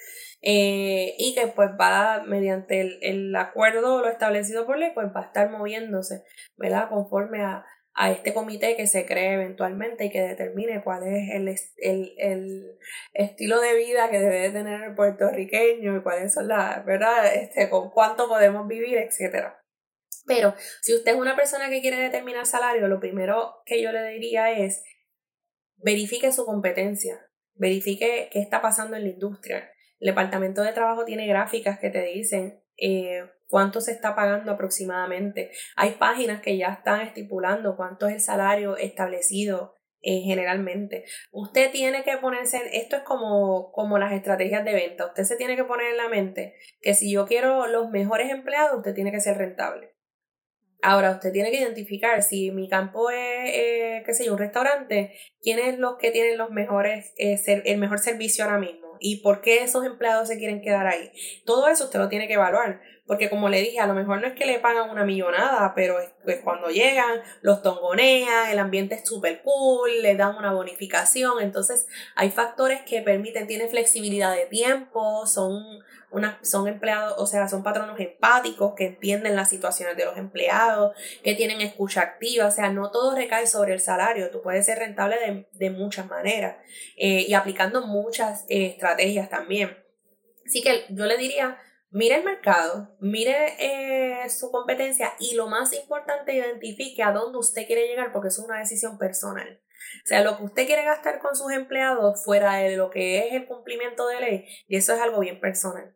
eh, 0.48 1.16
y 1.18 1.34
que 1.34 1.48
pues 1.48 1.72
va 1.72 2.22
mediante 2.24 2.80
el, 2.80 3.00
el 3.02 3.36
acuerdo 3.36 4.02
lo 4.02 4.10
establecido 4.10 4.68
por 4.68 4.78
ley, 4.78 4.92
pues 4.94 5.08
va 5.08 5.22
a 5.22 5.26
estar 5.26 5.50
moviéndose, 5.50 6.24
¿verdad? 6.56 6.88
Conforme 6.90 7.42
a, 7.42 7.66
a 7.96 8.12
este 8.12 8.32
comité 8.32 8.76
que 8.76 8.86
se 8.86 9.08
cree 9.08 9.34
eventualmente 9.34 10.06
y 10.06 10.12
que 10.12 10.22
determine 10.22 10.84
cuál 10.84 11.02
es 11.08 11.30
el, 11.34 11.48
el, 11.78 12.14
el, 12.20 12.78
estilo 13.14 13.60
de 13.60 13.76
vida 13.76 14.12
que 14.12 14.20
debe 14.20 14.52
tener 14.52 14.84
el 14.84 14.94
puertorriqueño 14.94 15.98
y 15.98 16.04
cuáles 16.04 16.36
son 16.36 16.50
las, 16.50 16.86
¿verdad? 16.86 17.34
Este, 17.34 17.68
con 17.70 17.90
cuánto 17.90 18.28
podemos 18.28 18.68
vivir, 18.68 19.00
etcétera. 19.00 19.60
Pero 20.28 20.54
si 20.82 20.94
usted 20.94 21.14
es 21.14 21.18
una 21.18 21.36
persona 21.36 21.70
que 21.70 21.82
quiere 21.82 21.98
determinar 21.98 22.46
salario, 22.46 22.88
lo 22.88 23.00
primero 23.00 23.64
que 23.66 23.82
yo 23.82 23.92
le 23.92 24.08
diría 24.10 24.52
es 24.52 24.84
verifique 25.78 26.32
su 26.32 26.46
competencia, 26.46 27.32
verifique 27.56 28.30
qué 28.32 28.40
está 28.42 28.62
pasando 28.62 28.96
en 28.96 29.06
la 29.06 29.10
industria. 29.10 29.72
El 30.06 30.12
Departamento 30.12 30.62
de 30.62 30.72
Trabajo 30.72 31.04
tiene 31.04 31.26
gráficas 31.26 31.80
que 31.80 31.90
te 31.90 32.04
dicen 32.04 32.62
eh, 32.78 33.24
cuánto 33.48 33.82
se 33.82 33.92
está 33.92 34.14
pagando 34.14 34.52
aproximadamente. 34.52 35.50
Hay 35.76 35.94
páginas 35.94 36.42
que 36.42 36.60
ya 36.60 36.68
están 36.68 37.02
estipulando 37.02 37.76
cuánto 37.76 38.06
es 38.06 38.14
el 38.14 38.22
salario 38.22 38.78
establecido 38.78 39.74
eh, 40.04 40.22
generalmente. 40.22 41.06
Usted 41.32 41.72
tiene 41.72 42.04
que 42.04 42.18
ponerse, 42.18 42.62
esto 42.74 42.98
es 42.98 43.02
como, 43.02 43.72
como 43.72 43.98
las 43.98 44.14
estrategias 44.14 44.64
de 44.64 44.76
venta, 44.76 45.08
usted 45.08 45.24
se 45.24 45.38
tiene 45.38 45.56
que 45.56 45.64
poner 45.64 45.90
en 45.90 45.98
la 45.98 46.08
mente 46.08 46.54
que 46.82 46.94
si 46.94 47.12
yo 47.12 47.26
quiero 47.26 47.66
los 47.66 47.90
mejores 47.90 48.30
empleados, 48.30 48.78
usted 48.78 48.94
tiene 48.94 49.12
que 49.12 49.22
ser 49.22 49.40
rentable. 49.40 49.96
Ahora, 50.84 51.10
usted 51.14 51.32
tiene 51.32 51.50
que 51.50 51.58
identificar 51.58 52.22
si 52.22 52.52
mi 52.52 52.70
campo 52.70 53.10
es, 53.10 53.50
eh, 53.52 54.04
qué 54.06 54.14
sé 54.14 54.26
yo, 54.26 54.34
un 54.34 54.38
restaurante, 54.38 55.16
quiénes 55.42 55.80
los 55.80 55.98
que 55.98 56.12
tienen 56.12 56.38
los 56.38 56.52
mejores, 56.52 57.12
el 57.18 57.80
mejor 57.80 57.98
servicio 57.98 58.46
ahora 58.46 58.60
mismo 58.60 58.85
y 59.00 59.18
por 59.18 59.42
qué 59.42 59.64
esos 59.64 59.86
empleados 59.86 60.28
se 60.28 60.38
quieren 60.38 60.62
quedar 60.62 60.88
ahí. 60.88 61.12
Todo 61.46 61.68
eso 61.68 61.86
usted 61.86 62.00
lo 62.00 62.10
tiene 62.10 62.28
que 62.28 62.34
evaluar, 62.34 62.82
porque 63.08 63.30
como 63.30 63.50
le 63.50 63.62
dije, 63.62 63.80
a 63.80 63.88
lo 63.88 63.94
mejor 63.94 64.20
no 64.20 64.28
es 64.28 64.34
que 64.34 64.46
le 64.46 64.60
pagan 64.60 64.90
una 64.90 65.06
millonada, 65.06 65.74
pero 65.76 66.00
es, 66.00 66.10
pues 66.24 66.40
cuando 66.44 66.70
llegan, 66.70 67.22
los 67.42 67.62
tongonean, 67.62 68.50
el 68.50 68.60
ambiente 68.60 68.96
es 68.96 69.08
súper 69.08 69.42
cool, 69.44 70.02
le 70.02 70.16
dan 70.16 70.36
una 70.36 70.54
bonificación, 70.54 71.42
entonces 71.42 71.88
hay 72.16 72.32
factores 72.32 72.82
que 72.82 73.02
permiten, 73.02 73.48
tiene 73.48 73.68
flexibilidad 73.68 74.36
de 74.36 74.46
tiempo, 74.46 75.28
son 75.28 75.84
son 76.42 76.68
empleados, 76.68 77.16
o 77.18 77.26
sea, 77.26 77.48
son 77.48 77.64
patronos 77.64 78.00
empáticos 78.00 78.74
que 78.76 78.88
entienden 78.88 79.36
las 79.36 79.50
situaciones 79.50 79.98
de 79.98 80.06
los 80.06 80.18
empleados, 80.18 80.96
que 81.24 81.36
tienen 81.36 81.62
escucha 81.62 82.02
activa, 82.02 82.48
o 82.48 82.52
sea, 82.52 82.70
no 82.70 82.92
todo 82.92 83.16
recae 83.16 83.48
sobre 83.48 83.74
el 83.74 83.80
salario, 83.80 84.32
tú 84.32 84.42
puedes 84.42 84.66
ser 84.66 84.80
rentable 84.80 85.48
de, 85.52 85.70
muchas 85.70 86.08
maneras 86.08 86.58
eh, 86.98 87.26
y 87.28 87.34
aplicando 87.34 87.86
muchas 87.86 88.46
eh, 88.50 88.68
estrategias 88.68 89.30
también. 89.30 89.78
Así 90.46 90.62
que 90.62 90.86
yo 90.90 91.06
le 91.06 91.18
diría, 91.18 91.58
mire 91.90 92.16
el 92.16 92.24
mercado, 92.24 92.96
mire 93.00 93.56
eh, 93.60 94.30
su 94.30 94.52
competencia 94.52 95.14
y 95.20 95.36
lo 95.36 95.48
más 95.48 95.74
importante, 95.74 96.36
identifique 96.36 97.02
a 97.02 97.12
dónde 97.12 97.40
usted 97.40 97.66
quiere 97.66 97.88
llegar 97.88 98.12
porque 98.12 98.28
es 98.28 98.38
una 98.38 98.60
decisión 98.60 98.98
personal. 98.98 99.62
O 100.04 100.08
sea, 100.08 100.24
lo 100.24 100.38
que 100.38 100.44
usted 100.44 100.66
quiere 100.66 100.84
gastar 100.84 101.20
con 101.20 101.36
sus 101.36 101.52
empleados 101.52 102.24
fuera 102.24 102.56
de 102.56 102.76
lo 102.76 102.90
que 102.90 103.28
es 103.28 103.34
el 103.34 103.48
cumplimiento 103.48 104.08
de 104.08 104.20
ley, 104.20 104.46
y 104.68 104.78
eso 104.78 104.94
es 104.94 105.02
algo 105.02 105.20
bien 105.20 105.40
personal. 105.40 105.96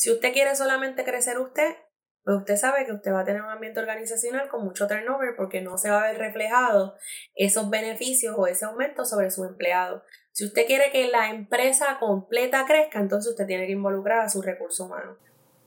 Si 0.00 0.10
usted 0.10 0.32
quiere 0.32 0.56
solamente 0.56 1.04
crecer 1.04 1.38
usted, 1.38 1.74
pues 2.24 2.38
usted 2.38 2.56
sabe 2.56 2.86
que 2.86 2.92
usted 2.92 3.12
va 3.12 3.20
a 3.20 3.24
tener 3.26 3.42
un 3.42 3.50
ambiente 3.50 3.80
organizacional 3.80 4.48
con 4.48 4.64
mucho 4.64 4.88
turnover 4.88 5.36
porque 5.36 5.60
no 5.60 5.76
se 5.76 5.90
va 5.90 6.00
a 6.00 6.10
ver 6.10 6.16
reflejado 6.16 6.94
esos 7.34 7.68
beneficios 7.68 8.34
o 8.38 8.46
ese 8.46 8.64
aumento 8.64 9.04
sobre 9.04 9.30
su 9.30 9.44
empleado. 9.44 10.02
Si 10.32 10.46
usted 10.46 10.64
quiere 10.66 10.90
que 10.90 11.08
la 11.08 11.28
empresa 11.28 11.98
completa 12.00 12.64
crezca, 12.66 12.98
entonces 12.98 13.32
usted 13.32 13.46
tiene 13.46 13.66
que 13.66 13.72
involucrar 13.72 14.20
a 14.20 14.30
su 14.30 14.40
recurso 14.40 14.86
humano. 14.86 15.18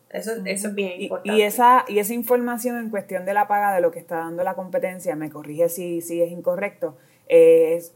Eso, 0.10 0.32
eso, 0.46 0.68
es 0.70 0.74
bien 0.74 1.00
importante. 1.00 1.38
Y, 1.38 1.44
esa, 1.44 1.86
y 1.88 2.00
esa 2.00 2.16
información 2.16 2.80
en 2.80 2.90
cuestión 2.90 3.26
de 3.26 3.36
la 3.36 3.48
paga 3.48 3.76
de 3.76 3.82
lo 3.82 3.92
que 3.92 4.00
está 4.00 4.16
dando 4.16 4.44
la 4.44 4.56
competencia, 4.56 5.16
me 5.16 5.30
corrige 5.30 5.70
si, 5.70 6.02
si 6.02 6.24
es 6.24 6.32
incorrecto, 6.32 6.98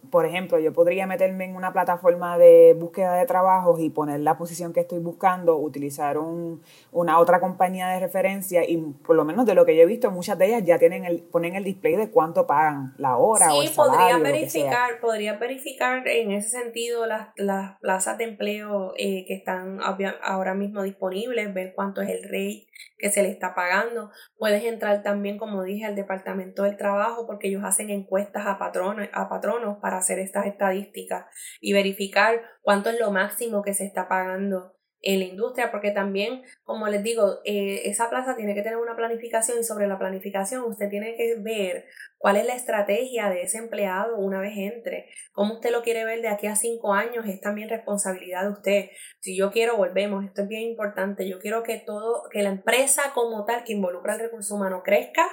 por 0.10 0.26
ejemplo, 0.26 0.58
yo 0.58 0.74
podría 0.74 1.06
meterme 1.06 1.46
en 1.46 1.56
una 1.56 1.74
plataforma 1.74 2.38
de 2.38 2.76
búsqueda 2.80 3.16
de 3.16 3.26
trabajos 3.26 3.80
y 3.80 3.90
poner 3.90 4.22
la 4.22 4.38
posición 4.38 4.74
que 4.74 4.80
estoy 4.80 5.00
buscando, 5.00 5.58
utilizar 5.58 6.18
un, 6.18 6.62
una 6.92 7.20
otra 7.20 7.40
compañía 7.40 7.90
de 7.90 8.00
referencia 8.00 8.68
y 8.68 8.78
por 8.78 9.16
lo 9.16 9.26
menos 9.26 9.46
de 9.46 9.54
lo 9.54 9.66
que 9.66 9.76
yo 9.76 9.84
he 9.84 9.86
visto, 9.86 10.12
muchas 10.12 10.38
de 10.38 10.48
ellas 10.48 10.63
ya 10.66 10.80
tienen 10.80 11.06
el, 11.06 11.22
ponen 11.22 11.56
el 11.56 11.63
display 11.63 11.96
de 11.96 12.10
cuánto 12.10 12.48
pagan 12.48 12.94
la 12.98 13.18
hora 13.18 13.54
o 13.54 13.62
el 13.62 13.70
podría 13.72 14.18
verificar, 14.18 15.00
podría 15.00 15.34
verificar 15.34 16.08
en 16.08 16.32
ese 16.32 16.50
sentido 16.50 17.06
las, 17.06 17.30
las 17.36 17.78
plazas 17.80 18.18
de 18.18 18.24
empleo 18.24 18.94
eh, 18.98 19.26
que 19.28 19.34
están 19.34 19.80
ahora 20.24 20.54
mismo 20.54 20.84
disponibles, 20.84 21.54
ver 21.54 21.74
cuánto 21.76 22.02
es 22.02 22.10
el 22.10 22.24
rate 22.24 22.68
que 22.98 23.10
se 23.10 23.22
le 23.22 23.30
está 23.30 23.54
pagando. 23.54 24.12
Puedes 24.38 24.63
entrar 24.63 25.04
también, 25.04 25.38
como 25.38 25.63
dije, 25.63 25.86
al 25.86 25.96
Departamento 25.96 26.63
del 26.63 26.78
Trabajo 26.78 27.28
porque 27.28 27.48
ellos 27.48 27.63
hacen 27.63 27.90
encuestas 27.90 28.46
a 28.48 28.58
patronos, 28.58 29.08
a 29.22 29.30
patronos 29.30 29.78
para 29.82 29.98
hacer 29.98 30.20
estas 30.20 30.46
estadísticas 30.46 31.26
y 31.60 31.74
verificar 31.74 32.42
cuánto 32.62 32.90
es 32.90 33.00
lo 33.00 33.12
máximo 33.12 33.62
que 33.62 33.74
se 33.74 33.86
está 33.86 34.08
pagando 34.08 34.78
en 35.02 35.20
la 35.20 35.26
industria, 35.26 35.72
porque 35.72 35.92
también, 35.92 36.42
como 36.64 36.88
les 36.88 37.04
digo, 37.04 37.40
eh, 37.46 37.84
esa 37.86 38.10
plaza 38.10 38.36
tiene 38.36 38.56
que 38.56 38.64
tener 38.64 38.78
una 38.78 38.96
planificación 38.96 39.60
y 39.60 39.64
sobre 39.64 39.88
la 39.88 40.00
planificación 40.00 40.64
usted 40.64 40.90
tiene 40.90 41.16
que 41.16 41.36
ver 41.40 41.86
cuál 42.18 42.36
es 42.38 42.46
la 42.46 42.56
estrategia 42.56 43.30
de 43.30 43.44
ese 43.44 43.60
empleado 43.60 44.18
una 44.18 44.40
vez 44.40 44.54
entre, 44.58 45.10
cómo 45.32 45.56
usted 45.56 45.72
lo 45.72 45.84
quiere 45.84 46.04
ver 46.04 46.22
de 46.22 46.30
aquí 46.30 46.48
a 46.48 46.56
cinco 46.56 46.94
años, 46.94 47.26
es 47.28 47.40
también 47.40 47.70
responsabilidad 47.70 48.44
de 48.44 48.52
usted. 48.52 48.90
Si 49.20 49.38
yo 49.38 49.52
quiero, 49.52 49.78
volvemos, 49.78 50.26
esto 50.26 50.42
es 50.42 50.48
bien 50.48 50.64
importante, 50.64 51.30
yo 51.30 51.40
quiero 51.40 51.64
que 51.64 51.78
todo, 51.78 52.24
que 52.32 52.42
la 52.42 52.50
empresa 52.50 53.12
como 53.14 53.46
tal 53.46 53.64
que 53.64 53.74
involucra 53.74 54.16
el 54.16 54.22
recurso 54.22 54.56
humano 54.56 54.82
crezca 54.84 55.28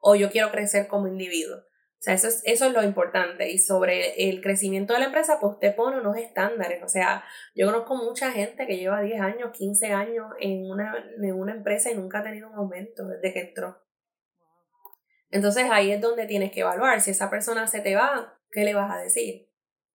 o 0.00 0.14
yo 0.14 0.30
quiero 0.30 0.50
crecer 0.50 0.88
como 0.88 1.08
individuo. 1.08 1.58
O 2.00 2.02
sea, 2.02 2.14
eso 2.14 2.28
es, 2.28 2.40
eso 2.46 2.64
es 2.64 2.72
lo 2.72 2.82
importante. 2.82 3.50
Y 3.50 3.58
sobre 3.58 4.30
el 4.30 4.40
crecimiento 4.40 4.94
de 4.94 5.00
la 5.00 5.04
empresa, 5.06 5.36
pues 5.38 5.52
usted 5.52 5.76
pone 5.76 6.00
unos 6.00 6.16
estándares. 6.16 6.82
O 6.82 6.88
sea, 6.88 7.22
yo 7.54 7.66
conozco 7.66 7.94
mucha 7.94 8.32
gente 8.32 8.66
que 8.66 8.78
lleva 8.78 9.02
10 9.02 9.20
años, 9.20 9.50
15 9.52 9.92
años 9.92 10.26
en 10.40 10.70
una, 10.70 10.94
en 11.22 11.34
una 11.34 11.52
empresa 11.52 11.90
y 11.90 11.96
nunca 11.96 12.20
ha 12.20 12.22
tenido 12.22 12.48
un 12.48 12.54
aumento 12.54 13.06
desde 13.06 13.34
que 13.34 13.40
entró. 13.40 13.82
Entonces 15.30 15.66
ahí 15.70 15.92
es 15.92 16.00
donde 16.00 16.24
tienes 16.24 16.52
que 16.52 16.60
evaluar. 16.60 17.02
Si 17.02 17.10
esa 17.10 17.28
persona 17.28 17.66
se 17.66 17.82
te 17.82 17.94
va, 17.94 18.40
¿qué 18.50 18.64
le 18.64 18.72
vas 18.72 18.90
a 18.90 18.98
decir? 18.98 19.49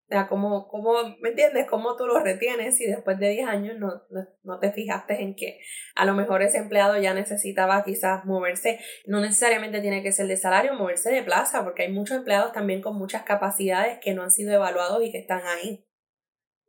O 0.06 0.08
sea, 0.08 0.28
¿cómo, 0.28 0.68
cómo, 0.68 0.94
¿me 1.20 1.30
entiendes? 1.30 1.66
¿Cómo 1.68 1.96
tú 1.96 2.06
lo 2.06 2.20
retienes 2.20 2.78
si 2.78 2.86
después 2.86 3.18
de 3.18 3.30
10 3.30 3.48
años 3.48 3.78
no, 3.80 4.04
no, 4.12 4.28
no, 4.44 4.60
te 4.60 4.72
fijaste 4.72 5.24
en 5.24 5.36
que 5.36 5.60
a 5.96 6.06
lo 6.06 6.14
mejor 6.14 6.44
ese 6.44 6.60
empleado 6.60 7.00
ya 7.00 7.16
necesitaba 7.16 7.84
quizás 7.84 8.24
moverse? 8.24 8.80
No 9.08 9.20
necesariamente 9.20 9.82
tiene 9.82 10.04
que 10.04 10.12
ser 10.12 10.28
de 10.28 10.38
salario, 10.38 10.76
moverse 10.76 11.12
de 11.12 11.24
plaza, 11.24 11.64
porque 11.64 11.84
hay 11.84 11.92
muchos 11.92 12.18
empleados 12.18 12.52
también 12.52 12.82
con 12.84 12.98
muchas 12.98 13.24
capacidades 13.24 13.98
que 14.00 14.14
no 14.14 14.22
han 14.22 14.32
sido 14.32 14.54
evaluados 14.54 15.04
y 15.04 15.12
que 15.12 15.18
están 15.18 15.42
ahí 15.48 15.85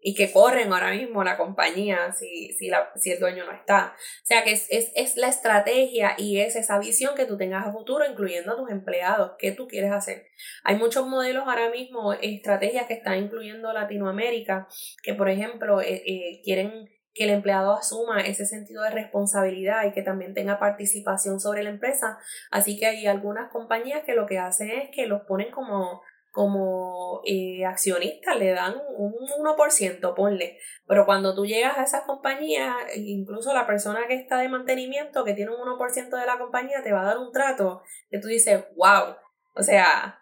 y 0.08 0.14
que 0.14 0.30
corren 0.30 0.72
ahora 0.72 0.92
mismo 0.92 1.24
la 1.24 1.36
compañía 1.36 2.12
si, 2.12 2.52
si, 2.52 2.68
la, 2.68 2.92
si 2.94 3.10
el 3.10 3.18
dueño 3.18 3.44
no 3.44 3.50
está. 3.50 3.92
O 3.96 4.26
sea 4.26 4.44
que 4.44 4.52
es, 4.52 4.68
es, 4.70 4.92
es, 4.94 5.16
la 5.16 5.26
estrategia 5.26 6.14
y 6.16 6.38
es 6.38 6.54
esa 6.54 6.78
visión 6.78 7.16
que 7.16 7.24
tú 7.24 7.36
tengas 7.36 7.66
a 7.66 7.72
futuro, 7.72 8.08
incluyendo 8.08 8.52
a 8.52 8.56
tus 8.56 8.70
empleados, 8.70 9.32
qué 9.36 9.50
tú 9.50 9.66
quieres 9.66 9.90
hacer. 9.90 10.28
Hay 10.62 10.76
muchos 10.76 11.08
modelos 11.08 11.42
ahora 11.48 11.70
mismo, 11.70 12.12
estrategias 12.12 12.86
que 12.86 12.94
están 12.94 13.18
incluyendo 13.18 13.72
Latinoamérica, 13.72 14.68
que 15.02 15.14
por 15.14 15.28
ejemplo 15.28 15.80
eh, 15.80 16.04
eh, 16.06 16.40
quieren 16.44 16.88
que 17.12 17.24
el 17.24 17.30
empleado 17.30 17.72
asuma 17.72 18.20
ese 18.20 18.46
sentido 18.46 18.84
de 18.84 18.90
responsabilidad 18.90 19.86
y 19.86 19.92
que 19.92 20.02
también 20.02 20.34
tenga 20.34 20.60
participación 20.60 21.40
sobre 21.40 21.64
la 21.64 21.70
empresa. 21.70 22.16
Así 22.52 22.78
que 22.78 22.86
hay 22.86 23.08
algunas 23.08 23.50
compañías 23.50 24.04
que 24.04 24.14
lo 24.14 24.26
que 24.26 24.38
hacen 24.38 24.70
es 24.70 24.90
que 24.94 25.08
los 25.08 25.22
ponen 25.22 25.50
como 25.50 26.00
como 26.36 27.22
eh, 27.24 27.64
accionista 27.64 28.34
le 28.34 28.50
dan 28.50 28.74
un 28.94 29.14
1%, 29.14 30.14
ponle. 30.14 30.58
Pero 30.86 31.06
cuando 31.06 31.34
tú 31.34 31.46
llegas 31.46 31.78
a 31.78 31.82
esas 31.82 32.02
compañías, 32.02 32.74
incluso 32.94 33.54
la 33.54 33.66
persona 33.66 34.06
que 34.06 34.16
está 34.16 34.36
de 34.36 34.50
mantenimiento, 34.50 35.24
que 35.24 35.32
tiene 35.32 35.52
un 35.52 35.62
1% 35.62 36.10
de 36.10 36.26
la 36.26 36.36
compañía, 36.36 36.82
te 36.82 36.92
va 36.92 37.00
a 37.00 37.06
dar 37.06 37.16
un 37.16 37.32
trato 37.32 37.80
que 38.10 38.18
tú 38.18 38.28
dices, 38.28 38.66
wow, 38.76 39.16
o 39.54 39.62
sea, 39.62 40.20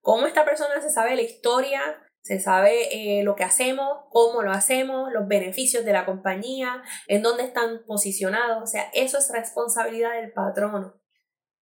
cómo 0.00 0.26
esta 0.26 0.46
persona 0.46 0.80
se 0.80 0.88
sabe 0.88 1.16
la 1.16 1.22
historia, 1.22 1.82
se 2.22 2.40
sabe 2.40 3.18
eh, 3.18 3.22
lo 3.22 3.36
que 3.36 3.44
hacemos, 3.44 4.06
cómo 4.08 4.40
lo 4.40 4.52
hacemos, 4.52 5.12
los 5.12 5.28
beneficios 5.28 5.84
de 5.84 5.92
la 5.92 6.06
compañía, 6.06 6.82
en 7.08 7.20
dónde 7.20 7.44
están 7.44 7.84
posicionados, 7.86 8.62
o 8.62 8.66
sea, 8.66 8.88
eso 8.94 9.18
es 9.18 9.30
responsabilidad 9.30 10.12
del 10.12 10.32
patrono 10.32 11.01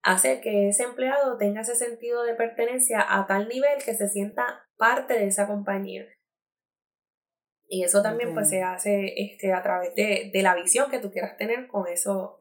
hacer 0.02 0.40
que 0.40 0.68
ese 0.68 0.84
empleado 0.84 1.36
tenga 1.36 1.60
ese 1.60 1.74
sentido 1.74 2.22
de 2.22 2.34
pertenencia 2.34 3.04
a 3.08 3.26
tal 3.26 3.48
nivel 3.48 3.82
que 3.84 3.94
se 3.94 4.08
sienta 4.08 4.66
parte 4.76 5.14
de 5.14 5.26
esa 5.26 5.46
compañía. 5.46 6.06
Y 7.68 7.84
eso 7.84 8.02
también 8.02 8.34
pues 8.34 8.48
se 8.48 8.62
hace 8.62 9.14
este, 9.16 9.52
a 9.52 9.62
través 9.62 9.94
de, 9.94 10.30
de, 10.32 10.42
la 10.42 10.56
visión 10.56 10.90
que 10.90 10.98
tú 10.98 11.12
quieras 11.12 11.36
tener 11.36 11.68
con 11.68 11.86
eso 11.86 12.36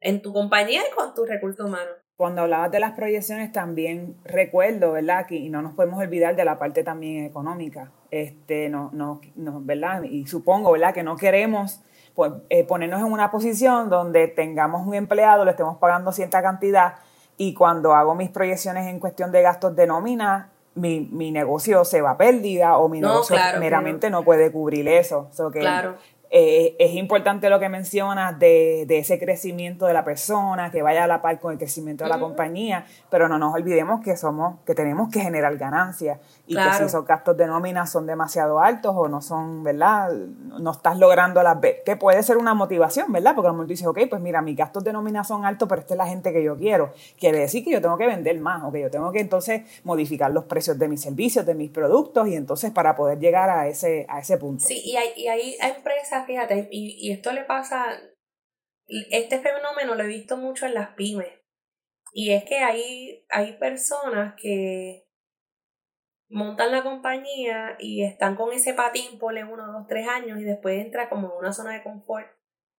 en 0.00 0.20
tu 0.20 0.34
compañía 0.34 0.82
y 0.86 0.94
con 0.94 1.14
tu 1.14 1.24
recurso 1.24 1.64
humano. 1.64 1.90
Cuando 2.16 2.42
hablabas 2.42 2.70
de 2.70 2.80
las 2.80 2.92
proyecciones 2.92 3.52
también 3.52 4.16
recuerdo, 4.24 4.92
¿verdad? 4.92 5.26
Que, 5.26 5.36
y 5.36 5.48
no 5.48 5.62
nos 5.62 5.74
podemos 5.74 5.98
olvidar 5.98 6.36
de 6.36 6.44
la 6.44 6.58
parte 6.58 6.84
también 6.84 7.24
económica. 7.24 7.92
Este, 8.10 8.68
no, 8.68 8.90
no, 8.92 9.20
no, 9.34 9.62
¿verdad? 9.62 10.02
Y 10.02 10.26
supongo, 10.26 10.72
¿verdad? 10.72 10.92
Que 10.92 11.02
no 11.02 11.16
queremos 11.16 11.82
pues, 12.16 12.32
eh, 12.48 12.64
ponernos 12.64 13.00
en 13.00 13.12
una 13.12 13.30
posición 13.30 13.90
donde 13.90 14.26
tengamos 14.26 14.86
un 14.86 14.94
empleado, 14.94 15.44
le 15.44 15.50
estemos 15.52 15.76
pagando 15.76 16.10
cierta 16.10 16.42
cantidad 16.42 16.94
y 17.36 17.52
cuando 17.52 17.94
hago 17.94 18.14
mis 18.14 18.30
proyecciones 18.30 18.88
en 18.88 18.98
cuestión 18.98 19.30
de 19.30 19.42
gastos 19.42 19.76
de 19.76 19.86
nómina, 19.86 20.48
mi, 20.74 21.00
mi 21.00 21.30
negocio 21.30 21.84
se 21.84 22.00
va 22.00 22.12
a 22.12 22.16
pérdida 22.16 22.78
o 22.78 22.88
mi 22.88 23.00
negocio 23.00 23.36
meramente 23.60 24.08
no 24.08 24.24
puede 24.24 24.50
cubrir 24.50 24.88
eso. 24.88 25.28
que 25.52 25.60
claro. 25.60 25.94
Eh, 26.30 26.74
es 26.78 26.94
importante 26.94 27.48
lo 27.48 27.60
que 27.60 27.68
mencionas 27.68 28.38
de, 28.38 28.84
de, 28.86 28.98
ese 28.98 29.18
crecimiento 29.18 29.86
de 29.86 29.94
la 29.94 30.04
persona, 30.04 30.70
que 30.70 30.82
vaya 30.82 31.04
a 31.04 31.06
la 31.06 31.22
par 31.22 31.38
con 31.38 31.52
el 31.52 31.58
crecimiento 31.58 32.04
de 32.04 32.10
la 32.10 32.18
compañía, 32.18 32.84
pero 33.10 33.28
no 33.28 33.38
nos 33.38 33.54
olvidemos 33.54 34.02
que 34.02 34.16
somos, 34.16 34.58
que 34.66 34.74
tenemos 34.74 35.10
que 35.10 35.20
generar 35.20 35.56
ganancias 35.56 36.18
y 36.46 36.54
que 36.54 36.72
si 36.78 36.84
esos 36.84 37.04
gastos 37.04 37.36
de 37.36 37.46
nómina 37.46 37.86
son 37.86 38.06
demasiado 38.06 38.60
altos 38.60 38.94
o 38.96 39.08
no 39.08 39.20
son, 39.20 39.62
¿verdad? 39.64 40.12
No 40.12 40.70
estás 40.70 40.98
logrando 40.98 41.42
las 41.42 41.58
que 41.84 41.96
puede 41.96 42.22
ser 42.22 42.36
una 42.36 42.54
motivación, 42.54 43.12
¿verdad? 43.12 43.34
Porque 43.34 43.48
a 43.48 43.50
lo 43.50 43.54
mejor 43.54 43.68
dices, 43.68 43.86
ok, 43.86 44.00
pues 44.08 44.22
mira, 44.22 44.42
mis 44.42 44.56
gastos 44.56 44.84
de 44.84 44.92
nómina 44.92 45.24
son 45.24 45.44
altos, 45.44 45.68
pero 45.68 45.80
esta 45.80 45.94
es 45.94 45.98
la 45.98 46.06
gente 46.06 46.32
que 46.32 46.42
yo 46.42 46.56
quiero. 46.56 46.92
Quiere 47.18 47.38
decir 47.38 47.64
que 47.64 47.70
yo 47.70 47.80
tengo 47.80 47.96
que 47.96 48.06
vender 48.06 48.38
más, 48.40 48.62
o 48.64 48.72
que 48.72 48.80
yo 48.80 48.90
tengo 48.90 49.10
que 49.12 49.20
entonces 49.20 49.62
modificar 49.84 50.30
los 50.30 50.44
precios 50.44 50.78
de 50.78 50.88
mis 50.88 51.00
servicios, 51.00 51.44
de 51.46 51.54
mis 51.54 51.70
productos, 51.70 52.28
y 52.28 52.36
entonces 52.36 52.70
para 52.70 52.94
poder 52.94 53.18
llegar 53.18 53.50
a 53.50 53.66
ese, 53.66 54.06
a 54.08 54.20
ese 54.20 54.38
punto. 54.38 54.64
Sí, 54.66 54.80
y 54.84 54.96
hay, 54.96 55.08
y 55.16 55.28
hay 55.28 55.56
empresas, 55.60 56.15
fíjate, 56.24 56.68
y, 56.70 57.08
y 57.08 57.12
esto 57.12 57.32
le 57.32 57.44
pasa, 57.44 58.00
este 58.86 59.40
fenómeno 59.40 59.94
lo 59.94 60.04
he 60.04 60.08
visto 60.08 60.36
mucho 60.36 60.66
en 60.66 60.74
las 60.74 60.94
pymes. 60.94 61.32
Y 62.12 62.32
es 62.32 62.44
que 62.44 62.58
hay, 62.58 63.26
hay 63.28 63.58
personas 63.58 64.34
que 64.40 65.06
montan 66.28 66.72
la 66.72 66.82
compañía 66.82 67.76
y 67.78 68.04
están 68.04 68.36
con 68.36 68.52
ese 68.52 68.74
patín 68.74 69.18
por 69.18 69.34
uno, 69.34 69.72
dos, 69.72 69.86
tres 69.88 70.08
años 70.08 70.40
y 70.40 70.44
después 70.44 70.84
entra 70.84 71.08
como 71.08 71.28
en 71.28 71.38
una 71.38 71.52
zona 71.52 71.74
de 71.74 71.82
confort 71.82 72.26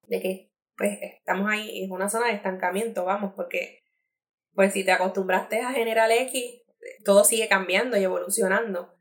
de 0.07 0.21
que 0.21 0.51
pues 0.75 0.97
estamos 1.01 1.49
ahí, 1.49 1.83
es 1.83 1.89
una 1.89 2.09
zona 2.09 2.27
de 2.27 2.33
estancamiento, 2.33 3.03
vamos, 3.03 3.33
porque 3.35 3.83
pues 4.53 4.73
si 4.73 4.83
te 4.83 4.91
acostumbraste 4.91 5.61
a 5.61 5.71
General 5.71 6.11
X, 6.11 6.61
todo 7.03 7.23
sigue 7.23 7.47
cambiando 7.47 7.97
y 7.97 8.03
evolucionando. 8.03 8.96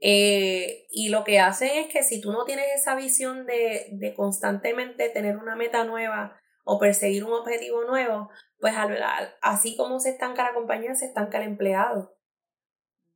Eh, 0.00 0.86
y 0.90 1.10
lo 1.10 1.24
que 1.24 1.40
hacen 1.40 1.70
es 1.74 1.92
que 1.92 2.02
si 2.02 2.20
tú 2.20 2.32
no 2.32 2.44
tienes 2.44 2.66
esa 2.74 2.94
visión 2.94 3.46
de, 3.46 3.88
de 3.92 4.14
constantemente 4.14 5.10
tener 5.10 5.36
una 5.36 5.56
meta 5.56 5.84
nueva 5.84 6.40
o 6.64 6.78
perseguir 6.78 7.24
un 7.24 7.32
objetivo 7.32 7.84
nuevo, 7.84 8.30
pues 8.58 8.74
así 9.42 9.76
como 9.76 10.00
se 10.00 10.10
estanca 10.10 10.44
la 10.44 10.54
compañía, 10.54 10.94
se 10.94 11.06
estanca 11.06 11.38
el 11.38 11.48
empleado. 11.48 12.16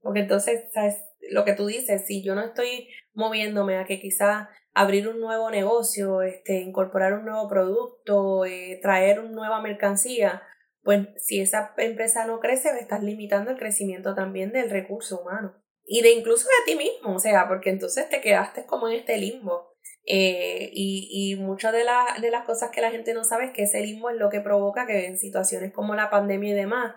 Porque 0.00 0.20
entonces, 0.20 0.64
¿sabes? 0.72 1.02
Lo 1.30 1.44
que 1.44 1.54
tú 1.54 1.66
dices, 1.66 2.04
si 2.06 2.22
yo 2.22 2.34
no 2.34 2.42
estoy 2.42 2.88
moviéndome 3.14 3.78
a 3.78 3.86
que 3.86 4.00
quizás 4.00 4.48
abrir 4.74 5.08
un 5.08 5.20
nuevo 5.20 5.50
negocio, 5.50 6.22
este, 6.22 6.60
incorporar 6.60 7.14
un 7.14 7.24
nuevo 7.24 7.48
producto, 7.48 8.44
eh, 8.44 8.78
traer 8.82 9.20
una 9.20 9.30
nueva 9.30 9.62
mercancía, 9.62 10.42
pues 10.82 11.08
si 11.16 11.40
esa 11.40 11.72
empresa 11.78 12.26
no 12.26 12.40
crece, 12.40 12.68
estás 12.78 13.02
limitando 13.02 13.52
el 13.52 13.56
crecimiento 13.56 14.14
también 14.14 14.52
del 14.52 14.68
recurso 14.68 15.22
humano. 15.22 15.54
Y 15.86 16.02
de 16.02 16.12
incluso 16.12 16.46
de 16.46 16.72
ti 16.72 16.78
mismo, 16.78 17.16
o 17.16 17.18
sea, 17.18 17.46
porque 17.46 17.70
entonces 17.70 18.08
te 18.08 18.20
quedaste 18.20 18.64
como 18.66 18.88
en 18.88 18.94
este 18.94 19.18
limbo. 19.18 19.74
Eh, 20.06 20.70
y, 20.72 21.08
y 21.32 21.36
muchas 21.36 21.72
de, 21.72 21.84
de 22.20 22.30
las 22.30 22.44
cosas 22.44 22.70
que 22.70 22.82
la 22.82 22.90
gente 22.90 23.14
no 23.14 23.24
sabe 23.24 23.46
es 23.46 23.52
que 23.52 23.62
ese 23.62 23.80
limbo 23.80 24.10
es 24.10 24.16
lo 24.16 24.28
que 24.28 24.40
provoca 24.40 24.86
que 24.86 25.06
en 25.06 25.18
situaciones 25.18 25.72
como 25.72 25.94
la 25.94 26.10
pandemia 26.10 26.50
y 26.50 26.54
demás, 26.54 26.94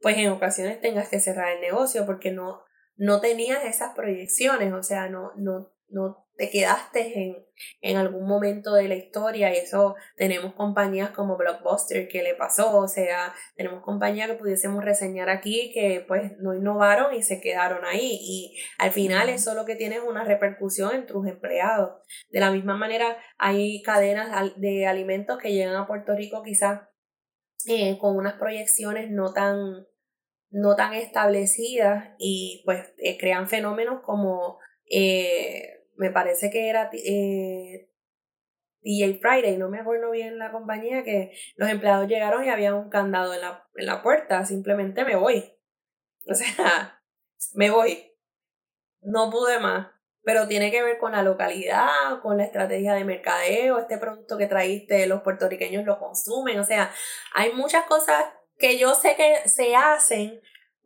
pues 0.00 0.16
en 0.18 0.30
ocasiones 0.30 0.80
tengas 0.80 1.08
que 1.08 1.20
cerrar 1.20 1.52
el 1.52 1.60
negocio 1.60 2.06
porque 2.06 2.30
no, 2.30 2.62
no 2.96 3.20
tenías 3.20 3.64
esas 3.64 3.94
proyecciones, 3.94 4.72
o 4.72 4.82
sea, 4.82 5.08
no, 5.08 5.32
no, 5.36 5.72
no 5.88 6.28
te 6.38 6.50
quedaste 6.50 7.20
en, 7.20 7.46
en 7.80 7.96
algún 7.96 8.26
momento 8.26 8.74
de 8.74 8.88
la 8.88 8.94
historia. 8.94 9.52
Y 9.52 9.58
eso 9.58 9.96
tenemos 10.16 10.54
compañías 10.54 11.10
como 11.10 11.36
Blockbuster 11.36 12.08
que 12.08 12.22
le 12.22 12.34
pasó, 12.34 12.78
o 12.78 12.88
sea, 12.88 13.34
tenemos 13.56 13.82
compañías 13.82 14.28
que 14.28 14.36
pudiésemos 14.36 14.84
reseñar 14.84 15.28
aquí 15.28 15.72
que 15.74 16.04
pues 16.06 16.32
no 16.38 16.54
innovaron 16.54 17.14
y 17.14 17.22
se 17.22 17.40
quedaron 17.40 17.84
ahí. 17.84 18.18
Y 18.20 18.58
al 18.78 18.92
final 18.92 19.28
eso 19.28 19.54
lo 19.54 19.64
que 19.64 19.76
tiene 19.76 19.96
es 19.96 20.02
una 20.02 20.24
repercusión 20.24 20.94
en 20.94 21.06
tus 21.06 21.26
empleados. 21.26 22.00
De 22.30 22.40
la 22.40 22.52
misma 22.52 22.76
manera 22.76 23.18
hay 23.36 23.82
cadenas 23.82 24.52
de 24.56 24.86
alimentos 24.86 25.38
que 25.38 25.52
llegan 25.52 25.76
a 25.76 25.86
Puerto 25.88 26.14
Rico 26.14 26.42
quizás 26.44 26.82
eh, 27.66 27.98
con 27.98 28.16
unas 28.16 28.34
proyecciones 28.34 29.10
no 29.10 29.32
tan, 29.32 29.58
no 30.50 30.76
tan 30.76 30.94
establecidas 30.94 32.14
y 32.18 32.62
pues 32.64 32.86
eh, 32.98 33.18
crean 33.18 33.48
fenómenos 33.48 34.02
como 34.02 34.58
eh, 34.90 35.77
me 35.98 36.10
parece 36.10 36.50
que 36.50 36.68
era 36.68 36.90
DJ 36.90 37.88
Friday, 39.20 39.58
no 39.58 39.68
me 39.68 39.80
acuerdo 39.80 40.10
bien 40.10 40.38
la 40.38 40.50
compañía, 40.50 41.04
que 41.04 41.32
los 41.56 41.68
empleados 41.68 42.08
llegaron 42.08 42.44
y 42.44 42.48
había 42.48 42.74
un 42.74 42.88
candado 42.88 43.34
en 43.34 43.42
la, 43.42 43.68
en 43.74 43.86
la 43.86 44.02
puerta, 44.02 44.44
simplemente 44.46 45.04
me 45.04 45.16
voy. 45.16 45.52
O 46.26 46.34
sea, 46.34 47.02
me 47.54 47.70
voy. 47.70 48.16
No 49.00 49.30
pude 49.30 49.60
más 49.60 49.88
pero 50.28 50.46
tiene 50.46 50.70
que 50.70 50.82
ver 50.82 50.98
con 50.98 51.12
la 51.12 51.22
localidad, 51.22 52.20
con 52.20 52.36
la 52.36 52.44
estrategia 52.44 52.92
de 52.92 53.02
mercadeo, 53.02 53.78
este 53.78 53.96
producto 53.96 54.36
que 54.36 54.46
traíste, 54.46 55.06
los 55.06 55.22
puertorriqueños 55.22 55.86
lo 55.86 55.98
consumen, 55.98 56.58
o 56.58 56.64
sea, 56.64 56.92
hay 57.32 57.54
muchas 57.54 57.86
cosas 57.86 58.26
que 58.58 58.76
yo 58.76 58.94
sé 58.94 59.16
que 59.16 59.48
se 59.48 59.74
hacen, 59.74 60.38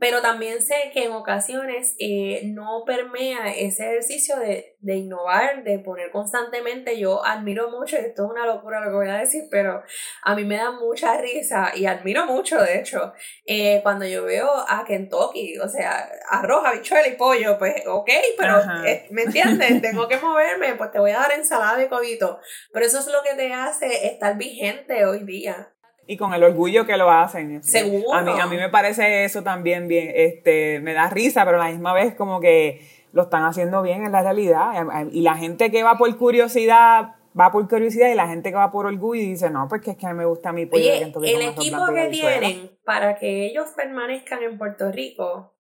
pero 0.03 0.21
también 0.21 0.61
sé 0.61 0.91
que 0.93 1.05
en 1.05 1.13
ocasiones 1.13 1.95
eh, 2.01 2.41
no 2.47 2.83
permea 2.85 3.55
ese 3.55 3.85
ejercicio 3.85 4.37
de, 4.37 4.75
de, 4.81 4.97
innovar, 4.97 5.63
de 5.63 5.79
poner 5.79 6.11
constantemente. 6.11 6.99
Yo 6.99 7.25
admiro 7.25 7.71
mucho, 7.71 7.97
esto 7.99 8.25
es 8.25 8.31
una 8.33 8.45
locura 8.45 8.81
lo 8.81 8.91
que 8.91 8.97
voy 8.97 9.09
a 9.09 9.19
decir, 9.19 9.45
pero 9.49 9.81
a 10.25 10.35
mí 10.35 10.45
me 10.45 10.57
da 10.57 10.73
mucha 10.73 11.19
risa 11.19 11.71
y 11.77 11.87
admiro 11.87 12.27
mucho, 12.27 12.61
de 12.61 12.81
hecho, 12.81 13.13
eh, 13.47 13.79
cuando 13.85 14.05
yo 14.05 14.25
veo 14.25 14.51
a 14.67 14.85
Kentucky, 14.85 15.61
o 15.61 15.69
sea, 15.69 16.11
arroz, 16.29 16.65
habichuela 16.67 17.07
y 17.07 17.13
pollo, 17.13 17.57
pues 17.57 17.87
ok, 17.87 18.11
pero 18.37 18.59
eh, 18.85 19.07
¿me 19.13 19.23
entiendes? 19.23 19.81
Tengo 19.83 20.09
que 20.09 20.17
moverme, 20.17 20.75
pues 20.75 20.91
te 20.91 20.99
voy 20.99 21.13
a 21.13 21.19
dar 21.19 21.31
ensalada 21.31 21.77
de 21.77 21.89
codito, 21.89 22.41
pero 22.73 22.85
eso 22.85 22.99
es 22.99 23.07
lo 23.07 23.23
que 23.23 23.37
te 23.37 23.53
hace 23.53 24.09
estar 24.09 24.37
vigente 24.37 25.05
hoy 25.05 25.21
día 25.21 25.73
y 26.07 26.17
con 26.17 26.35
el 26.35 26.43
orgullo 26.43 26.87
que 26.87 26.97
lo 26.97 27.11
hacen. 27.11 27.63
Seguro. 27.63 28.13
A 28.13 28.23
mí, 28.23 28.33
a 28.41 28.47
mí 28.47 28.57
me 28.57 28.69
parece 28.69 29.25
eso 29.25 29.43
también 29.43 29.89
bien, 29.89 30.13
este, 30.15 30.81
me 30.81 30.93
da 30.93 31.09
risa, 31.09 31.45
pero 31.45 31.61
a 31.61 31.67
la 31.67 31.71
misma 31.71 31.93
vez 31.93 32.15
como 32.15 32.41
que 32.41 32.81
lo 33.13 33.23
están 33.23 33.45
haciendo 33.45 33.83
bien 33.83 34.05
en 34.05 34.13
la 34.13 34.23
realidad. 34.23 34.73
Y 35.13 35.23
la 35.23 35.37
gente 35.37 35.71
que 35.71 35.83
va 35.83 35.97
por 35.97 36.17
curiosidad, 36.17 37.15
va 37.39 37.53
por 37.53 37.69
curiosidad 37.69 38.09
y 38.09 38.15
la 38.15 38.29
gente 38.29 38.51
que 38.51 38.57
va 38.57 38.73
por 38.73 38.87
orgullo 38.87 39.21
y 39.23 39.27
dice, 39.27 39.51
no, 39.51 39.67
pues 39.69 39.83
que 39.83 39.93
es 39.93 39.97
que 39.97 40.13
me 40.13 40.25
gusta 40.25 40.53
mi 40.53 40.67
pollo 40.67 40.83
Oye, 40.83 41.03
El 41.03 41.43
equipo 41.43 41.87
que 41.95 42.09
tienen 42.09 42.71
para 42.85 43.17
que 43.17 43.47
ellos 43.47 43.71
permanezcan 43.77 44.43
en 44.43 44.59
Puerto 44.59 44.91
Rico 44.91 45.55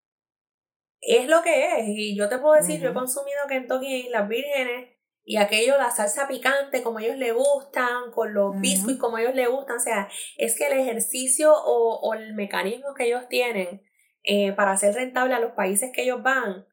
es 1.00 1.28
lo 1.28 1.42
que 1.42 1.78
es. 1.78 1.88
Y 1.88 2.16
yo 2.16 2.28
te 2.28 2.38
puedo 2.38 2.54
decir, 2.54 2.80
yo 2.80 2.90
he 2.90 2.94
consumido 2.94 3.38
Kentucky 3.48 4.06
en 4.06 4.12
las 4.12 4.28
vírgenes 4.28 4.88
y 5.24 5.36
aquello, 5.36 5.78
la 5.78 5.90
salsa 5.90 6.26
picante 6.26 6.82
como 6.82 6.98
ellos 6.98 7.16
le 7.16 7.32
gustan, 7.32 8.10
con 8.12 8.34
los 8.34 8.58
biscuits 8.60 8.98
como 8.98 9.18
ellos 9.18 9.34
le 9.34 9.46
gustan. 9.46 9.76
O 9.76 9.80
sea, 9.80 10.08
es 10.36 10.56
que 10.56 10.66
el 10.66 10.72
ejercicio 10.72 11.52
o, 11.54 12.00
o 12.00 12.14
el 12.14 12.34
mecanismo 12.34 12.92
que 12.94 13.04
ellos 13.04 13.28
tienen 13.28 13.82
eh, 14.24 14.52
para 14.52 14.72
hacer 14.72 14.94
rentable 14.94 15.34
a 15.34 15.40
los 15.40 15.52
países 15.52 15.90
que 15.94 16.02
ellos 16.02 16.22
van, 16.22 16.66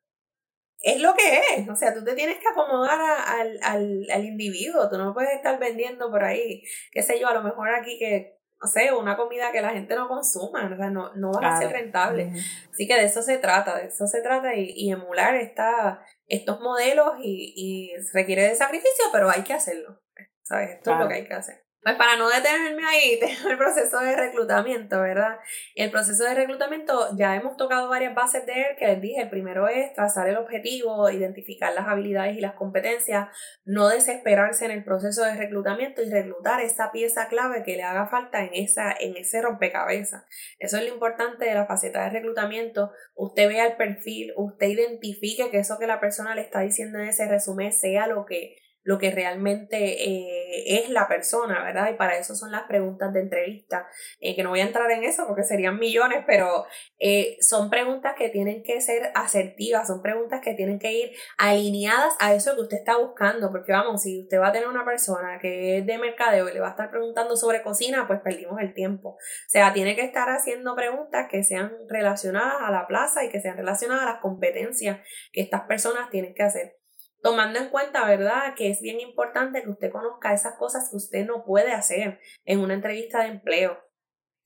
es 0.81 0.99
lo 0.99 1.13
que 1.13 1.41
es. 1.57 1.69
O 1.69 1.75
sea, 1.75 1.93
tú 1.93 2.03
te 2.03 2.15
tienes 2.15 2.37
que 2.39 2.47
acomodar 2.47 2.99
al, 3.27 3.59
al, 3.61 4.07
al 4.11 4.25
individuo. 4.25 4.89
Tú 4.89 4.97
no 4.97 5.13
puedes 5.13 5.33
estar 5.33 5.59
vendiendo 5.59 6.09
por 6.09 6.23
ahí, 6.23 6.63
qué 6.91 7.03
sé 7.03 7.19
yo, 7.19 7.27
a 7.27 7.33
lo 7.33 7.43
mejor 7.43 7.69
aquí 7.69 7.99
que 7.99 8.39
no 8.61 8.67
sé, 8.67 8.91
una 8.91 9.15
comida 9.15 9.53
que 9.53 9.61
la 9.61 9.69
gente 9.69 9.95
no 9.95 10.09
consuma, 10.09 10.69
o 10.69 10.75
sea, 10.75 10.89
no, 10.89 11.15
no 11.15 11.31
va 11.31 11.55
a 11.55 11.59
ser 11.61 11.71
rentable. 11.71 12.33
Así 12.69 12.87
que 12.87 12.95
de 12.95 13.05
eso 13.05 13.21
se 13.21 13.37
trata, 13.37 13.77
de 13.77 13.85
eso 13.87 14.05
se 14.05 14.21
trata 14.21 14.53
y, 14.53 14.73
y 14.75 14.91
emular 14.91 15.35
esta, 15.35 16.03
estos 16.30 16.61
modelos 16.61 17.15
y, 17.21 17.53
y, 17.55 17.97
requiere 18.13 18.43
de 18.43 18.55
sacrificio, 18.55 19.05
pero 19.11 19.30
hay 19.30 19.43
que 19.43 19.53
hacerlo, 19.53 20.01
¿sabes? 20.43 20.71
Esto 20.77 20.93
es 20.93 20.99
lo 20.99 21.07
que 21.07 21.15
hay 21.15 21.27
que 21.27 21.34
hacer. 21.34 21.68
Pues 21.82 21.95
para 21.95 22.17
no 22.17 22.27
detenerme 22.27 22.86
ahí, 22.86 23.17
tengo 23.21 23.49
el 23.49 23.57
proceso 23.57 23.99
de 23.99 24.13
reclutamiento, 24.13 24.99
¿verdad? 24.99 25.38
El 25.75 25.89
proceso 25.91 26.25
de 26.25 26.34
reclutamiento, 26.34 27.15
ya 27.15 27.38
hemos 27.38 27.55
tocado 27.55 27.88
varias 27.88 28.13
bases 28.13 28.45
de 28.45 28.51
él, 28.53 28.75
que 28.77 28.88
les 28.88 29.01
dije, 29.01 29.21
el 29.21 29.30
primero 29.30 29.69
es 29.69 29.93
trazar 29.93 30.27
el 30.27 30.36
objetivo, 30.36 31.09
identificar 31.09 31.73
las 31.73 31.88
habilidades 31.88 32.38
y 32.38 32.41
las 32.41 32.55
competencias, 32.55 33.30
no 33.63 33.88
desesperarse 33.88 34.65
en 34.65 34.71
el 34.71 34.84
proceso 34.84 35.23
de 35.23 35.36
reclutamiento 35.36 36.01
y 36.03 36.09
reclutar 36.09 36.59
esa 36.59 36.91
pieza 36.91 37.30
clave 37.30 37.63
que 37.63 37.77
le 37.77 37.84
haga 37.84 38.07
falta 38.07 38.43
en, 38.43 38.53
esa, 38.53 38.91
en 38.99 39.15
ese 39.15 39.41
rompecabezas. 39.41 40.25
Eso 40.59 40.77
es 40.77 40.84
lo 40.84 40.93
importante 40.93 41.45
de 41.45 41.53
la 41.53 41.65
faceta 41.65 42.03
de 42.03 42.09
reclutamiento. 42.09 42.91
Usted 43.15 43.47
vea 43.47 43.65
el 43.65 43.77
perfil, 43.77 44.34
usted 44.36 44.67
identifique 44.67 45.49
que 45.49 45.59
eso 45.59 45.80
que 45.80 45.88
la 45.88 46.01
persona 46.01 46.36
le 46.36 46.41
está 46.41 46.59
diciendo 46.59 46.99
en 46.99 47.07
ese 47.07 47.25
resumen 47.25 47.71
sea 47.71 48.07
lo 48.07 48.25
que 48.25 48.57
lo 48.89 48.97
que 48.97 49.11
realmente 49.11 49.77
eh, 50.03 50.81
es 50.81 50.89
la 50.89 51.07
persona, 51.07 51.63
¿verdad? 51.63 51.91
Y 51.91 51.95
para 51.95 52.17
eso 52.17 52.33
son 52.33 52.51
las 52.51 52.63
preguntas 52.63 53.13
de 53.13 53.19
entrevista, 53.19 53.87
eh, 54.19 54.35
que 54.35 54.41
no 54.41 54.49
voy 54.49 54.61
a 54.61 54.65
entrar 54.65 54.89
en 54.89 55.03
eso 55.03 55.27
porque 55.27 55.43
serían 55.43 55.77
millones, 55.77 56.23
pero 56.25 56.65
eh, 56.97 57.37
son 57.39 57.69
preguntas 57.69 58.15
que 58.17 58.29
tienen 58.29 58.63
que 58.63 58.81
ser 58.81 59.11
asertivas, 59.13 59.85
son 59.85 60.01
preguntas 60.01 60.41
que 60.43 60.55
tienen 60.55 60.79
que 60.79 60.91
ir 60.91 61.11
alineadas 61.37 62.15
a 62.19 62.33
eso 62.33 62.55
que 62.55 62.61
usted 62.61 62.77
está 62.77 62.97
buscando, 62.97 63.51
porque 63.51 63.73
vamos, 63.73 64.01
si 64.01 64.23
usted 64.23 64.39
va 64.39 64.47
a 64.47 64.51
tener 64.51 64.67
una 64.67 64.83
persona 64.83 65.37
que 65.39 65.77
es 65.77 65.85
de 65.85 65.99
mercadeo 65.99 66.49
y 66.49 66.53
le 66.53 66.59
va 66.59 66.69
a 66.69 66.71
estar 66.71 66.89
preguntando 66.89 67.37
sobre 67.37 67.61
cocina, 67.61 68.07
pues 68.07 68.21
perdimos 68.21 68.59
el 68.59 68.73
tiempo. 68.73 69.09
O 69.09 69.49
sea, 69.49 69.71
tiene 69.71 69.95
que 69.95 70.01
estar 70.01 70.27
haciendo 70.31 70.75
preguntas 70.75 71.27
que 71.29 71.43
sean 71.43 71.71
relacionadas 71.89 72.55
a 72.59 72.71
la 72.71 72.87
plaza 72.87 73.23
y 73.23 73.29
que 73.29 73.39
sean 73.39 73.55
relacionadas 73.55 74.01
a 74.01 74.13
las 74.13 74.19
competencias 74.19 74.97
que 75.31 75.41
estas 75.41 75.61
personas 75.67 76.09
tienen 76.09 76.33
que 76.33 76.41
hacer 76.41 76.78
tomando 77.22 77.59
en 77.59 77.70
cuenta, 77.70 78.05
¿verdad?, 78.05 78.53
que 78.55 78.70
es 78.70 78.82
bien 78.82 78.99
importante 78.99 79.63
que 79.63 79.70
usted 79.70 79.91
conozca 79.91 80.34
esas 80.34 80.55
cosas 80.55 80.89
que 80.89 80.97
usted 80.97 81.26
no 81.26 81.43
puede 81.43 81.72
hacer 81.72 82.20
en 82.45 82.59
una 82.59 82.74
entrevista 82.74 83.22
de 83.22 83.30
empleo. 83.30 83.78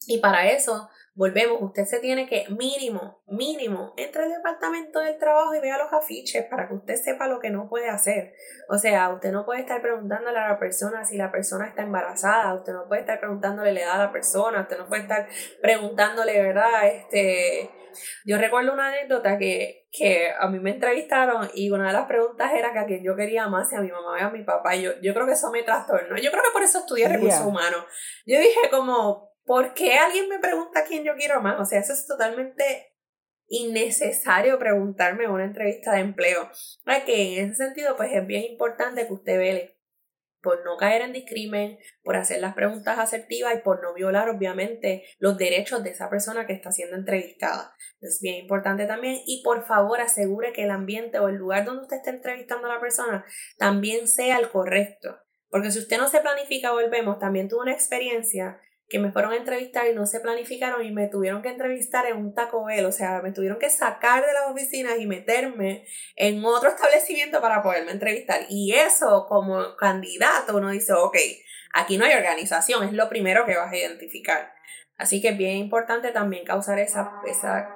Y 0.05 0.19
para 0.19 0.49
eso, 0.51 0.89
volvemos, 1.15 1.61
usted 1.61 1.85
se 1.85 1.99
tiene 1.99 2.27
que 2.27 2.45
mínimo, 2.49 3.21
mínimo, 3.27 3.93
entre 3.97 4.23
al 4.23 4.31
departamento 4.31 4.99
del 4.99 5.17
trabajo 5.17 5.53
y 5.55 5.61
vea 5.61 5.77
los 5.77 5.93
afiches 5.93 6.45
para 6.45 6.67
que 6.67 6.73
usted 6.73 6.95
sepa 6.95 7.27
lo 7.27 7.39
que 7.39 7.51
no 7.51 7.69
puede 7.69 7.89
hacer. 7.89 8.33
O 8.69 8.77
sea, 8.77 9.13
usted 9.13 9.31
no 9.31 9.45
puede 9.45 9.61
estar 9.61 9.81
preguntándole 9.81 10.39
a 10.39 10.49
la 10.49 10.59
persona 10.59 11.05
si 11.05 11.17
la 11.17 11.31
persona 11.31 11.67
está 11.67 11.83
embarazada, 11.83 12.53
usted 12.55 12.73
no 12.73 12.87
puede 12.87 13.01
estar 13.01 13.19
preguntándole 13.19 13.71
la 13.73 13.81
edad 13.81 14.01
a 14.01 14.05
la 14.05 14.11
persona, 14.11 14.61
usted 14.61 14.77
no 14.77 14.87
puede 14.87 15.03
estar 15.03 15.27
preguntándole, 15.61 16.41
¿verdad? 16.41 16.87
Este, 16.87 17.69
yo 18.25 18.37
recuerdo 18.37 18.73
una 18.73 18.89
anécdota 18.89 19.37
que, 19.37 19.87
que 19.91 20.31
a 20.37 20.47
mí 20.47 20.59
me 20.59 20.71
entrevistaron 20.71 21.49
y 21.53 21.69
una 21.71 21.87
de 21.87 21.93
las 21.93 22.07
preguntas 22.07 22.51
era 22.53 22.73
que 22.73 22.79
a 22.79 22.85
quien 22.85 23.03
yo 23.03 23.15
quería 23.15 23.47
más, 23.47 23.69
si 23.69 23.75
a 23.75 23.81
mi 23.81 23.91
mamá 23.91 24.11
o 24.11 24.25
a 24.25 24.29
mi 24.29 24.43
papá. 24.43 24.75
yo, 24.75 24.91
yo 25.01 25.13
creo 25.13 25.25
que 25.25 25.33
eso 25.33 25.51
me 25.51 25.63
trastornó. 25.63 26.17
Yo 26.17 26.31
creo 26.31 26.43
que 26.43 26.51
por 26.51 26.63
eso 26.63 26.79
estudié 26.79 27.07
recursos 27.07 27.45
humanos. 27.45 27.85
Yo 28.25 28.39
dije 28.39 28.69
como, 28.71 29.31
¿por 29.45 29.73
qué 29.73 29.93
alguien 29.95 30.29
me 30.29 30.39
pregunta 30.39 30.81
a 30.81 30.83
quién 30.83 31.03
yo 31.03 31.15
quiero 31.15 31.41
más? 31.41 31.59
O 31.59 31.65
sea, 31.65 31.79
eso 31.79 31.93
es 31.93 32.07
totalmente 32.07 32.93
innecesario 33.47 34.57
preguntarme 34.57 35.25
en 35.25 35.31
una 35.31 35.45
entrevista 35.45 35.93
de 35.93 35.99
empleo. 35.99 36.49
Que 37.05 37.39
en 37.39 37.51
ese 37.51 37.65
sentido, 37.65 37.95
pues 37.95 38.11
es 38.13 38.25
bien 38.25 38.43
importante 38.43 39.05
que 39.05 39.13
usted 39.13 39.37
vele 39.37 39.77
por 40.43 40.63
no 40.65 40.75
caer 40.77 41.01
en 41.01 41.13
discrimen, 41.13 41.79
por 42.03 42.17
hacer 42.17 42.41
las 42.41 42.53
preguntas 42.53 42.99
asertivas 42.99 43.55
y 43.55 43.61
por 43.61 43.81
no 43.81 43.93
violar 43.93 44.29
obviamente 44.29 45.05
los 45.17 45.37
derechos 45.37 45.83
de 45.83 45.91
esa 45.91 46.09
persona 46.09 46.45
que 46.45 46.53
está 46.53 46.71
siendo 46.71 46.97
entrevistada. 46.97 47.73
Es 48.01 48.19
bien 48.21 48.35
importante 48.35 48.85
también 48.85 49.21
y 49.25 49.41
por 49.41 49.65
favor 49.65 50.01
asegure 50.01 50.51
que 50.51 50.63
el 50.63 50.71
ambiente 50.71 51.17
o 51.19 51.29
el 51.29 51.37
lugar 51.37 51.63
donde 51.63 51.83
usted 51.83 51.97
esté 51.97 52.09
entrevistando 52.09 52.67
a 52.67 52.75
la 52.75 52.81
persona 52.81 53.25
también 53.57 54.07
sea 54.07 54.37
el 54.37 54.49
correcto. 54.49 55.17
Porque 55.49 55.71
si 55.71 55.79
usted 55.79 55.97
no 55.97 56.09
se 56.09 56.19
planifica, 56.19 56.71
volvemos, 56.71 57.19
también 57.19 57.47
tuvo 57.47 57.61
una 57.61 57.73
experiencia 57.73 58.59
que 58.93 58.99
me 58.99 59.11
fueron 59.11 59.31
a 59.33 59.37
entrevistar 59.37 59.87
y 59.87 59.95
no 59.95 60.05
se 60.05 60.19
planificaron 60.19 60.85
y 60.85 60.91
me 60.91 61.07
tuvieron 61.07 61.41
que 61.41 61.49
entrevistar 61.49 62.05
en 62.05 62.15
un 62.15 62.35
Taco 62.35 62.65
Bell, 62.65 62.85
o 62.85 62.91
sea, 62.91 63.23
me 63.23 63.31
tuvieron 63.31 63.57
que 63.57 63.71
sacar 63.71 64.23
de 64.23 64.31
las 64.31 64.51
oficinas 64.51 64.99
y 64.99 65.07
meterme 65.07 65.87
en 66.15 66.45
otro 66.45 66.69
establecimiento 66.69 67.41
para 67.41 67.63
poderme 67.63 67.91
entrevistar. 67.91 68.41
Y 68.49 68.73
eso 68.73 69.25
como 69.27 69.75
candidato 69.77 70.55
uno 70.57 70.69
dice, 70.69 70.93
ok, 70.93 71.17
aquí 71.73 71.97
no 71.97 72.05
hay 72.05 72.13
organización, 72.13 72.87
es 72.87 72.93
lo 72.93 73.09
primero 73.09 73.47
que 73.47 73.57
vas 73.57 73.73
a 73.73 73.77
identificar. 73.77 74.53
Así 74.95 75.23
que 75.23 75.29
es 75.29 75.37
bien 75.39 75.57
importante 75.57 76.11
también 76.11 76.45
causar 76.45 76.77
esa, 76.77 77.13
esa 77.25 77.75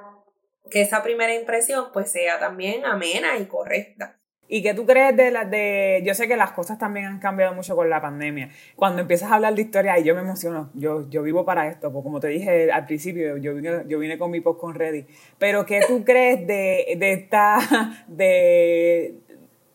que 0.69 0.81
esa 0.81 1.01
primera 1.01 1.33
impresión 1.33 1.91
pues 1.93 2.11
sea 2.11 2.37
también 2.37 2.85
amena 2.85 3.39
y 3.39 3.47
correcta. 3.47 4.16
¿Y 4.49 4.61
qué 4.61 4.73
tú 4.73 4.85
crees 4.85 5.15
de 5.15 5.31
las 5.31 5.49
de.? 5.49 6.01
Yo 6.05 6.13
sé 6.13 6.27
que 6.27 6.37
las 6.37 6.51
cosas 6.51 6.77
también 6.77 7.05
han 7.05 7.19
cambiado 7.19 7.53
mucho 7.53 7.75
con 7.75 7.89
la 7.89 8.01
pandemia. 8.01 8.49
Cuando 8.75 9.01
empiezas 9.01 9.31
a 9.31 9.35
hablar 9.35 9.55
de 9.55 9.61
historia, 9.61 9.99
y 9.99 10.03
yo 10.03 10.15
me 10.15 10.21
emociono. 10.21 10.69
Yo, 10.73 11.09
yo 11.09 11.23
vivo 11.23 11.43
para 11.45 11.67
esto, 11.67 11.91
porque 11.91 12.03
como 12.03 12.19
te 12.19 12.27
dije 12.29 12.71
al 12.71 12.85
principio, 12.85 13.37
yo 13.37 13.55
vine, 13.55 13.83
yo 13.87 13.99
vine 13.99 14.17
con 14.17 14.31
mi 14.31 14.39
post 14.39 14.59
con 14.59 14.75
Ready. 14.75 15.05
Pero 15.37 15.65
¿qué 15.65 15.81
tú 15.87 16.03
crees 16.03 16.47
de, 16.47 16.95
de 16.97 17.13
esta. 17.13 18.05
de 18.07 19.26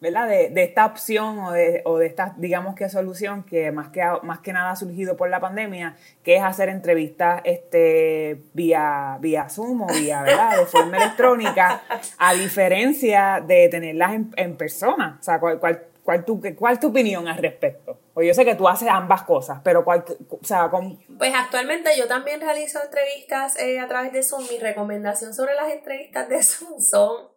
¿verdad? 0.03 0.29
De, 0.29 0.51
de, 0.51 0.65
esta 0.65 0.85
opción 0.85 1.39
o 1.39 1.53
de, 1.53 1.81
o 1.85 1.97
de 1.97 2.07
esta, 2.07 2.35
digamos 2.37 2.75
que 2.75 2.89
solución 2.89 3.45
que 3.45 3.71
más 3.71 3.91
que, 3.91 4.03
más 4.25 4.41
que 4.41 4.53
nada 4.53 4.73
ha 4.73 4.77
surgido 4.77 5.17
por 5.17 5.31
la 5.31 5.39
pandemia, 5.39 5.97
que 6.25 6.35
es 6.35 6.43
hacer 6.43 6.69
entrevistas 6.69 7.41
este, 7.45 8.43
vía, 8.53 9.17
vía 9.21 9.49
Zoom 9.49 9.83
o 9.83 9.87
vía, 9.87 10.23
¿verdad? 10.23 10.59
De 10.59 10.67
forma 10.67 10.97
electrónica, 10.97 11.83
a 12.19 12.35
diferencia 12.35 13.41
de 13.47 13.69
tenerlas 13.69 14.15
en, 14.15 14.33
en 14.35 14.57
persona. 14.57 15.19
O 15.21 15.23
sea, 15.23 15.39
¿cuál, 15.39 15.61
cuál, 15.61 15.85
cuál, 16.03 16.25
tu, 16.25 16.43
¿cuál 16.57 16.81
tu 16.81 16.89
opinión 16.89 17.29
al 17.29 17.39
respecto? 17.39 18.01
Pues 18.13 18.27
yo 18.27 18.35
sé 18.35 18.45
que 18.45 18.57
tú 18.57 18.69
haces 18.69 18.89
ambas 18.89 19.23
cosas, 19.23 19.61
pero 19.63 19.85
cuál, 19.85 20.05
o 20.29 20.45
sea, 20.45 20.69
con... 20.69 20.99
Pues 21.17 21.33
actualmente 21.33 21.91
yo 21.97 22.09
también 22.09 22.41
realizo 22.41 22.81
entrevistas 22.83 23.57
eh, 23.57 23.79
a 23.79 23.87
través 23.87 24.13
de 24.13 24.25
Zoom. 24.25 24.43
Mi 24.51 24.59
recomendación 24.59 25.33
sobre 25.33 25.55
las 25.55 25.71
entrevistas 25.71 26.29
de 26.29 26.43
Zoom 26.43 26.81
son 26.81 27.32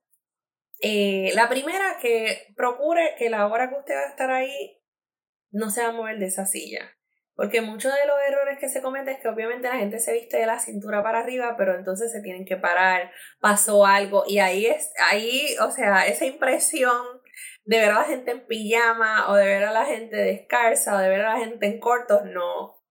eh, 0.81 1.31
la 1.33 1.49
primera, 1.49 1.97
que 2.01 2.53
procure 2.55 3.15
que 3.17 3.29
la 3.29 3.47
hora 3.47 3.69
que 3.69 3.75
usted 3.75 3.95
va 3.95 4.01
a 4.01 4.09
estar 4.09 4.31
ahí 4.31 4.81
no 5.51 5.69
se 5.69 5.81
va 5.81 5.89
a 5.89 5.93
mover 5.93 6.19
de 6.19 6.27
esa 6.27 6.45
silla. 6.45 6.95
Porque 7.35 7.61
muchos 7.61 7.93
de 7.93 8.05
los 8.07 8.15
errores 8.29 8.59
que 8.59 8.69
se 8.69 8.81
cometen 8.81 9.15
es 9.15 9.21
que 9.21 9.27
obviamente 9.27 9.67
la 9.67 9.75
gente 9.75 9.99
se 9.99 10.13
viste 10.13 10.37
de 10.37 10.45
la 10.45 10.59
cintura 10.59 11.03
para 11.03 11.19
arriba, 11.19 11.55
pero 11.57 11.75
entonces 11.75 12.11
se 12.11 12.21
tienen 12.21 12.45
que 12.45 12.55
parar, 12.55 13.11
pasó 13.41 13.85
algo, 13.85 14.23
y 14.25 14.39
ahí 14.39 14.65
es, 14.65 14.93
ahí, 15.09 15.55
o 15.61 15.69
sea, 15.69 16.07
esa 16.07 16.25
impresión 16.25 17.21
de 17.65 17.79
ver 17.79 17.89
a 17.91 17.99
la 17.99 18.03
gente 18.05 18.31
en 18.31 18.47
pijama, 18.47 19.29
o 19.29 19.35
de 19.35 19.45
ver 19.45 19.65
a 19.65 19.73
la 19.73 19.85
gente 19.85 20.15
descalza, 20.15 20.95
o 20.95 20.99
de 20.99 21.09
ver 21.09 21.25
a 21.25 21.33
la 21.33 21.39
gente 21.39 21.65
en 21.65 21.79
cortos, 21.79 22.23
no, 22.23 22.81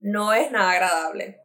no 0.00 0.32
es 0.32 0.50
nada 0.50 0.72
agradable. 0.72 1.43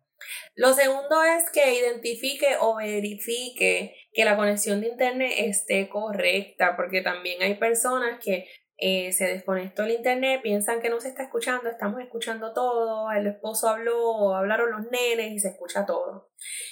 Lo 0.56 0.74
segundo 0.74 1.24
es 1.24 1.50
que 1.52 1.76
identifique 1.76 2.58
o 2.60 2.76
verifique 2.76 3.96
que 4.12 4.26
la 4.26 4.36
conexión 4.36 4.82
de 4.82 4.90
internet 4.90 5.34
esté 5.38 5.90
correcta, 5.90 6.76
porque 6.76 7.02
también 7.02 7.42
hay 7.42 7.56
personas 7.56 8.24
que 8.24 8.48
eh, 8.82 9.12
se 9.12 9.26
desconectó 9.26 9.84
el 9.84 9.92
internet, 9.92 10.42
piensan 10.42 10.82
que 10.82 10.90
no 10.90 11.02
se 11.02 11.10
está 11.10 11.24
escuchando, 11.24 11.70
estamos 11.70 12.00
escuchando 12.02 12.54
todo, 12.54 13.12
el 13.12 13.28
esposo 13.28 13.68
habló, 13.68 14.36
hablaron 14.36 14.72
los 14.72 14.90
nenes 14.90 15.34
y 15.34 15.40
se 15.40 15.50
escucha 15.50 15.86
todo. 15.86 16.32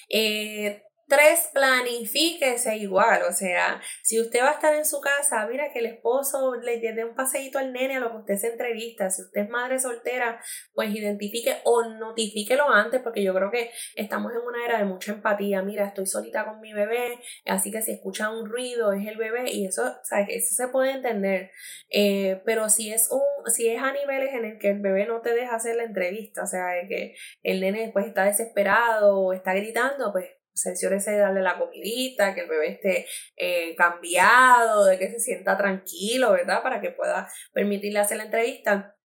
Eh, 0.09 0.83
Tres, 1.09 1.49
planifíquese 1.53 2.75
igual. 2.75 3.21
O 3.29 3.31
sea, 3.31 3.81
si 4.03 4.19
usted 4.19 4.41
va 4.41 4.49
a 4.49 4.53
estar 4.53 4.75
en 4.75 4.85
su 4.85 4.99
casa, 4.99 5.47
mira 5.47 5.71
que 5.71 5.79
el 5.79 5.85
esposo 5.85 6.55
le 6.55 6.79
dé 6.79 7.05
un 7.05 7.15
paseíto 7.15 7.59
al 7.59 7.71
nene 7.71 7.95
a 7.95 7.99
lo 8.01 8.11
que 8.11 8.17
usted 8.17 8.35
se 8.35 8.47
entrevista. 8.51 9.09
Si 9.09 9.21
usted 9.21 9.43
es 9.43 9.49
madre 9.49 9.79
soltera, 9.79 10.41
pues 10.73 10.93
identifique 10.93 11.55
o 11.63 11.85
notifíquelo 11.85 12.69
antes, 12.69 13.01
porque 13.01 13.23
yo 13.23 13.33
creo 13.33 13.49
que 13.49 13.71
estamos 13.95 14.33
en 14.33 14.39
una 14.39 14.65
era 14.65 14.79
de 14.79 14.85
mucha 14.85 15.13
empatía. 15.13 15.61
Mira, 15.61 15.85
estoy 15.87 16.05
solita 16.07 16.43
con 16.43 16.59
mi 16.59 16.73
bebé, 16.73 17.17
así 17.45 17.71
que 17.71 17.81
si 17.81 17.93
escucha 17.93 18.29
un 18.29 18.45
ruido, 18.49 18.91
es 18.91 19.07
el 19.07 19.15
bebé, 19.15 19.49
y 19.49 19.65
eso, 19.65 19.95
¿sabes? 20.03 20.27
Eso 20.29 20.55
se 20.55 20.67
puede 20.67 20.91
entender. 20.91 21.51
Eh, 21.89 22.41
pero 22.45 22.67
si 22.67 22.91
es 22.91 23.09
un, 23.11 23.49
si 23.49 23.69
es 23.69 23.81
a 23.81 23.93
niveles 23.93 24.33
en 24.33 24.43
el 24.43 24.59
que 24.59 24.71
el 24.71 24.81
bebé 24.81 25.05
no 25.05 25.21
te 25.21 25.33
deja 25.33 25.55
hacer 25.55 25.77
la 25.77 25.83
entrevista, 25.83 26.43
o 26.43 26.47
sea, 26.47 26.65
que 26.89 27.15
el 27.43 27.61
nene 27.61 27.83
después 27.83 28.05
está 28.07 28.25
desesperado 28.25 29.19
o 29.19 29.33
está 29.33 29.53
gritando, 29.53 30.11
pues 30.11 30.36
cerciórese 30.57 31.11
de 31.11 31.17
darle 31.19 31.41
la 31.41 31.57
comidita, 31.57 32.33
que 32.33 32.41
el 32.41 32.49
bebé 32.49 32.71
esté 32.71 33.05
eh, 33.35 33.75
cambiado, 33.75 34.85
de 34.85 34.97
que 34.97 35.09
se 35.09 35.19
sienta 35.19 35.57
tranquilo, 35.57 36.31
¿verdad? 36.31 36.63
Para 36.63 36.81
que 36.81 36.91
pueda 36.91 37.29
permitirle 37.53 37.99
hacer 37.99 38.17
la 38.17 38.25
entrevista. 38.25 38.95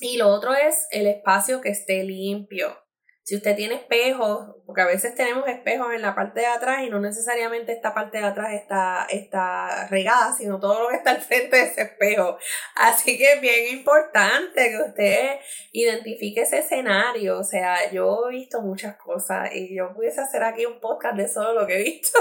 Y 0.00 0.16
lo 0.16 0.28
otro 0.28 0.54
es 0.54 0.86
el 0.90 1.06
espacio 1.06 1.60
que 1.60 1.70
esté 1.70 2.02
limpio. 2.02 2.83
Si 3.24 3.36
usted 3.36 3.56
tiene 3.56 3.76
espejos, 3.76 4.54
porque 4.66 4.82
a 4.82 4.86
veces 4.86 5.14
tenemos 5.14 5.48
espejos 5.48 5.94
en 5.94 6.02
la 6.02 6.14
parte 6.14 6.40
de 6.40 6.46
atrás 6.46 6.82
y 6.82 6.90
no 6.90 7.00
necesariamente 7.00 7.72
esta 7.72 7.94
parte 7.94 8.18
de 8.18 8.24
atrás 8.24 8.52
está, 8.52 9.06
está 9.08 9.86
regada, 9.88 10.34
sino 10.36 10.60
todo 10.60 10.82
lo 10.82 10.88
que 10.90 10.96
está 10.96 11.12
al 11.12 11.22
frente 11.22 11.56
de 11.56 11.62
ese 11.62 11.82
espejo. 11.84 12.36
Así 12.76 13.16
que 13.16 13.32
es 13.32 13.40
bien 13.40 13.78
importante 13.78 14.68
que 14.68 14.90
usted 14.90 15.38
identifique 15.72 16.42
ese 16.42 16.58
escenario. 16.58 17.38
O 17.38 17.44
sea, 17.44 17.90
yo 17.90 18.28
he 18.28 18.32
visto 18.32 18.60
muchas 18.60 18.96
cosas 18.96 19.48
y 19.54 19.74
yo 19.74 19.94
pudiese 19.94 20.20
hacer 20.20 20.42
aquí 20.42 20.66
un 20.66 20.78
podcast 20.78 21.16
de 21.16 21.26
solo 21.26 21.62
lo 21.62 21.66
que 21.66 21.80
he 21.80 21.82
visto. 21.82 22.18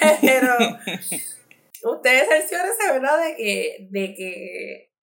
Pero 0.22 0.56
ustedes 1.92 2.28
cerciórense, 2.28 2.92
¿verdad? 2.92 3.26
De 3.26 3.36
que, 3.36 3.88
de 3.90 4.14
que 4.14 4.93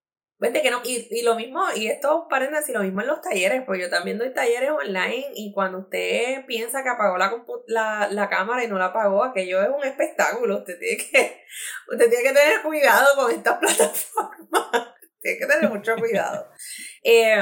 que 0.49 0.71
no, 0.71 0.81
y, 0.83 1.07
y, 1.11 1.21
lo 1.21 1.35
mismo, 1.35 1.63
y 1.75 1.87
esto 1.87 2.27
paréntesis, 2.27 2.73
lo 2.73 2.81
mismo 2.81 3.01
en 3.01 3.07
los 3.07 3.21
talleres, 3.21 3.61
pues 3.65 3.79
yo 3.79 3.89
también 3.91 4.17
doy 4.17 4.33
talleres 4.33 4.71
online 4.71 5.27
y 5.35 5.53
cuando 5.53 5.79
usted 5.79 6.45
piensa 6.47 6.81
que 6.81 6.89
apagó 6.89 7.17
la, 7.17 7.31
la, 7.67 8.07
la 8.09 8.27
cámara 8.27 8.63
y 8.63 8.67
no 8.67 8.79
la 8.79 8.85
apagó, 8.85 9.23
aquello 9.23 9.61
es 9.61 9.69
un 9.69 9.83
espectáculo, 9.83 10.57
usted 10.57 10.79
tiene 10.79 10.97
que, 10.97 11.43
usted 11.91 12.09
tiene 12.09 12.23
que 12.23 12.33
tener 12.33 12.61
cuidado 12.63 13.15
con 13.15 13.31
estas 13.31 13.57
plataformas, 13.59 14.95
tiene 15.19 15.37
que 15.37 15.45
tener 15.45 15.69
mucho 15.69 15.95
cuidado. 15.97 16.49
Eh, 17.03 17.35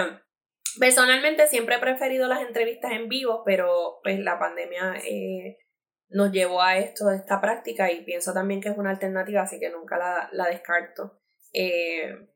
personalmente 0.80 1.46
siempre 1.48 1.76
he 1.76 1.80
preferido 1.80 2.30
las 2.30 2.42
entrevistas 2.42 2.94
en 2.94 3.10
vivo, 3.10 3.44
pero 3.46 4.00
pues 4.04 4.18
la 4.20 4.40
pandemia 4.40 4.96
eh, 5.04 5.58
nos 6.08 6.32
llevó 6.32 6.62
a 6.62 6.78
esto, 6.78 7.10
a 7.10 7.16
esta 7.16 7.42
práctica 7.42 7.92
y 7.92 8.06
pienso 8.06 8.34
también 8.34 8.62
que 8.62 8.70
es 8.70 8.78
una 8.78 8.92
alternativa, 8.92 9.42
así 9.42 9.60
que 9.60 9.70
nunca 9.70 9.98
la, 9.98 10.30
la 10.32 10.48
descarto. 10.48 11.20
Eh, 11.52 12.30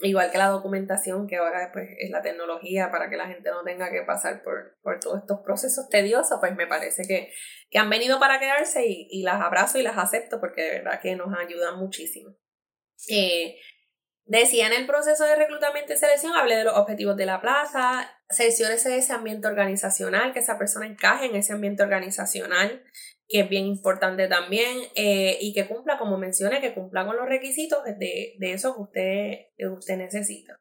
igual 0.00 0.30
que 0.30 0.38
la 0.38 0.48
documentación, 0.48 1.26
que 1.26 1.36
ahora 1.36 1.70
pues, 1.72 1.88
es 1.98 2.10
la 2.10 2.22
tecnología 2.22 2.90
para 2.90 3.08
que 3.08 3.16
la 3.16 3.26
gente 3.26 3.50
no 3.50 3.62
tenga 3.62 3.90
que 3.90 4.02
pasar 4.02 4.42
por, 4.42 4.76
por 4.82 4.98
todos 5.00 5.20
estos 5.20 5.40
procesos 5.40 5.88
tediosos, 5.88 6.38
pues 6.40 6.54
me 6.56 6.66
parece 6.66 7.02
que, 7.06 7.32
que 7.70 7.78
han 7.78 7.90
venido 7.90 8.18
para 8.18 8.40
quedarse 8.40 8.86
y, 8.86 9.08
y, 9.10 9.22
las 9.22 9.40
abrazo 9.40 9.78
y 9.78 9.82
las 9.82 9.96
acepto 9.96 10.40
porque 10.40 10.62
de 10.62 10.70
verdad 10.80 11.00
que 11.00 11.14
nos 11.16 11.36
ayudan 11.38 11.78
muchísimo. 11.78 12.36
Eh, 13.08 13.56
decía 14.24 14.66
en 14.66 14.72
el 14.72 14.86
proceso 14.86 15.24
de 15.24 15.36
reclutamiento 15.36 15.92
y 15.92 15.96
selección, 15.96 16.32
hablé 16.34 16.56
de 16.56 16.64
los 16.64 16.76
objetivos 16.76 17.16
de 17.16 17.26
la 17.26 17.40
plaza, 17.40 18.10
cerciórese 18.30 18.88
de 18.88 18.98
ese 18.98 19.12
ambiente 19.12 19.46
organizacional, 19.46 20.32
que 20.32 20.40
esa 20.40 20.58
persona 20.58 20.86
encaje 20.86 21.26
en 21.26 21.36
ese 21.36 21.52
ambiente 21.52 21.82
organizacional, 21.82 22.84
que 23.28 23.40
es 23.40 23.48
bien 23.48 23.66
importante 23.66 24.28
también, 24.28 24.78
eh, 24.94 25.38
y 25.40 25.52
que 25.54 25.66
cumpla, 25.66 25.98
como 25.98 26.18
mencioné, 26.18 26.60
que 26.60 26.74
cumpla 26.74 27.06
con 27.06 27.16
los 27.16 27.26
requisitos 27.26 27.84
de, 27.84 28.34
de 28.38 28.52
eso 28.52 28.74
que 28.74 28.82
usted, 28.82 29.70
usted 29.70 29.96
necesita. 29.96 30.60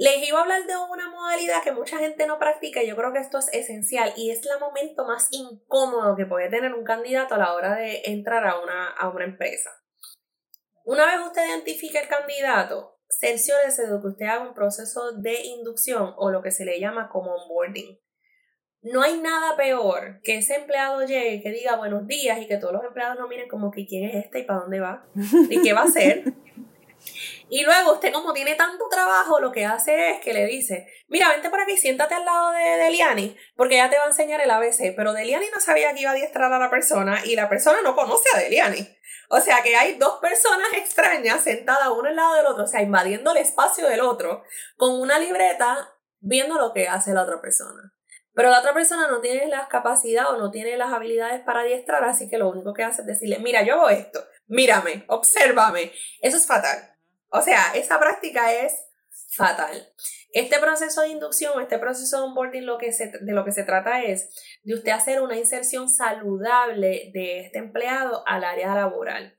Les 0.00 0.28
iba 0.28 0.38
a 0.38 0.42
hablar 0.42 0.64
de 0.64 0.76
una 0.76 1.10
modalidad 1.10 1.60
que 1.64 1.72
mucha 1.72 1.98
gente 1.98 2.24
no 2.28 2.38
practica 2.38 2.80
y 2.82 2.86
yo 2.86 2.94
creo 2.94 3.12
que 3.12 3.18
esto 3.18 3.38
es 3.38 3.48
esencial 3.52 4.12
y 4.16 4.30
es 4.30 4.46
el 4.46 4.60
momento 4.60 5.04
más 5.04 5.26
incómodo 5.32 6.14
que 6.14 6.24
puede 6.24 6.48
tener 6.48 6.72
un 6.72 6.84
candidato 6.84 7.34
a 7.34 7.38
la 7.38 7.52
hora 7.52 7.74
de 7.74 8.02
entrar 8.04 8.46
a 8.46 8.60
una, 8.60 8.90
a 8.90 9.08
una 9.08 9.24
empresa. 9.24 9.70
Una 10.84 11.04
vez 11.04 11.26
usted 11.26 11.48
identifique 11.48 11.98
el 11.98 12.06
candidato, 12.06 13.00
cerciórese 13.08 13.88
de 13.88 14.00
que 14.00 14.06
usted 14.06 14.26
haga 14.26 14.48
un 14.48 14.54
proceso 14.54 15.12
de 15.12 15.42
inducción 15.42 16.14
o 16.16 16.30
lo 16.30 16.42
que 16.42 16.52
se 16.52 16.64
le 16.64 16.78
llama 16.78 17.08
como 17.08 17.34
onboarding. 17.34 17.98
No 18.82 19.02
hay 19.02 19.18
nada 19.18 19.56
peor 19.56 20.20
que 20.22 20.38
ese 20.38 20.54
empleado 20.54 21.04
llegue 21.04 21.42
que 21.42 21.50
diga 21.50 21.76
buenos 21.76 22.06
días 22.06 22.40
y 22.40 22.46
que 22.46 22.58
todos 22.58 22.72
los 22.72 22.84
empleados 22.84 23.18
no 23.18 23.26
miren 23.26 23.48
como 23.48 23.70
que 23.70 23.86
quién 23.86 24.08
es 24.08 24.24
este 24.24 24.40
y 24.40 24.44
para 24.44 24.60
dónde 24.60 24.80
va 24.80 25.04
y 25.50 25.62
qué 25.62 25.72
va 25.72 25.82
a 25.82 25.84
hacer. 25.84 26.32
Y 27.50 27.64
luego 27.64 27.94
usted 27.94 28.12
como 28.12 28.32
tiene 28.34 28.54
tanto 28.56 28.88
trabajo, 28.90 29.40
lo 29.40 29.52
que 29.52 29.64
hace 29.64 30.10
es 30.10 30.20
que 30.20 30.34
le 30.34 30.46
dice, 30.46 30.86
mira, 31.08 31.30
vente 31.30 31.48
por 31.48 31.60
aquí, 31.60 31.76
siéntate 31.76 32.14
al 32.14 32.24
lado 32.24 32.50
de 32.50 32.58
Deliani, 32.58 33.36
porque 33.56 33.76
ella 33.76 33.88
te 33.88 33.96
va 33.96 34.04
a 34.04 34.08
enseñar 34.08 34.40
el 34.40 34.50
ABC, 34.50 34.94
pero 34.94 35.14
Deliani 35.14 35.46
no 35.52 35.60
sabía 35.60 35.94
que 35.94 36.02
iba 36.02 36.10
a 36.10 36.14
adiestrar 36.14 36.52
a 36.52 36.58
la 36.58 36.70
persona 36.70 37.22
y 37.24 37.36
la 37.36 37.48
persona 37.48 37.80
no 37.82 37.96
conoce 37.96 38.28
a 38.34 38.38
Deliani. 38.38 38.86
O 39.30 39.40
sea 39.40 39.62
que 39.62 39.76
hay 39.76 39.94
dos 39.94 40.18
personas 40.20 40.68
extrañas 40.74 41.42
sentadas 41.42 41.88
uno 41.88 42.08
al 42.08 42.16
lado 42.16 42.34
del 42.34 42.46
otro, 42.46 42.64
o 42.64 42.66
sea, 42.66 42.82
invadiendo 42.82 43.30
el 43.30 43.38
espacio 43.38 43.88
del 43.88 44.00
otro, 44.00 44.42
con 44.76 45.00
una 45.00 45.18
libreta 45.18 45.94
viendo 46.20 46.56
lo 46.56 46.72
que 46.72 46.88
hace 46.88 47.14
la 47.14 47.22
otra 47.22 47.40
persona. 47.40 47.94
Pero 48.38 48.50
la 48.50 48.60
otra 48.60 48.72
persona 48.72 49.08
no 49.08 49.20
tiene 49.20 49.48
las 49.48 49.66
capacidades 49.66 50.30
o 50.30 50.36
no 50.36 50.52
tiene 50.52 50.76
las 50.76 50.92
habilidades 50.92 51.40
para 51.40 51.62
adiestrar, 51.62 52.04
así 52.04 52.30
que 52.30 52.38
lo 52.38 52.48
único 52.48 52.72
que 52.72 52.84
hace 52.84 53.00
es 53.00 53.06
decirle, 53.08 53.40
mira, 53.40 53.64
yo 53.64 53.74
hago 53.74 53.88
esto, 53.88 54.24
mírame, 54.46 55.04
obsérvame. 55.08 55.90
Eso 56.22 56.36
es 56.36 56.46
fatal. 56.46 56.78
O 57.30 57.42
sea, 57.42 57.72
esa 57.74 57.98
práctica 57.98 58.52
es 58.52 58.74
fatal. 59.30 59.92
Este 60.30 60.60
proceso 60.60 61.00
de 61.00 61.08
inducción, 61.08 61.60
este 61.60 61.80
proceso 61.80 62.18
de 62.18 62.22
onboarding, 62.28 62.64
lo 62.64 62.78
que 62.78 62.92
de 62.92 63.32
lo 63.32 63.44
que 63.44 63.50
se 63.50 63.64
trata 63.64 64.04
es 64.04 64.30
de 64.62 64.74
usted 64.74 64.92
hacer 64.92 65.20
una 65.20 65.36
inserción 65.36 65.88
saludable 65.88 67.10
de 67.12 67.40
este 67.40 67.58
empleado 67.58 68.22
al 68.24 68.44
área 68.44 68.72
laboral. 68.72 69.36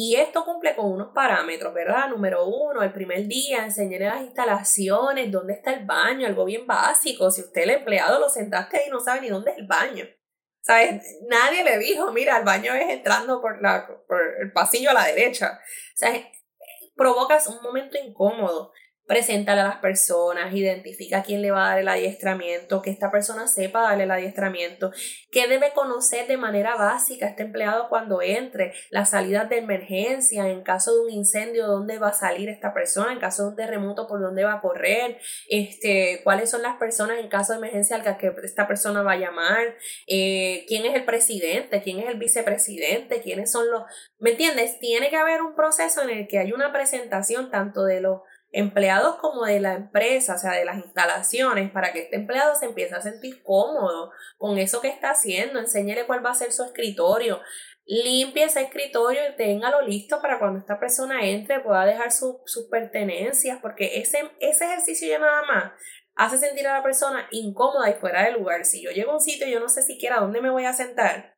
Y 0.00 0.14
esto 0.14 0.44
cumple 0.44 0.76
con 0.76 0.92
unos 0.92 1.08
parámetros, 1.12 1.74
¿verdad? 1.74 2.08
Número 2.08 2.46
uno, 2.46 2.84
el 2.84 2.92
primer 2.92 3.26
día, 3.26 3.64
enseñarle 3.64 4.06
las 4.06 4.20
instalaciones, 4.20 5.32
dónde 5.32 5.54
está 5.54 5.72
el 5.72 5.86
baño, 5.86 6.24
algo 6.24 6.44
bien 6.44 6.68
básico. 6.68 7.32
Si 7.32 7.40
usted 7.40 7.62
el 7.62 7.70
empleado 7.70 8.20
lo 8.20 8.28
sentaste 8.28 8.84
y 8.86 8.90
no 8.90 9.00
sabe 9.00 9.22
ni 9.22 9.28
dónde 9.28 9.50
es 9.50 9.58
el 9.58 9.66
baño. 9.66 10.04
¿Sabes? 10.60 11.02
Nadie 11.28 11.64
le 11.64 11.78
dijo, 11.78 12.12
mira, 12.12 12.38
el 12.38 12.44
baño 12.44 12.74
es 12.74 12.88
entrando 12.90 13.40
por, 13.40 13.60
la, 13.60 13.88
por 14.06 14.20
el 14.40 14.52
pasillo 14.52 14.90
a 14.90 14.94
la 14.94 15.04
derecha. 15.04 15.60
Sea, 15.96 16.12
provocas 16.94 17.48
un 17.48 17.60
momento 17.60 17.98
incómodo 17.98 18.70
preséntale 19.08 19.62
a 19.62 19.64
las 19.64 19.76
personas, 19.78 20.54
identifica 20.54 21.22
quién 21.22 21.40
le 21.40 21.50
va 21.50 21.64
a 21.64 21.68
dar 21.70 21.78
el 21.78 21.88
adiestramiento, 21.88 22.82
que 22.82 22.90
esta 22.90 23.10
persona 23.10 23.48
sepa 23.48 23.80
darle 23.80 24.04
el 24.04 24.10
adiestramiento, 24.10 24.92
qué 25.32 25.48
debe 25.48 25.72
conocer 25.72 26.26
de 26.28 26.36
manera 26.36 26.76
básica 26.76 27.26
este 27.26 27.42
empleado 27.42 27.88
cuando 27.88 28.20
entre, 28.20 28.74
las 28.90 29.10
salidas 29.10 29.48
de 29.48 29.58
emergencia, 29.58 30.50
en 30.50 30.62
caso 30.62 30.94
de 30.94 31.00
un 31.00 31.10
incendio, 31.10 31.66
dónde 31.66 31.98
va 31.98 32.08
a 32.08 32.12
salir 32.12 32.50
esta 32.50 32.74
persona, 32.74 33.10
en 33.10 33.18
caso 33.18 33.44
de 33.44 33.48
un 33.48 33.56
terremoto, 33.56 34.06
por 34.06 34.20
dónde 34.20 34.44
va 34.44 34.54
a 34.54 34.60
correr, 34.60 35.18
este, 35.48 36.20
cuáles 36.22 36.50
son 36.50 36.60
las 36.60 36.76
personas 36.76 37.18
en 37.18 37.28
caso 37.28 37.54
de 37.54 37.60
emergencia 37.60 37.96
al 37.96 38.18
que 38.18 38.30
esta 38.44 38.68
persona 38.68 39.02
va 39.02 39.12
a 39.12 39.18
llamar, 39.18 39.74
eh, 40.06 40.66
quién 40.68 40.84
es 40.84 40.94
el 40.94 41.06
presidente, 41.06 41.80
quién 41.80 41.98
es 42.00 42.08
el 42.08 42.18
vicepresidente, 42.18 43.22
quiénes 43.22 43.50
son 43.50 43.70
los, 43.70 43.84
¿me 44.18 44.32
entiendes? 44.32 44.78
Tiene 44.80 45.08
que 45.08 45.16
haber 45.16 45.40
un 45.40 45.54
proceso 45.54 46.02
en 46.02 46.10
el 46.10 46.28
que 46.28 46.38
hay 46.38 46.52
una 46.52 46.74
presentación 46.74 47.50
tanto 47.50 47.84
de 47.84 48.02
los 48.02 48.20
empleados 48.50 49.16
como 49.16 49.44
de 49.44 49.60
la 49.60 49.74
empresa, 49.74 50.34
o 50.34 50.38
sea, 50.38 50.52
de 50.52 50.64
las 50.64 50.78
instalaciones, 50.78 51.70
para 51.70 51.92
que 51.92 52.00
este 52.00 52.16
empleado 52.16 52.54
se 52.54 52.66
empiece 52.66 52.94
a 52.94 53.02
sentir 53.02 53.42
cómodo 53.42 54.10
con 54.36 54.58
eso 54.58 54.80
que 54.80 54.88
está 54.88 55.10
haciendo, 55.10 55.58
enséñele 55.58 56.06
cuál 56.06 56.24
va 56.24 56.30
a 56.30 56.34
ser 56.34 56.52
su 56.52 56.64
escritorio, 56.64 57.40
limpie 57.84 58.44
ese 58.44 58.62
escritorio 58.62 59.20
y 59.28 59.36
téngalo 59.36 59.82
listo 59.82 60.20
para 60.20 60.38
cuando 60.38 60.58
esta 60.58 60.78
persona 60.78 61.26
entre 61.26 61.60
pueda 61.60 61.86
dejar 61.86 62.12
sus 62.12 62.68
pertenencias, 62.70 63.58
porque 63.60 63.98
ese, 63.98 64.30
ese 64.40 64.64
ejercicio 64.64 65.08
ya 65.08 65.18
nada 65.18 65.42
más 65.42 65.72
hace 66.14 66.36
sentir 66.36 66.66
a 66.66 66.74
la 66.74 66.82
persona 66.82 67.28
incómoda 67.30 67.88
y 67.88 67.94
fuera 67.94 68.24
de 68.24 68.32
lugar. 68.32 68.64
Si 68.64 68.82
yo 68.82 68.90
llego 68.90 69.12
a 69.12 69.14
un 69.14 69.20
sitio 69.20 69.46
y 69.46 69.52
yo 69.52 69.60
no 69.60 69.68
sé 69.68 69.82
siquiera 69.82 70.20
dónde 70.20 70.42
me 70.42 70.50
voy 70.50 70.64
a 70.64 70.72
sentar, 70.72 71.37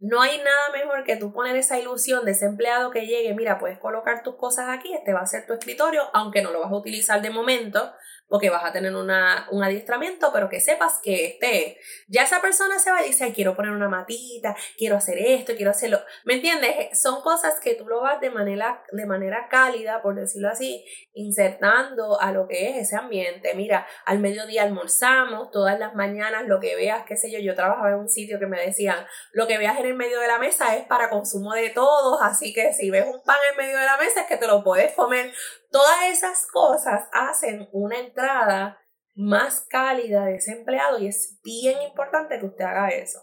no 0.00 0.20
hay 0.20 0.38
nada 0.38 0.70
mejor 0.72 1.04
que 1.04 1.16
tú 1.16 1.32
poner 1.32 1.56
esa 1.56 1.78
ilusión 1.78 2.24
de 2.24 2.32
ese 2.32 2.46
empleado 2.46 2.90
que 2.90 3.06
llegue, 3.06 3.34
mira, 3.34 3.58
puedes 3.58 3.78
colocar 3.78 4.22
tus 4.22 4.36
cosas 4.36 4.68
aquí, 4.68 4.92
este 4.94 5.12
va 5.12 5.20
a 5.20 5.26
ser 5.26 5.46
tu 5.46 5.52
escritorio, 5.52 6.02
aunque 6.12 6.42
no 6.42 6.50
lo 6.50 6.60
vas 6.60 6.72
a 6.72 6.76
utilizar 6.76 7.22
de 7.22 7.30
momento, 7.30 7.92
porque 8.30 8.48
vas 8.48 8.64
a 8.64 8.72
tener 8.72 8.94
una, 8.94 9.48
un 9.50 9.62
adiestramiento, 9.64 10.30
pero 10.32 10.48
que 10.48 10.60
sepas 10.60 11.00
que 11.02 11.26
este, 11.26 11.78
ya 12.06 12.22
esa 12.22 12.40
persona 12.40 12.78
se 12.78 12.92
va 12.92 13.04
y 13.04 13.08
dice, 13.08 13.32
quiero 13.32 13.56
poner 13.56 13.72
una 13.72 13.88
matita, 13.88 14.56
quiero 14.78 14.96
hacer 14.96 15.18
esto, 15.18 15.54
quiero 15.56 15.72
hacerlo. 15.72 16.00
¿Me 16.24 16.34
entiendes? 16.34 16.98
Son 16.98 17.22
cosas 17.22 17.58
que 17.60 17.74
tú 17.74 17.88
lo 17.88 18.00
vas 18.00 18.20
de 18.20 18.30
manera, 18.30 18.84
de 18.92 19.04
manera 19.04 19.48
cálida, 19.50 20.00
por 20.00 20.14
decirlo 20.14 20.48
así, 20.48 20.84
insertando 21.12 22.20
a 22.20 22.30
lo 22.30 22.46
que 22.46 22.70
es 22.70 22.76
ese 22.76 22.96
ambiente. 22.96 23.52
Mira, 23.54 23.84
al 24.06 24.20
mediodía 24.20 24.62
almorzamos, 24.62 25.50
todas 25.50 25.78
las 25.80 25.96
mañanas 25.96 26.46
lo 26.46 26.60
que 26.60 26.76
veas, 26.76 27.04
qué 27.06 27.16
sé 27.16 27.32
yo, 27.32 27.40
yo 27.40 27.56
trabajaba 27.56 27.90
en 27.90 27.96
un 27.96 28.08
sitio 28.08 28.38
que 28.38 28.46
me 28.46 28.64
decían, 28.64 29.04
lo 29.32 29.48
que 29.48 29.58
veas 29.58 29.76
en 29.80 29.86
el 29.86 29.94
medio 29.94 30.20
de 30.20 30.28
la 30.28 30.38
mesa 30.38 30.76
es 30.76 30.86
para 30.86 31.10
consumo 31.10 31.52
de 31.54 31.70
todos, 31.70 32.20
así 32.22 32.54
que 32.54 32.72
si 32.72 32.90
ves 32.90 33.06
un 33.06 33.20
pan 33.24 33.38
en 33.50 33.56
medio 33.56 33.76
de 33.76 33.86
la 33.86 33.96
mesa 33.96 34.20
es 34.20 34.26
que 34.26 34.36
te 34.36 34.46
lo 34.46 34.62
puedes 34.62 34.92
comer. 34.94 35.32
Todas 35.70 36.08
esas 36.10 36.46
cosas 36.46 37.08
hacen 37.12 37.68
una 37.72 37.98
entrada 37.98 38.78
más 39.14 39.66
cálida 39.68 40.24
de 40.24 40.36
ese 40.36 40.52
empleado 40.52 40.98
y 40.98 41.06
es 41.06 41.38
bien 41.44 41.80
importante 41.82 42.38
que 42.38 42.46
usted 42.46 42.64
haga 42.64 42.88
eso. 42.88 43.20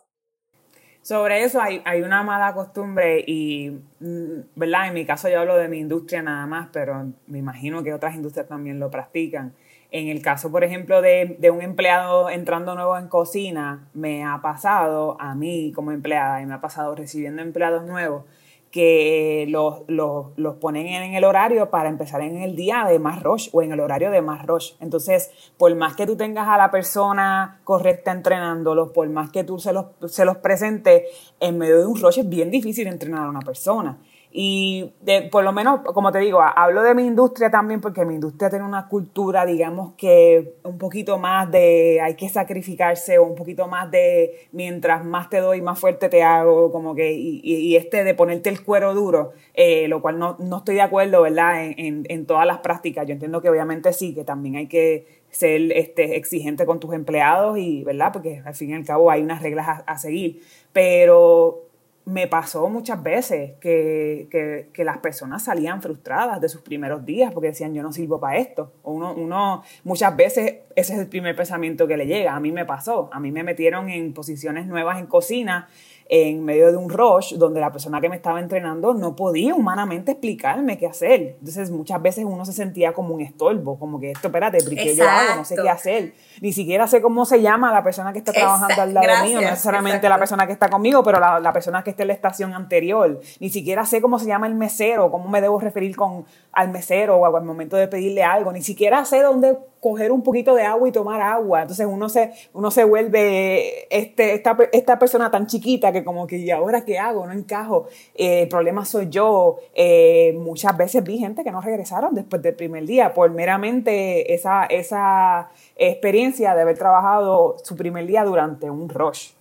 Sobre 1.01 1.43
eso 1.43 1.61
hay, 1.61 1.81
hay 1.85 2.01
una 2.01 2.23
mala 2.23 2.53
costumbre 2.53 3.23
y, 3.25 3.71
mm, 3.99 4.39
¿verdad? 4.55 4.87
En 4.87 4.93
mi 4.93 5.05
caso 5.05 5.29
yo 5.29 5.39
hablo 5.39 5.57
de 5.57 5.67
mi 5.67 5.79
industria 5.79 6.21
nada 6.21 6.45
más, 6.45 6.69
pero 6.71 7.11
me 7.27 7.37
imagino 7.37 7.83
que 7.83 7.93
otras 7.93 8.15
industrias 8.15 8.47
también 8.47 8.79
lo 8.79 8.91
practican. 8.91 9.53
En 9.89 10.09
el 10.09 10.21
caso, 10.21 10.51
por 10.51 10.65
ejemplo, 10.65 11.01
de, 11.01 11.37
de, 11.39 11.49
un 11.49 11.61
empleado 11.61 12.29
entrando 12.29 12.75
nuevo 12.75 12.97
en 12.97 13.07
cocina, 13.07 13.87
me 13.93 14.25
ha 14.25 14.41
pasado 14.41 15.15
a 15.19 15.33
mí 15.33 15.71
como 15.73 15.93
empleada 15.93 16.41
y 16.41 16.45
me 16.45 16.53
ha 16.53 16.61
pasado 16.61 16.93
recibiendo 16.93 17.41
empleados 17.41 17.85
nuevos 17.85 18.25
que 18.71 19.45
los, 19.49 19.81
los, 19.87 20.55
ponen 20.57 20.87
en 20.87 21.13
el 21.13 21.23
horario 21.23 21.69
para 21.69 21.89
empezar 21.89 22.21
en 22.21 22.41
el 22.41 22.55
día 22.55 22.85
de 22.87 22.99
más 22.99 23.23
rush 23.23 23.49
o 23.53 23.61
en 23.61 23.71
el 23.71 23.79
horario 23.79 24.11
de 24.11 24.21
más 24.21 24.45
rush. 24.45 24.73
Entonces, 24.79 25.31
por 25.57 25.73
más 25.75 25.95
que 25.95 26.05
tú 26.05 26.15
tengas 26.17 26.47
a 26.47 26.57
la 26.57 26.69
persona 26.71 27.61
correcta 27.63 28.11
entrenándolos, 28.11 28.91
por 28.91 29.09
más 29.09 29.31
que 29.31 29.43
tú 29.43 29.59
se 29.59 29.73
los, 29.73 29.85
se 30.07 30.25
los 30.25 30.37
presentes, 30.37 31.03
en 31.39 31.57
medio 31.57 31.77
de 31.77 31.85
un 31.85 31.99
rush 31.99 32.19
es 32.19 32.29
bien 32.29 32.51
difícil 32.51 32.87
entrenar 32.87 33.25
a 33.25 33.29
una 33.29 33.41
persona. 33.41 33.97
Y 34.39 34.93
de, 35.01 35.23
por 35.23 35.43
lo 35.43 35.51
menos, 35.51 35.79
como 35.81 36.11
te 36.11 36.19
digo, 36.19 36.39
hablo 36.39 36.83
de 36.83 36.93
mi 36.93 37.07
industria 37.07 37.49
también 37.49 37.81
porque 37.81 38.05
mi 38.05 38.13
industria 38.13 38.51
tiene 38.51 38.65
una 38.65 38.87
cultura, 38.87 39.47
digamos 39.47 39.95
que 39.97 40.53
un 40.61 40.77
poquito 40.77 41.17
más 41.17 41.49
de 41.49 41.99
hay 42.03 42.13
que 42.13 42.29
sacrificarse 42.29 43.17
o 43.17 43.23
un 43.23 43.33
poquito 43.33 43.67
más 43.67 43.89
de 43.89 44.47
mientras 44.51 45.03
más 45.03 45.31
te 45.31 45.39
doy, 45.39 45.63
más 45.63 45.79
fuerte 45.79 46.07
te 46.07 46.21
hago, 46.21 46.71
como 46.71 46.93
que, 46.93 47.13
y, 47.13 47.41
y 47.43 47.75
este 47.77 48.03
de 48.03 48.13
ponerte 48.13 48.49
el 48.49 48.63
cuero 48.63 48.93
duro, 48.93 49.31
eh, 49.55 49.87
lo 49.87 50.03
cual 50.03 50.19
no, 50.19 50.35
no, 50.37 50.57
estoy 50.57 50.75
de 50.75 50.81
acuerdo, 50.81 51.23
¿verdad? 51.23 51.65
En, 51.65 51.79
en, 51.79 52.03
en, 52.07 52.25
todas 52.27 52.45
las 52.45 52.59
prácticas. 52.59 53.07
Yo 53.07 53.13
entiendo 53.13 53.41
que 53.41 53.49
obviamente 53.49 53.91
sí, 53.91 54.13
que 54.13 54.23
también 54.23 54.57
hay 54.57 54.67
que 54.67 55.07
ser 55.31 55.71
este, 55.71 56.15
exigente 56.15 56.67
con 56.67 56.79
tus 56.79 56.93
empleados 56.93 57.57
y, 57.57 57.83
¿verdad? 57.83 58.11
Porque 58.13 58.43
al 58.45 58.53
fin 58.53 58.69
y 58.69 58.73
al 58.75 58.85
cabo 58.85 59.09
hay 59.09 59.23
unas 59.23 59.41
reglas 59.41 59.67
a, 59.67 59.71
a 59.87 59.97
seguir. 59.97 60.43
Pero 60.73 61.66
me 62.07 62.25
pasó 62.25 62.69
muchas 62.69 63.03
veces 63.03 63.55
que, 63.59 64.29
que, 64.31 64.69
que, 64.71 64.85
las 64.85 64.99
personas 64.99 65.43
salían 65.43 65.81
frustradas 65.81 66.39
de 66.39 66.47
sus 66.47 66.61
primeros 66.61 67.05
días 67.05 67.33
porque 67.33 67.49
decían 67.49 67.73
yo 67.73 67.83
no 67.83 67.91
sirvo 67.91 68.17
para 68.17 68.37
esto. 68.37 68.71
O 68.83 68.93
uno, 68.93 69.13
uno, 69.13 69.61
muchas 69.83 70.15
veces 70.15 70.59
ese 70.73 70.93
es 70.93 70.99
el 70.99 71.07
primer 71.07 71.35
pensamiento 71.35 71.85
que 71.85 71.97
le 71.97 72.05
llega. 72.05 72.33
A 72.33 72.39
mí 72.39 72.53
me 72.53 72.63
pasó. 72.63 73.09
A 73.11 73.19
mí 73.19 73.29
me 73.33 73.43
metieron 73.43 73.89
en 73.89 74.13
posiciones 74.13 74.67
nuevas 74.67 74.99
en 74.99 75.07
cocina 75.07 75.67
en 76.09 76.43
medio 76.43 76.71
de 76.71 76.77
un 76.77 76.89
rush 76.89 77.35
donde 77.35 77.59
la 77.59 77.71
persona 77.71 77.99
que 77.99 78.09
me 78.09 78.15
estaba 78.15 78.39
entrenando 78.39 78.93
no 78.93 79.15
podía 79.15 79.53
humanamente 79.53 80.11
explicarme 80.13 80.77
qué 80.77 80.87
hacer. 80.87 81.35
Entonces 81.39 81.69
muchas 81.69 82.01
veces 82.01 82.25
uno 82.25 82.45
se 82.45 82.53
sentía 82.53 82.93
como 82.93 83.13
un 83.13 83.21
estorbo, 83.21 83.77
como 83.77 83.99
que 83.99 84.11
esto, 84.11 84.27
espérate, 84.27 84.59
¿qué 84.59 84.95
yo 84.95 85.07
hago? 85.07 85.35
No 85.37 85.45
sé 85.45 85.55
qué 85.61 85.69
hacer. 85.69 86.13
Ni 86.41 86.53
siquiera 86.53 86.87
sé 86.87 87.01
cómo 87.01 87.25
se 87.25 87.41
llama 87.41 87.73
la 87.73 87.83
persona 87.83 88.13
que 88.13 88.19
está 88.19 88.31
trabajando 88.31 88.81
al 88.81 88.93
lado 88.93 89.25
mío, 89.25 89.41
no 89.41 89.49
necesariamente 89.49 90.07
la 90.07 90.17
persona 90.17 90.47
que 90.47 90.53
está 90.53 90.69
conmigo, 90.69 91.03
pero 91.03 91.19
la, 91.19 91.39
la, 91.39 91.51
persona 91.51 91.83
que 91.83 91.89
está 91.89 92.03
en 92.03 92.07
la 92.07 92.13
estación 92.13 92.53
anterior. 92.53 93.19
Ni 93.39 93.49
siquiera 93.49 93.85
sé 93.85 94.01
cómo 94.01 94.19
se 94.19 94.27
llama 94.27 94.47
el 94.47 94.55
mesero, 94.55 95.11
cómo 95.11 95.27
me 95.27 95.41
debo 95.41 95.59
referir 95.59 95.95
con, 95.95 96.25
al 96.51 96.69
mesero 96.69 97.17
o 97.17 97.35
al 97.35 97.43
momento 97.43 97.75
de 97.75 97.87
pedirle 97.87 98.23
algo. 98.23 98.51
Ni 98.51 98.61
siquiera 98.61 99.03
sé 99.05 99.21
dónde 99.21 99.57
coger 99.79 100.11
un 100.11 100.23
poquito 100.23 100.55
de 100.55 100.63
agua 100.63 100.89
y 100.89 100.91
tomar 100.91 101.21
agua. 101.21 101.61
Entonces 101.61 101.85
uno 101.89 102.09
se, 102.09 102.31
uno 102.53 102.71
se 102.71 102.83
vuelve 102.83 103.87
este, 103.95 104.33
esta, 104.33 104.57
esta 104.71 104.99
persona 104.99 105.31
tan 105.31 105.47
chiquita 105.47 105.91
que 105.91 106.03
como 106.03 106.27
que, 106.27 106.37
¿y 106.37 106.51
ahora 106.51 106.83
qué 106.85 106.99
hago? 106.99 107.25
No 107.25 107.33
encajo. 107.33 107.87
Eh, 108.15 108.43
el 108.43 108.47
problema 108.47 108.85
soy 108.85 109.09
yo. 109.09 109.57
Eh, 109.73 110.37
muchas 110.39 110.75
veces 110.75 111.03
vi 111.03 111.17
gente 111.17 111.43
que 111.43 111.51
no 111.51 111.61
regresaron 111.61 112.13
después 112.15 112.41
del 112.41 112.55
primer 112.55 112.85
día 112.85 113.13
por 113.13 113.31
meramente 113.31 114.33
esa, 114.33 114.65
esa 114.65 115.49
experiencia 115.75 116.55
de 116.55 116.61
haber 116.61 116.77
trabajado 116.77 117.57
su 117.63 117.75
primer 117.75 118.05
día 118.05 118.23
durante 118.23 118.69
un 118.69 118.89
rush. 118.89 119.36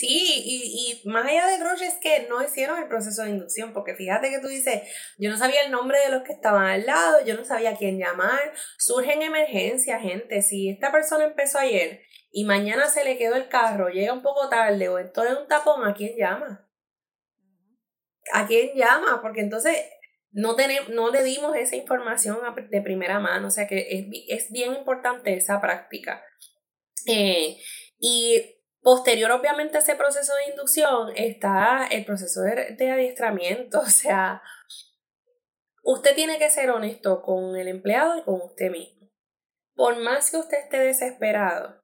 Sí, 0.00 0.08
y, 0.08 1.02
y, 1.04 1.08
más 1.10 1.26
allá 1.26 1.46
del 1.46 1.60
rush 1.60 1.82
es 1.82 1.98
que 2.00 2.26
no 2.26 2.42
hicieron 2.42 2.78
el 2.78 2.88
proceso 2.88 3.22
de 3.22 3.28
inducción, 3.28 3.74
porque 3.74 3.94
fíjate 3.94 4.30
que 4.30 4.38
tú 4.38 4.48
dices, 4.48 4.80
yo 5.18 5.28
no 5.28 5.36
sabía 5.36 5.60
el 5.62 5.70
nombre 5.70 5.98
de 5.98 6.08
los 6.08 6.22
que 6.22 6.32
estaban 6.32 6.64
al 6.64 6.86
lado, 6.86 7.22
yo 7.26 7.36
no 7.36 7.44
sabía 7.44 7.72
a 7.72 7.76
quién 7.76 7.98
llamar, 7.98 8.54
surgen 8.78 9.20
emergencias, 9.20 10.00
gente, 10.00 10.40
si 10.40 10.70
esta 10.70 10.90
persona 10.90 11.24
empezó 11.24 11.58
ayer 11.58 12.00
y 12.30 12.46
mañana 12.46 12.88
se 12.88 13.04
le 13.04 13.18
quedó 13.18 13.34
el 13.34 13.48
carro, 13.48 13.90
llega 13.90 14.14
un 14.14 14.22
poco 14.22 14.48
tarde 14.48 14.88
o 14.88 14.98
estoy 14.98 15.28
en 15.28 15.36
un 15.36 15.48
tapón, 15.48 15.86
¿a 15.86 15.92
quién 15.92 16.16
llama? 16.16 16.66
¿A 18.32 18.46
quién 18.46 18.74
llama? 18.74 19.20
Porque 19.20 19.42
entonces 19.42 19.76
no, 20.30 20.56
tenemos, 20.56 20.88
no 20.88 21.10
le 21.10 21.22
dimos 21.22 21.54
esa 21.56 21.76
información 21.76 22.38
de 22.70 22.80
primera 22.80 23.20
mano, 23.20 23.48
o 23.48 23.50
sea 23.50 23.68
que 23.68 23.86
es, 23.90 24.06
es 24.28 24.50
bien 24.50 24.72
importante 24.72 25.34
esa 25.34 25.60
práctica. 25.60 26.24
Eh, 27.06 27.58
y 27.98 28.59
Posterior, 28.82 29.30
obviamente, 29.32 29.76
a 29.76 29.80
ese 29.80 29.94
proceso 29.94 30.34
de 30.34 30.52
inducción 30.52 31.12
está 31.14 31.86
el 31.90 32.04
proceso 32.04 32.40
de, 32.40 32.74
de, 32.76 32.90
adiestramiento. 32.90 33.80
O 33.84 33.86
sea, 33.86 34.42
usted 35.82 36.14
tiene 36.14 36.38
que 36.38 36.50
ser 36.50 36.70
honesto 36.70 37.22
con 37.22 37.56
el 37.56 37.68
empleado 37.68 38.18
y 38.18 38.22
con 38.22 38.40
usted 38.40 38.70
mismo. 38.70 39.10
Por 39.74 39.98
más 39.98 40.30
que 40.30 40.38
usted 40.38 40.58
esté 40.58 40.78
desesperado, 40.78 41.82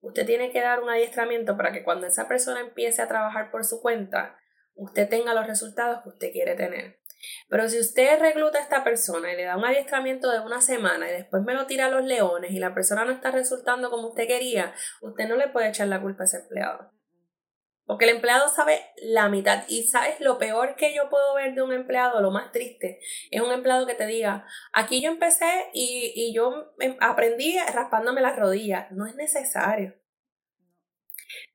usted 0.00 0.26
tiene 0.26 0.52
que 0.52 0.60
dar 0.60 0.82
un 0.82 0.88
adiestramiento 0.88 1.56
para 1.56 1.72
que 1.72 1.82
cuando 1.82 2.06
esa 2.06 2.28
persona 2.28 2.60
empiece 2.60 3.02
a 3.02 3.08
trabajar 3.08 3.50
por 3.50 3.64
su 3.64 3.80
cuenta, 3.80 4.38
usted 4.74 5.08
tenga 5.08 5.34
los 5.34 5.46
resultados 5.46 6.02
que 6.02 6.08
usted 6.10 6.32
quiere 6.32 6.54
tener. 6.54 7.00
Pero 7.48 7.68
si 7.68 7.78
usted 7.78 8.20
recluta 8.20 8.58
a 8.58 8.62
esta 8.62 8.84
persona 8.84 9.32
y 9.32 9.36
le 9.36 9.44
da 9.44 9.56
un 9.56 9.64
adiestramiento 9.64 10.30
de 10.30 10.40
una 10.40 10.60
semana 10.60 11.08
y 11.08 11.12
después 11.12 11.42
me 11.42 11.54
lo 11.54 11.66
tira 11.66 11.86
a 11.86 11.90
los 11.90 12.04
leones 12.04 12.50
y 12.50 12.58
la 12.58 12.74
persona 12.74 13.04
no 13.04 13.12
está 13.12 13.30
resultando 13.30 13.90
como 13.90 14.08
usted 14.08 14.26
quería, 14.26 14.74
usted 15.00 15.28
no 15.28 15.36
le 15.36 15.48
puede 15.48 15.68
echar 15.68 15.88
la 15.88 16.00
culpa 16.00 16.24
a 16.24 16.26
ese 16.26 16.38
empleado. 16.38 16.92
Porque 17.86 18.04
el 18.04 18.16
empleado 18.16 18.48
sabe 18.48 18.80
la 18.96 19.28
mitad. 19.28 19.62
Y 19.68 19.84
sabes, 19.84 20.20
lo 20.20 20.38
peor 20.38 20.74
que 20.74 20.92
yo 20.92 21.08
puedo 21.08 21.34
ver 21.34 21.54
de 21.54 21.62
un 21.62 21.72
empleado, 21.72 22.20
lo 22.20 22.32
más 22.32 22.50
triste, 22.50 22.98
es 23.30 23.40
un 23.40 23.52
empleado 23.52 23.86
que 23.86 23.94
te 23.94 24.06
diga, 24.06 24.44
aquí 24.72 25.00
yo 25.00 25.10
empecé 25.10 25.68
y, 25.72 26.12
y 26.16 26.34
yo 26.34 26.72
em, 26.80 26.96
aprendí 27.00 27.56
raspándome 27.72 28.20
las 28.20 28.36
rodillas. 28.36 28.90
No 28.90 29.06
es 29.06 29.14
necesario. 29.14 29.94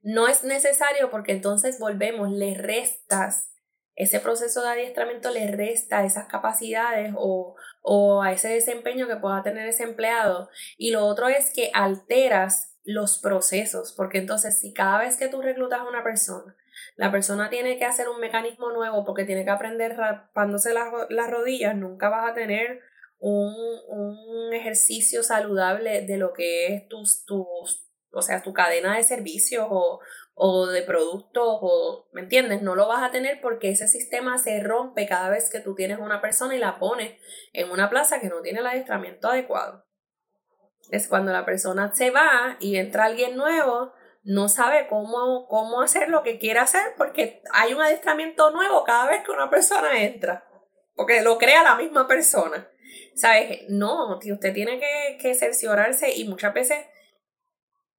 No 0.00 0.26
es 0.26 0.42
necesario 0.42 1.10
porque 1.10 1.32
entonces 1.32 1.78
volvemos, 1.78 2.30
le 2.30 2.54
restas 2.54 3.51
ese 3.94 4.20
proceso 4.20 4.62
de 4.62 4.70
adiestramiento 4.70 5.30
le 5.30 5.48
resta 5.48 6.04
esas 6.04 6.26
capacidades 6.26 7.12
o, 7.16 7.56
o, 7.82 8.22
a 8.22 8.32
ese 8.32 8.48
desempeño 8.48 9.06
que 9.06 9.16
pueda 9.16 9.42
tener 9.42 9.68
ese 9.68 9.82
empleado. 9.82 10.48
Y 10.76 10.90
lo 10.90 11.06
otro 11.06 11.28
es 11.28 11.52
que 11.52 11.70
alteras 11.74 12.74
los 12.84 13.18
procesos, 13.18 13.92
porque 13.92 14.18
entonces 14.18 14.58
si 14.58 14.72
cada 14.72 14.98
vez 14.98 15.16
que 15.16 15.28
tú 15.28 15.42
reclutas 15.42 15.80
a 15.80 15.88
una 15.88 16.02
persona, 16.02 16.56
la 16.96 17.10
persona 17.10 17.48
tiene 17.48 17.78
que 17.78 17.84
hacer 17.84 18.08
un 18.08 18.20
mecanismo 18.20 18.70
nuevo 18.72 19.04
porque 19.04 19.24
tiene 19.24 19.44
que 19.44 19.50
aprender 19.50 19.96
rapándose 19.96 20.74
las, 20.74 20.88
las 21.10 21.30
rodillas, 21.30 21.76
nunca 21.76 22.08
vas 22.08 22.30
a 22.30 22.34
tener 22.34 22.80
un, 23.18 23.54
un, 23.88 24.52
ejercicio 24.52 25.22
saludable 25.22 26.02
de 26.02 26.16
lo 26.16 26.32
que 26.32 26.74
es 26.74 26.88
tus, 26.88 27.24
tus, 27.24 27.86
o 28.10 28.20
sea, 28.20 28.42
tu 28.42 28.52
cadena 28.52 28.96
de 28.96 29.04
servicios 29.04 29.66
o, 29.70 30.00
o 30.34 30.66
de 30.66 30.82
productos 30.82 31.44
o, 31.60 32.08
¿me 32.12 32.22
entiendes? 32.22 32.62
No 32.62 32.74
lo 32.74 32.88
vas 32.88 33.02
a 33.02 33.10
tener 33.10 33.40
porque 33.40 33.70
ese 33.70 33.88
sistema 33.88 34.38
se 34.38 34.62
rompe 34.62 35.06
cada 35.06 35.28
vez 35.28 35.50
que 35.50 35.60
tú 35.60 35.74
tienes 35.74 35.98
una 35.98 36.20
persona 36.20 36.54
y 36.54 36.58
la 36.58 36.78
pones 36.78 37.18
en 37.52 37.70
una 37.70 37.90
plaza 37.90 38.20
que 38.20 38.28
no 38.28 38.40
tiene 38.40 38.60
el 38.60 38.66
adiestramiento 38.66 39.28
adecuado. 39.28 39.86
Es 40.90 41.08
cuando 41.08 41.32
la 41.32 41.44
persona 41.44 41.94
se 41.94 42.10
va 42.10 42.56
y 42.60 42.76
entra 42.76 43.04
alguien 43.04 43.36
nuevo, 43.36 43.92
no 44.24 44.48
sabe 44.48 44.86
cómo, 44.88 45.46
cómo 45.48 45.82
hacer 45.82 46.08
lo 46.08 46.22
que 46.22 46.38
quiere 46.38 46.60
hacer 46.60 46.94
porque 46.96 47.42
hay 47.52 47.74
un 47.74 47.82
adiestramiento 47.82 48.50
nuevo 48.50 48.84
cada 48.84 49.08
vez 49.08 49.22
que 49.24 49.32
una 49.32 49.50
persona 49.50 50.02
entra, 50.02 50.44
porque 50.94 51.22
lo 51.22 51.38
crea 51.38 51.62
la 51.62 51.76
misma 51.76 52.06
persona. 52.06 52.68
¿Sabes? 53.14 53.64
No, 53.68 54.18
usted 54.18 54.54
tiene 54.54 54.78
que, 54.78 55.18
que 55.20 55.34
cerciorarse 55.34 56.14
y 56.14 56.26
muchas 56.26 56.54
veces 56.54 56.78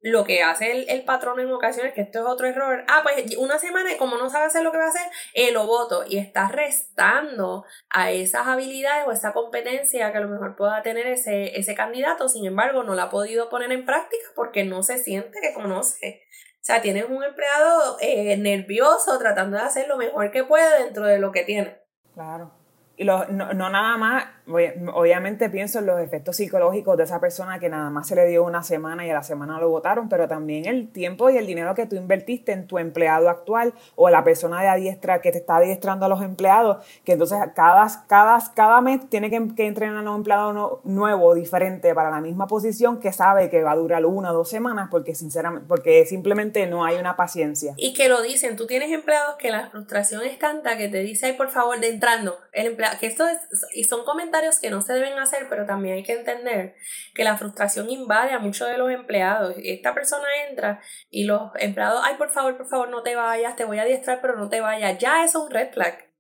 lo 0.04 0.26
que 0.26 0.44
hace 0.44 0.72
el, 0.72 0.86
el, 0.90 1.04
patrón 1.06 1.40
en 1.40 1.50
ocasiones, 1.52 1.94
que 1.94 2.02
esto 2.02 2.20
es 2.20 2.26
otro 2.26 2.46
error, 2.46 2.84
ah, 2.90 3.00
pues 3.04 3.38
una 3.38 3.58
semana 3.58 3.94
y 3.94 3.98
como 3.98 4.18
no 4.18 4.30
sabe 4.30 4.46
hacer 4.46 4.62
lo 4.62 4.74
que 4.74 4.78
va 4.78 4.86
a 4.86 4.90
hacer, 4.90 5.08
eh, 5.34 5.54
lo 5.54 5.66
voto 5.66 6.04
y 6.06 6.18
está 6.18 6.50
restando 6.50 7.64
a 7.90 8.12
esas 8.12 8.46
habilidades 8.46 9.08
o 9.08 9.14
esa 9.14 9.32
competencia 9.32 10.12
que 10.12 10.18
a 10.18 10.22
lo 10.22 10.28
mejor 10.28 10.58
pueda 10.58 10.82
tener 10.82 11.08
ese, 11.08 11.58
ese 11.58 11.74
candidato, 11.74 12.28
sin 12.28 12.46
embargo 12.46 12.84
no 12.84 12.96
la 12.96 13.04
ha 13.04 13.10
podido 13.10 13.50
poner 13.50 13.72
en 13.72 13.86
práctica 13.86 14.26
porque 14.36 14.66
no 14.66 14.84
se 14.84 14.98
siente 14.98 15.40
que 15.42 15.54
conoce. 15.54 16.24
O 16.56 16.66
sea, 16.66 16.82
tienes 16.82 17.06
un 17.10 17.24
empleado 17.24 17.98
eh, 18.02 18.36
nervioso 18.38 19.18
tratando 19.20 19.56
de 19.56 19.64
hacer 19.64 19.88
lo 19.88 19.98
mejor 19.98 20.32
que 20.32 20.44
puede 20.44 20.84
dentro 20.84 21.06
de 21.06 21.20
lo 21.20 21.32
que 21.32 21.44
tiene. 21.44 21.78
Claro. 22.14 22.63
Y 22.96 23.06
no, 23.06 23.26
no 23.26 23.70
nada 23.70 23.98
más 23.98 24.26
obviamente 24.46 25.50
pienso 25.50 25.80
en 25.80 25.86
los 25.86 26.00
efectos 26.00 26.36
psicológicos 26.36 26.98
de 26.98 27.04
esa 27.04 27.20
persona 27.20 27.60
que 27.60 27.70
nada 27.70 27.90
más 27.90 28.08
se 28.08 28.16
le 28.16 28.28
dio 28.28 28.44
una 28.44 28.64
semana 28.64 29.06
y 29.06 29.10
a 29.10 29.14
la 29.14 29.24
semana 29.24 29.60
lo 29.60 29.70
votaron, 29.70 30.10
pero 30.10 30.28
también 30.28 30.66
el 30.66 30.92
tiempo 30.92 31.30
y 31.30 31.38
el 31.38 31.48
dinero 31.48 31.74
que 31.76 31.86
tú 31.86 31.96
invertiste 31.96 32.52
en 32.52 32.68
tu 32.68 32.78
empleado 32.78 33.30
actual 33.30 33.74
o 33.96 34.10
la 34.10 34.24
persona 34.24 34.62
de 34.62 34.68
adiestra 34.68 35.22
que 35.22 35.32
te 35.32 35.38
está 35.38 35.58
adiestrando 35.58 36.06
a 36.06 36.10
los 36.10 36.22
empleados, 36.22 36.86
que 37.06 37.14
entonces 37.14 37.40
cada, 37.56 38.06
cada, 38.08 38.40
cada 38.54 38.82
mes 38.82 39.10
tiene 39.10 39.30
que, 39.30 39.64
entrenar 39.64 40.06
a 40.06 40.12
un 40.12 40.18
empleado 40.18 40.82
nuevo, 40.84 41.34
diferente 41.34 41.96
para 41.96 42.10
la 42.10 42.20
misma 42.20 42.48
posición 42.48 43.00
que 43.00 43.14
sabe 43.14 43.50
que 43.50 43.64
va 43.64 43.72
a 43.72 43.76
durar 43.76 44.06
una 44.06 44.32
o 44.32 44.34
dos 44.34 44.50
semanas 44.50 44.90
porque 44.92 45.16
sinceramente, 45.16 45.66
porque 45.68 46.06
simplemente 46.06 46.68
no 46.68 46.84
hay 46.84 46.98
una 46.98 47.16
paciencia. 47.16 47.74
Y 47.78 47.94
que 47.94 48.10
lo 48.10 48.22
dicen, 48.22 48.58
tú 48.58 48.68
tienes 48.68 48.92
empleados 48.92 49.36
que 49.38 49.52
la 49.52 49.70
frustración 49.70 50.22
es 50.24 50.38
tanta 50.38 50.78
que 50.78 50.90
te 50.90 51.00
dice, 51.00 51.28
ay, 51.28 51.34
por 51.34 51.50
favor, 51.50 51.80
de 51.80 51.90
entrando, 51.90 52.38
el 52.52 52.68
empleado, 52.68 52.93
que 53.00 53.08
esto 53.08 53.28
es, 53.28 53.40
y 53.74 53.84
son 53.84 54.06
comentarios 54.06 54.60
que 54.60 54.70
no 54.70 54.82
se 54.82 54.94
deben 54.94 55.18
hacer, 55.20 55.48
pero 55.50 55.66
también 55.66 55.96
hay 55.96 56.04
que 56.04 56.14
entender 56.14 56.76
que 57.14 57.24
la 57.24 57.38
frustración 57.38 57.90
invade 57.90 58.32
a 58.32 58.40
muchos 58.40 58.68
de 58.68 58.78
los 58.78 58.92
empleados. 58.92 59.56
Esta 59.64 59.94
persona 59.94 60.28
entra 60.50 60.82
y 61.10 61.26
los 61.26 61.52
empleados, 61.56 62.02
ay, 62.04 62.16
por 62.16 62.30
favor, 62.30 62.58
por 62.58 62.68
favor, 62.68 62.90
no 62.90 63.04
te 63.04 63.16
vayas, 63.16 63.56
te 63.56 63.66
voy 63.66 63.80
a 63.80 63.84
adiestrar, 63.84 64.22
pero 64.22 64.36
no 64.36 64.50
te 64.50 64.62
vayas. 64.62 64.98
Ya 64.98 65.24
eso 65.24 65.40
es 65.40 65.46
un 65.46 65.52
red 65.52 65.72
flag. 65.72 66.12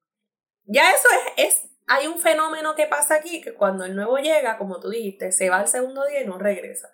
Ya 0.66 0.92
eso 0.92 1.08
es, 1.36 1.46
es, 1.46 1.70
hay 1.88 2.08
un 2.08 2.20
fenómeno 2.20 2.76
que 2.76 2.88
pasa 2.88 3.16
aquí, 3.16 3.42
que 3.42 3.54
cuando 3.54 3.86
el 3.86 3.96
nuevo 3.96 4.18
llega, 4.18 4.58
como 4.58 4.80
tú 4.80 4.90
dijiste, 4.90 5.32
se 5.32 5.50
va 5.50 5.60
al 5.60 5.68
segundo 5.68 6.06
día 6.06 6.22
y 6.22 6.28
no 6.28 6.38
regresa. 6.38 6.90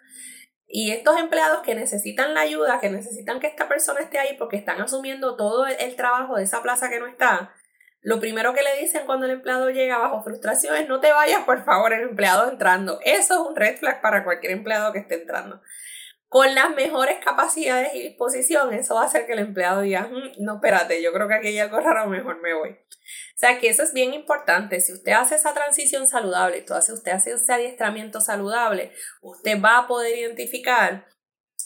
Y 0.72 0.92
estos 0.92 1.18
empleados 1.18 1.62
que 1.64 1.74
necesitan 1.74 2.36
la 2.36 2.42
ayuda, 2.42 2.80
que 2.80 2.90
necesitan 2.90 3.40
que 3.40 3.48
esta 3.48 3.68
persona 3.68 4.02
esté 4.02 4.20
ahí 4.20 4.38
porque 4.38 4.58
están 4.58 4.80
asumiendo 4.80 5.36
todo 5.36 5.66
el 5.66 5.96
trabajo 5.96 6.36
de 6.36 6.44
esa 6.44 6.62
plaza 6.62 6.90
que 6.90 7.00
no 7.00 7.08
está, 7.08 7.56
lo 8.02 8.20
primero 8.20 8.54
que 8.54 8.64
le 8.64 8.78
dicen 8.82 9.06
cuando 9.06 9.26
el 9.26 9.34
empleado 9.34 9.70
llega 9.70 9.98
bajo 9.98 10.24
frustración 10.24 10.76
es 10.78 10.88
no 10.88 11.00
te 11.00 11.12
vayas, 11.12 11.44
por 11.44 11.66
favor, 11.66 11.94
el 11.94 12.02
empleado 12.02 12.50
entrando. 12.50 13.00
Eso 13.04 13.34
es 13.34 13.50
un 13.50 13.56
red 13.56 13.78
flag 13.78 14.02
para 14.02 14.24
cualquier 14.24 14.54
empleado 14.54 14.94
que 14.94 15.00
esté 15.00 15.16
entrando. 15.16 15.62
Con 16.30 16.54
las 16.54 16.70
mejores 16.76 17.18
capacidades 17.24 17.96
y 17.96 18.04
disposición, 18.04 18.72
eso 18.74 18.96
va 18.96 19.02
a 19.02 19.06
hacer 19.06 19.26
que 19.26 19.34
el 19.34 19.40
empleado 19.40 19.82
diga, 19.82 20.04
mm, 20.04 20.44
no, 20.44 20.56
espérate, 20.56 21.02
yo 21.02 21.12
creo 21.12 21.28
que 21.28 21.34
aquí 21.34 21.48
hay 21.48 21.60
algo 21.60 21.80
raro, 21.80 22.08
mejor 22.08 22.40
me 22.40 22.54
voy. 22.54 22.70
O 22.70 23.38
sea 23.40 23.58
que 23.58 23.68
eso 23.68 23.84
es 23.84 23.94
bien 23.94 24.14
importante. 24.14 24.80
Si 24.80 24.94
usted 24.94 25.14
hace 25.14 25.36
esa 25.36 25.54
transición 25.54 26.08
saludable, 26.08 26.64
si 26.82 26.92
usted 26.92 27.12
hace 27.12 27.32
ese 27.32 27.52
adiestramiento 27.52 28.22
saludable, 28.22 28.92
usted 29.22 29.60
va 29.60 29.80
a 29.80 29.88
poder 29.88 30.18
identificar 30.18 31.08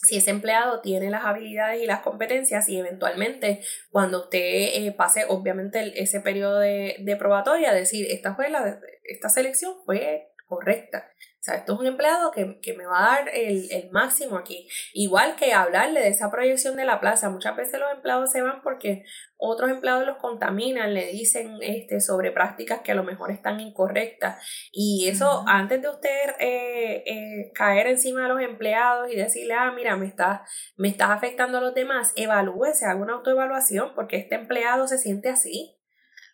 si 0.04 0.16
ese 0.16 0.30
empleado 0.30 0.80
tiene 0.80 1.10
las 1.10 1.24
habilidades 1.24 1.82
y 1.82 1.86
las 1.86 2.00
competencias 2.00 2.68
y 2.68 2.78
eventualmente 2.78 3.60
cuando 3.90 4.24
usted 4.24 4.38
eh, 4.38 4.94
pase 4.96 5.24
obviamente 5.28 6.00
ese 6.00 6.20
periodo 6.20 6.60
de, 6.60 6.96
de, 7.00 7.16
probatoria, 7.16 7.72
decir, 7.72 8.06
esta, 8.10 8.34
fue 8.34 8.50
la, 8.50 8.78
esta 9.02 9.28
selección 9.28 9.74
fue 9.84 10.28
correcta. 10.46 11.10
O 11.44 11.46
sea, 11.46 11.56
esto 11.56 11.74
es 11.74 11.80
un 11.80 11.86
empleado 11.86 12.30
que, 12.30 12.58
que 12.62 12.72
me 12.72 12.86
va 12.86 13.00
a 13.00 13.16
dar 13.16 13.28
el, 13.28 13.70
el, 13.70 13.90
máximo 13.90 14.38
aquí. 14.38 14.66
Igual 14.94 15.36
que 15.36 15.52
hablarle 15.52 16.00
de 16.00 16.08
esa 16.08 16.30
proyección 16.30 16.74
de 16.74 16.86
la 16.86 17.00
plaza. 17.00 17.28
Muchas 17.28 17.54
veces 17.54 17.78
los 17.78 17.92
empleados 17.92 18.32
se 18.32 18.40
van 18.40 18.62
porque 18.62 19.04
otros 19.36 19.68
empleados 19.68 20.06
los 20.06 20.16
contaminan, 20.16 20.94
le 20.94 21.08
dicen 21.08 21.58
este, 21.60 22.00
sobre 22.00 22.32
prácticas 22.32 22.80
que 22.80 22.92
a 22.92 22.94
lo 22.94 23.04
mejor 23.04 23.30
están 23.30 23.60
incorrectas. 23.60 24.42
Y 24.72 25.06
eso, 25.10 25.44
antes 25.46 25.82
de 25.82 25.90
usted 25.90 26.30
eh, 26.38 27.02
eh, 27.04 27.52
caer 27.54 27.88
encima 27.88 28.22
de 28.22 28.28
los 28.30 28.40
empleados 28.40 29.12
y 29.12 29.16
decirle, 29.16 29.52
ah, 29.52 29.70
mira, 29.70 29.98
me 29.98 30.06
estás, 30.06 30.50
me 30.78 30.88
estás 30.88 31.10
afectando 31.10 31.58
a 31.58 31.60
los 31.60 31.74
demás, 31.74 32.14
evalúese, 32.16 32.86
haga 32.86 33.02
una 33.02 33.12
autoevaluación 33.12 33.94
porque 33.94 34.16
este 34.16 34.36
empleado 34.36 34.88
se 34.88 34.96
siente 34.96 35.28
así. 35.28 35.73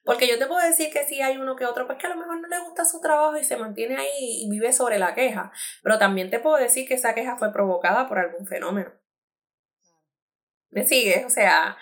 Porque 0.05 0.27
yo 0.27 0.39
te 0.39 0.47
puedo 0.47 0.61
decir 0.67 0.91
que 0.91 1.05
sí 1.07 1.21
hay 1.21 1.37
uno 1.37 1.57
que 1.57 1.67
otro, 1.67 1.87
pues 1.87 1.99
que 1.99 2.07
a 2.07 2.11
lo 2.11 2.17
mejor 2.17 2.41
no 2.41 2.49
le 2.49 2.59
gusta 2.61 2.85
su 2.85 3.01
trabajo 3.01 3.37
y 3.37 3.45
se 3.45 3.57
mantiene 3.57 3.97
ahí 3.97 4.45
y 4.45 4.51
vive 4.51 4.73
sobre 4.73 4.99
la 4.99 5.15
queja. 5.15 5.53
Pero 5.83 5.99
también 5.99 6.31
te 6.31 6.41
puedo 6.41 6.57
decir 6.57 6.89
que 6.89 6.95
esa 6.95 7.15
queja 7.15 7.37
fue 7.37 7.53
provocada 7.53 8.09
por 8.09 8.19
algún 8.19 8.47
fenómeno. 8.47 8.93
¿Me 10.71 10.87
sigues? 10.87 11.25
O 11.27 11.31
sea, 11.31 11.77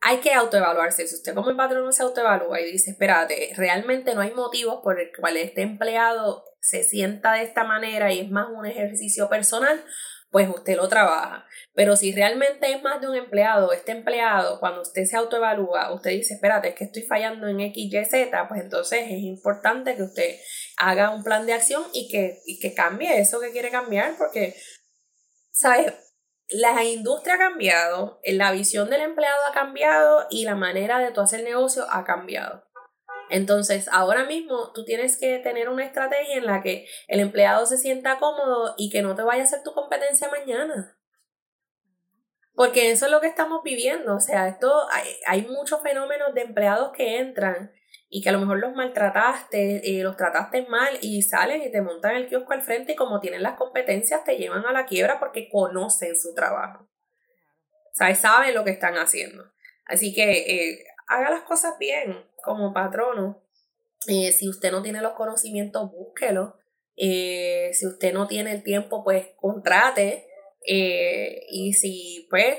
hay 0.00 0.18
que 0.18 0.34
autoevaluarse. 0.34 1.06
Si 1.06 1.14
usted 1.14 1.34
como 1.34 1.48
el 1.48 1.56
patrón 1.56 1.84
no 1.84 1.92
se 1.92 2.02
autoevalúa 2.02 2.60
y 2.60 2.70
dice, 2.70 2.90
espérate, 2.90 3.52
realmente 3.56 4.14
no 4.14 4.20
hay 4.20 4.32
motivos 4.32 4.80
por 4.82 5.00
el 5.00 5.10
cual 5.18 5.38
este 5.38 5.62
empleado 5.62 6.44
se 6.60 6.82
sienta 6.82 7.32
de 7.32 7.42
esta 7.42 7.64
manera 7.64 8.12
y 8.12 8.20
es 8.20 8.30
más 8.30 8.48
un 8.50 8.66
ejercicio 8.66 9.30
personal, 9.30 9.82
pues 10.34 10.48
usted 10.48 10.74
lo 10.74 10.88
trabaja. 10.88 11.46
Pero 11.74 11.94
si 11.94 12.10
realmente 12.10 12.72
es 12.72 12.82
más 12.82 13.00
de 13.00 13.08
un 13.08 13.14
empleado, 13.14 13.72
este 13.72 13.92
empleado, 13.92 14.58
cuando 14.58 14.82
usted 14.82 15.04
se 15.04 15.16
autoevalúa, 15.16 15.94
usted 15.94 16.10
dice, 16.10 16.34
espérate, 16.34 16.70
es 16.70 16.74
que 16.74 16.82
estoy 16.82 17.02
fallando 17.02 17.46
en 17.46 17.60
X, 17.60 17.76
Y, 17.76 18.04
Z, 18.04 18.48
pues 18.48 18.60
entonces 18.60 19.02
es 19.02 19.20
importante 19.20 19.94
que 19.94 20.02
usted 20.02 20.34
haga 20.76 21.10
un 21.10 21.22
plan 21.22 21.46
de 21.46 21.52
acción 21.52 21.84
y 21.92 22.08
que, 22.08 22.40
y 22.46 22.58
que 22.58 22.74
cambie 22.74 23.16
eso 23.20 23.38
que 23.38 23.52
quiere 23.52 23.70
cambiar, 23.70 24.16
porque, 24.18 24.56
¿sabes? 25.52 25.92
La 26.48 26.82
industria 26.82 27.34
ha 27.36 27.38
cambiado, 27.38 28.18
la 28.24 28.50
visión 28.50 28.90
del 28.90 29.02
empleado 29.02 29.38
ha 29.48 29.54
cambiado 29.54 30.26
y 30.30 30.46
la 30.46 30.56
manera 30.56 30.98
de 30.98 31.12
tú 31.12 31.20
hacer 31.20 31.44
negocio 31.44 31.86
ha 31.88 32.04
cambiado. 32.04 32.63
Entonces, 33.34 33.88
ahora 33.90 34.26
mismo 34.26 34.70
tú 34.74 34.84
tienes 34.84 35.18
que 35.18 35.40
tener 35.40 35.68
una 35.68 35.84
estrategia 35.84 36.36
en 36.36 36.46
la 36.46 36.62
que 36.62 36.86
el 37.08 37.18
empleado 37.18 37.66
se 37.66 37.78
sienta 37.78 38.20
cómodo 38.20 38.76
y 38.78 38.90
que 38.90 39.02
no 39.02 39.16
te 39.16 39.24
vaya 39.24 39.42
a 39.42 39.44
hacer 39.44 39.64
tu 39.64 39.72
competencia 39.72 40.30
mañana. 40.30 40.96
Porque 42.54 42.92
eso 42.92 43.06
es 43.06 43.10
lo 43.10 43.20
que 43.20 43.26
estamos 43.26 43.64
viviendo. 43.64 44.14
O 44.14 44.20
sea, 44.20 44.46
esto 44.46 44.72
hay, 45.26 45.42
muchos 45.48 45.82
fenómenos 45.82 46.32
de 46.32 46.42
empleados 46.42 46.92
que 46.92 47.18
entran 47.18 47.72
y 48.08 48.22
que 48.22 48.28
a 48.28 48.32
lo 48.32 48.38
mejor 48.38 48.60
los 48.60 48.72
maltrataste, 48.76 49.98
eh, 49.98 50.04
los 50.04 50.16
trataste 50.16 50.64
mal 50.68 50.96
y 51.00 51.22
salen 51.22 51.60
y 51.60 51.72
te 51.72 51.82
montan 51.82 52.14
el 52.14 52.28
kiosco 52.28 52.52
al 52.52 52.62
frente 52.62 52.92
y 52.92 52.94
como 52.94 53.18
tienen 53.18 53.42
las 53.42 53.58
competencias 53.58 54.22
te 54.22 54.36
llevan 54.36 54.64
a 54.64 54.70
la 54.70 54.86
quiebra 54.86 55.18
porque 55.18 55.48
conocen 55.48 56.16
su 56.16 56.34
trabajo. 56.34 56.84
O 56.84 57.94
sea, 57.94 58.14
saben 58.14 58.54
lo 58.54 58.62
que 58.62 58.70
están 58.70 58.94
haciendo. 58.94 59.42
Así 59.86 60.14
que 60.14 60.22
eh, 60.22 60.84
haga 61.08 61.30
las 61.30 61.42
cosas 61.42 61.76
bien 61.80 62.32
como 62.44 62.72
patrono. 62.72 63.42
Eh, 64.06 64.32
si 64.32 64.48
usted 64.48 64.70
no 64.70 64.82
tiene 64.82 65.00
los 65.00 65.14
conocimientos, 65.14 65.90
búsquelo. 65.90 66.58
Eh, 66.96 67.70
si 67.72 67.86
usted 67.86 68.12
no 68.12 68.26
tiene 68.26 68.52
el 68.52 68.62
tiempo, 68.62 69.02
pues 69.02 69.28
contrate. 69.36 70.26
Eh, 70.66 71.42
y 71.50 71.74
si, 71.74 72.26
pues, 72.30 72.56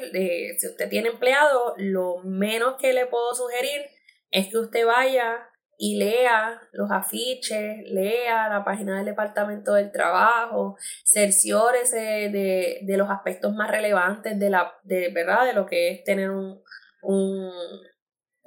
si 0.59 0.67
usted 0.67 0.89
tiene 0.89 1.09
empleado, 1.09 1.73
lo 1.77 2.17
menos 2.23 2.75
que 2.79 2.93
le 2.93 3.07
puedo 3.07 3.33
sugerir 3.33 3.86
es 4.31 4.47
que 4.49 4.57
usted 4.57 4.86
vaya 4.86 5.49
y 5.77 5.97
lea 5.97 6.61
los 6.71 6.89
afiches, 6.91 7.83
lea 7.86 8.47
la 8.47 8.63
página 8.63 8.97
del 8.97 9.05
Departamento 9.05 9.73
del 9.73 9.91
Trabajo, 9.91 10.77
cerciórese 11.03 11.97
de, 11.97 12.79
de 12.81 12.97
los 12.97 13.09
aspectos 13.09 13.53
más 13.53 13.69
relevantes 13.69 14.39
de 14.39 14.49
la, 14.49 14.73
de 14.83 15.09
verdad, 15.09 15.45
de 15.45 15.53
lo 15.53 15.65
que 15.65 15.91
es 15.91 16.03
tener 16.03 16.29
un, 16.29 16.61
un, 17.01 17.51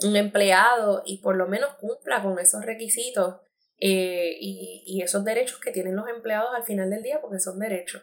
un 0.05 0.17
empleado 0.17 1.03
y 1.05 1.19
por 1.19 1.37
lo 1.37 1.47
menos 1.47 1.75
cumpla 1.75 2.23
con 2.23 2.39
esos 2.39 2.65
requisitos 2.65 3.41
eh, 3.81 4.37
y, 4.41 4.85
y, 4.87 5.03
esos 5.03 5.25
derechos 5.25 5.61
que 5.61 5.71
tienen 5.71 5.95
los 5.95 6.09
empleados 6.09 6.51
al 6.55 6.65
final 6.65 6.91
del 6.91 7.03
día, 7.03 7.21
porque 7.21 7.39
son 7.39 7.59
derechos. 7.59 8.03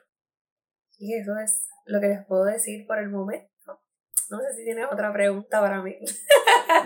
Y 0.97 1.15
eso 1.15 1.37
es 1.37 1.67
lo 1.85 1.99
que 1.99 2.07
les 2.07 2.25
puedo 2.25 2.45
decir 2.45 2.87
por 2.87 2.97
el 2.97 3.09
momento. 3.09 3.49
No 4.29 4.39
sé 4.39 4.53
si 4.55 4.63
tienes 4.63 4.85
otra 4.91 5.13
pregunta 5.13 5.61
para 5.61 5.81
mí. 5.81 5.95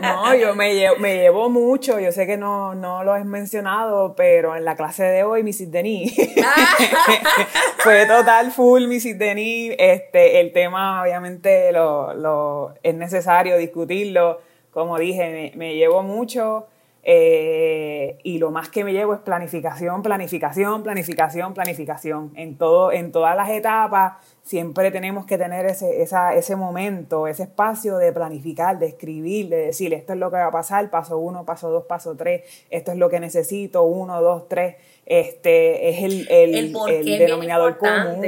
No, 0.01 0.35
yo 0.35 0.55
me 0.55 0.75
llevo, 0.75 0.97
me 0.97 1.15
llevo 1.15 1.49
mucho, 1.49 1.99
yo 1.99 2.11
sé 2.11 2.27
que 2.27 2.37
no, 2.37 2.75
no 2.75 3.03
lo 3.03 3.13
has 3.13 3.25
mencionado, 3.25 4.13
pero 4.15 4.55
en 4.55 4.63
la 4.63 4.75
clase 4.75 5.03
de 5.03 5.23
hoy, 5.23 5.41
Mrs. 5.41 5.71
Denis, 5.71 6.15
fue 7.77 8.05
total 8.05 8.51
full 8.51 8.87
Mrs. 8.87 9.17
Denis, 9.17 9.73
este, 9.77 10.41
el 10.41 10.51
tema 10.51 11.01
obviamente 11.01 11.71
lo, 11.71 12.13
lo, 12.13 12.75
es 12.83 12.93
necesario 12.93 13.57
discutirlo, 13.57 14.41
como 14.71 14.97
dije, 14.97 15.51
me, 15.55 15.75
llevo 15.75 16.03
mucho 16.03 16.67
eh, 17.03 18.17
y 18.23 18.37
lo 18.37 18.51
más 18.51 18.69
que 18.69 18.83
me 18.83 18.93
llevo 18.93 19.13
es 19.13 19.19
planificación, 19.21 20.03
planificación, 20.03 20.83
planificación, 20.83 21.53
planificación. 21.53 22.31
En, 22.35 22.57
todo, 22.57 22.91
en 22.91 23.11
todas 23.11 23.35
las 23.35 23.49
etapas 23.49 24.13
siempre 24.43 24.91
tenemos 24.91 25.25
que 25.25 25.37
tener 25.37 25.65
ese, 25.65 26.01
ese 26.01 26.55
momento, 26.55 27.27
ese 27.27 27.43
espacio 27.43 27.97
de 27.97 28.11
planificar, 28.11 28.77
de 28.79 28.87
escribir, 28.87 29.49
de 29.49 29.67
decir, 29.67 29.93
esto 29.93 30.13
es 30.13 30.19
lo 30.19 30.29
que 30.29 30.37
va 30.37 30.47
a 30.47 30.51
pasar, 30.51 30.89
paso 30.89 31.17
uno, 31.17 31.45
paso 31.45 31.69
dos, 31.69 31.85
paso 31.85 32.15
tres, 32.15 32.43
esto 32.69 32.91
es 32.91 32.97
lo 32.97 33.09
que 33.09 33.19
necesito, 33.19 33.83
uno, 33.83 34.21
dos, 34.21 34.47
tres. 34.47 34.75
Este 35.05 35.89
es 35.89 36.03
el, 36.03 36.27
el, 36.29 36.75
el, 36.87 37.17
denominador 37.17 37.77
común. 37.77 38.23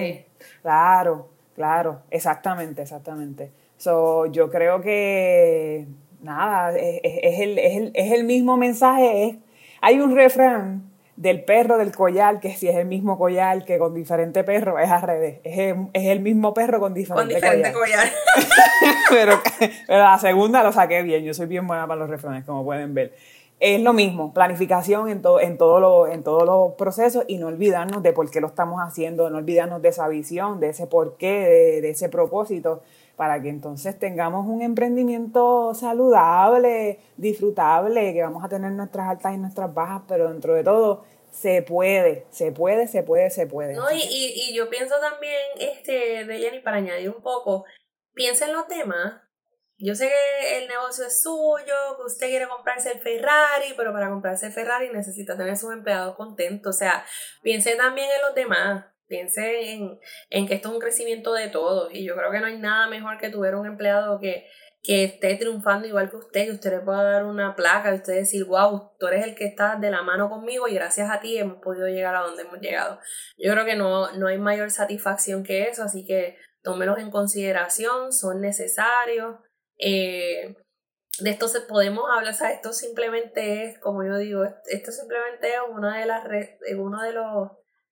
Claro 0.61 1.31
Claro, 1.55 2.01
exactamente, 2.09 2.81
exactamente. 2.81 3.51
So, 3.77 4.25
yo 4.27 4.49
creo 4.49 4.81
que, 4.81 5.85
nada, 6.21 6.77
es, 6.77 7.01
es, 7.03 7.39
el, 7.39 7.57
es, 7.57 7.77
el, 7.77 7.91
es 7.93 8.11
el 8.11 8.23
mismo 8.23 8.57
mensaje. 8.57 9.27
Es, 9.27 9.35
hay 9.81 9.99
un 9.99 10.15
refrán 10.15 10.91
del 11.15 11.43
perro 11.43 11.77
del 11.77 11.95
collar, 11.95 12.39
que 12.39 12.53
si 12.55 12.67
es 12.67 12.75
el 12.75 12.87
mismo 12.87 13.17
collar 13.17 13.63
que 13.65 13.77
con 13.77 13.93
diferente 13.93 14.43
perro, 14.43 14.79
es 14.79 14.89
al 14.89 15.01
revés. 15.01 15.39
Es 15.43 15.57
el, 15.57 15.87
es 15.93 16.05
el 16.05 16.19
mismo 16.19 16.53
perro 16.53 16.79
con 16.79 16.93
diferente, 16.93 17.33
con 17.33 17.41
diferente 17.41 17.73
collar. 17.73 18.07
pero, 19.09 19.39
pero, 19.87 19.99
la 20.03 20.17
segunda 20.17 20.63
lo 20.63 20.71
saqué 20.71 21.03
bien. 21.03 21.23
Yo 21.23 21.33
soy 21.33 21.47
bien 21.47 21.67
buena 21.67 21.87
para 21.87 21.99
los 21.99 22.09
refranes, 22.09 22.43
como 22.43 22.63
pueden 22.63 22.93
ver. 22.93 23.13
Es 23.59 23.79
lo 23.79 23.93
mismo, 23.93 24.33
planificación 24.33 25.07
en, 25.07 25.21
todo 25.21 25.39
en, 25.39 25.59
todo 25.59 25.79
lo, 25.79 26.07
en 26.07 26.23
todos 26.23 26.43
los 26.45 26.73
procesos 26.73 27.25
y 27.27 27.37
no 27.37 27.45
olvidarnos 27.45 28.01
de 28.01 28.11
por 28.11 28.27
qué 28.31 28.41
lo 28.41 28.47
estamos 28.47 28.79
haciendo, 28.81 29.29
no 29.29 29.37
olvidarnos 29.37 29.83
de 29.83 29.89
esa 29.89 30.07
visión, 30.07 30.59
de 30.59 30.69
ese 30.69 30.87
porqué, 30.87 31.31
de, 31.31 31.81
de 31.81 31.89
ese 31.91 32.09
propósito 32.09 32.81
para 33.21 33.39
que 33.39 33.49
entonces 33.49 33.99
tengamos 33.99 34.47
un 34.47 34.63
emprendimiento 34.63 35.75
saludable, 35.75 36.99
disfrutable, 37.17 38.13
que 38.13 38.23
vamos 38.23 38.43
a 38.43 38.49
tener 38.49 38.71
nuestras 38.71 39.09
altas 39.09 39.35
y 39.35 39.37
nuestras 39.37 39.71
bajas, 39.71 40.01
pero 40.07 40.31
dentro 40.31 40.55
de 40.55 40.63
todo 40.63 41.05
se 41.29 41.61
puede, 41.61 42.25
se 42.31 42.51
puede, 42.51 42.87
se 42.87 43.03
puede, 43.03 43.29
se 43.29 43.45
puede. 43.45 43.75
No, 43.75 43.91
y, 43.91 44.01
y, 44.01 44.55
yo 44.55 44.71
pienso 44.71 44.95
también, 44.99 45.39
este, 45.59 46.25
de 46.25 46.39
Jenny, 46.39 46.61
para 46.61 46.77
añadir 46.77 47.11
un 47.11 47.21
poco, 47.21 47.63
piensa 48.15 48.47
en 48.47 48.53
los 48.53 48.65
temas. 48.65 49.21
Yo 49.77 49.93
sé 49.93 50.09
que 50.09 50.57
el 50.57 50.67
negocio 50.67 51.05
es 51.05 51.21
suyo, 51.21 51.75
que 51.97 52.03
usted 52.07 52.25
quiere 52.25 52.47
comprarse 52.47 52.91
el 52.91 53.01
Ferrari, 53.01 53.75
pero 53.77 53.93
para 53.93 54.09
comprarse 54.09 54.47
el 54.47 54.51
Ferrari 54.51 54.89
necesita 54.89 55.37
tener 55.37 55.57
sus 55.57 55.71
empleados 55.71 56.15
contentos. 56.15 56.75
O 56.75 56.79
sea, 56.79 57.05
piense 57.43 57.75
también 57.75 58.09
en 58.15 58.21
los 58.23 58.33
demás 58.33 58.90
piense 59.11 59.73
en, 60.29 60.47
que 60.47 60.55
esto 60.55 60.69
es 60.69 60.73
un 60.73 60.79
crecimiento 60.79 61.33
de 61.33 61.49
todos 61.49 61.93
y 61.93 62.05
yo 62.05 62.15
creo 62.15 62.31
que 62.31 62.39
no 62.39 62.47
hay 62.47 62.57
nada 62.57 62.87
mejor 62.87 63.17
que 63.17 63.29
tuviera 63.29 63.57
un 63.57 63.67
empleado 63.67 64.19
que, 64.19 64.47
que 64.81 65.03
esté 65.03 65.35
triunfando 65.35 65.85
igual 65.85 66.09
que 66.09 66.15
usted, 66.15 66.45
que 66.45 66.51
usted 66.53 66.71
le 66.71 66.79
pueda 66.79 67.03
dar 67.03 67.25
una 67.25 67.55
placa 67.55 67.91
y 67.91 67.97
usted 67.97 68.13
decir, 68.13 68.45
wow, 68.45 68.93
tú 68.97 69.07
eres 69.07 69.25
el 69.25 69.35
que 69.35 69.45
está 69.45 69.75
de 69.75 69.91
la 69.91 70.01
mano 70.01 70.29
conmigo 70.29 70.69
y 70.69 70.75
gracias 70.75 71.11
a 71.11 71.19
ti 71.19 71.37
hemos 71.37 71.61
podido 71.61 71.87
llegar 71.87 72.15
a 72.15 72.21
donde 72.21 72.43
hemos 72.43 72.61
llegado. 72.61 72.99
Yo 73.37 73.51
creo 73.51 73.65
que 73.65 73.75
no, 73.75 74.11
no 74.13 74.27
hay 74.27 74.37
mayor 74.37 74.71
satisfacción 74.71 75.43
que 75.43 75.63
eso, 75.67 75.83
así 75.83 76.05
que 76.05 76.37
tómelos 76.63 76.97
en 76.99 77.11
consideración, 77.11 78.13
son 78.13 78.39
necesarios. 78.39 79.35
Eh, 79.77 80.55
de 81.19 81.29
esto 81.29 81.47
se 81.47 81.61
podemos 81.61 82.05
hablar, 82.09 82.33
o 82.33 82.35
sea, 82.35 82.51
esto 82.51 82.71
simplemente 82.71 83.65
es, 83.65 83.79
como 83.79 84.03
yo 84.03 84.17
digo, 84.17 84.43
esto 84.65 84.91
simplemente 84.91 85.49
es 85.49 85.59
una 85.69 85.99
de 85.99 86.05
las, 86.05 86.23
uno 86.77 87.01
de 87.01 87.11
los 87.11 87.51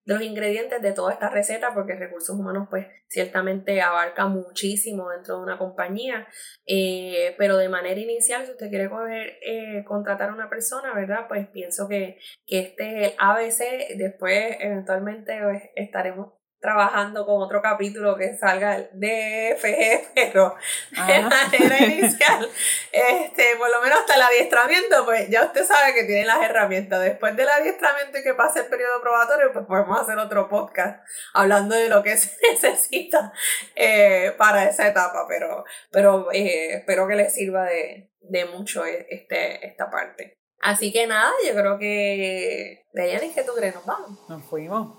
los 0.09 0.23
ingredientes 0.23 0.81
de 0.81 0.91
toda 0.91 1.13
esta 1.13 1.29
receta, 1.29 1.71
porque 1.75 1.93
recursos 1.93 2.35
humanos 2.35 2.67
pues 2.67 2.87
ciertamente 3.07 3.79
abarca 3.79 4.25
muchísimo 4.25 5.11
dentro 5.11 5.37
de 5.37 5.43
una 5.43 5.59
compañía, 5.59 6.27
eh, 6.65 7.35
pero 7.37 7.57
de 7.57 7.69
manera 7.69 7.99
inicial, 7.99 8.43
si 8.43 8.53
usted 8.53 8.69
quiere 8.69 8.89
coger, 8.89 9.37
eh, 9.45 9.83
contratar 9.85 10.31
a 10.31 10.33
una 10.33 10.49
persona, 10.49 10.95
¿verdad? 10.95 11.27
Pues 11.27 11.47
pienso 11.49 11.87
que, 11.87 12.17
que 12.47 12.59
este 12.59 13.05
es 13.05 13.11
el 13.11 13.15
ABC, 13.19 13.97
después 13.97 14.57
eventualmente 14.59 15.39
pues, 15.43 15.61
estaremos 15.75 16.38
trabajando 16.59 17.25
con 17.25 17.41
otro 17.41 17.61
capítulo 17.61 18.17
que 18.17 18.37
salga 18.37 18.75
el 18.75 18.89
DFG, 18.93 20.11
pero 20.15 20.55
de 20.91 21.21
manera 21.21 21.77
inicial, 21.79 22.49
este, 22.91 23.55
por 23.57 23.69
lo 23.69 23.81
menos 23.81 23.99
hasta 23.99 24.15
el 24.15 24.21
adiestramiento, 24.21 25.05
pues 25.05 25.29
ya 25.29 25.45
usted 25.45 25.63
sabe 25.65 25.93
que 25.93 26.03
tiene 26.03 26.25
las 26.25 26.41
herramientas. 26.41 27.01
Después 27.01 27.35
del 27.35 27.49
adiestramiento 27.49 28.19
y 28.19 28.23
que 28.23 28.33
pase 28.33 28.59
el 28.59 28.65
periodo 28.67 29.01
probatorio, 29.01 29.53
pues 29.53 29.65
podemos 29.65 29.99
hacer 30.01 30.17
otro 30.17 30.49
podcast 30.49 31.01
hablando 31.33 31.75
de 31.75 31.89
lo 31.89 32.03
que 32.03 32.17
se 32.17 32.35
necesita 32.51 33.31
eh, 33.75 34.33
para 34.37 34.65
esa 34.65 34.87
etapa, 34.87 35.25
pero, 35.27 35.63
pero 35.91 36.31
eh, 36.31 36.75
espero 36.75 37.07
que 37.07 37.15
les 37.15 37.33
sirva 37.33 37.65
de, 37.65 38.11
de 38.21 38.45
mucho 38.45 38.83
este, 38.85 39.65
esta 39.65 39.89
parte. 39.89 40.39
Así 40.61 40.91
que 40.91 41.07
nada, 41.07 41.31
yo 41.47 41.53
creo 41.53 41.77
que... 41.77 42.85
Deyanis, 42.91 43.33
¿qué 43.33 43.43
tú 43.43 43.53
crees? 43.55 43.75
Nos 43.75 43.85
vamos. 43.85 44.19
Nos 44.27 44.43
fuimos. 44.43 44.98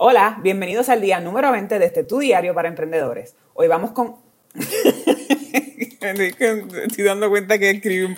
Hola, 0.00 0.38
bienvenidos 0.44 0.88
al 0.90 1.00
día 1.00 1.18
número 1.18 1.50
20 1.50 1.76
de 1.76 1.84
este 1.84 2.04
Tu 2.04 2.20
Diario 2.20 2.54
para 2.54 2.68
Emprendedores. 2.68 3.34
Hoy 3.54 3.66
vamos 3.66 3.90
con... 3.90 4.14
Estoy 6.00 7.04
dando 7.04 7.28
cuenta 7.28 7.58
que 7.58 7.70
escribí 7.70 8.16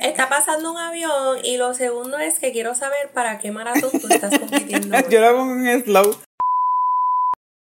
Está 0.00 0.28
pasando 0.28 0.72
un 0.72 0.78
avión 0.78 1.38
y 1.44 1.56
lo 1.56 1.72
segundo 1.72 2.18
es 2.18 2.40
que 2.40 2.50
quiero 2.50 2.74
saber 2.74 3.10
para 3.14 3.38
qué 3.38 3.52
maratón 3.52 3.92
tú 3.92 4.08
estás 4.10 4.36
compitiendo. 4.40 5.08
Yo 5.08 5.20
lo 5.20 5.36
pongo 5.36 5.64
en 5.68 5.84
slow. 5.84 6.16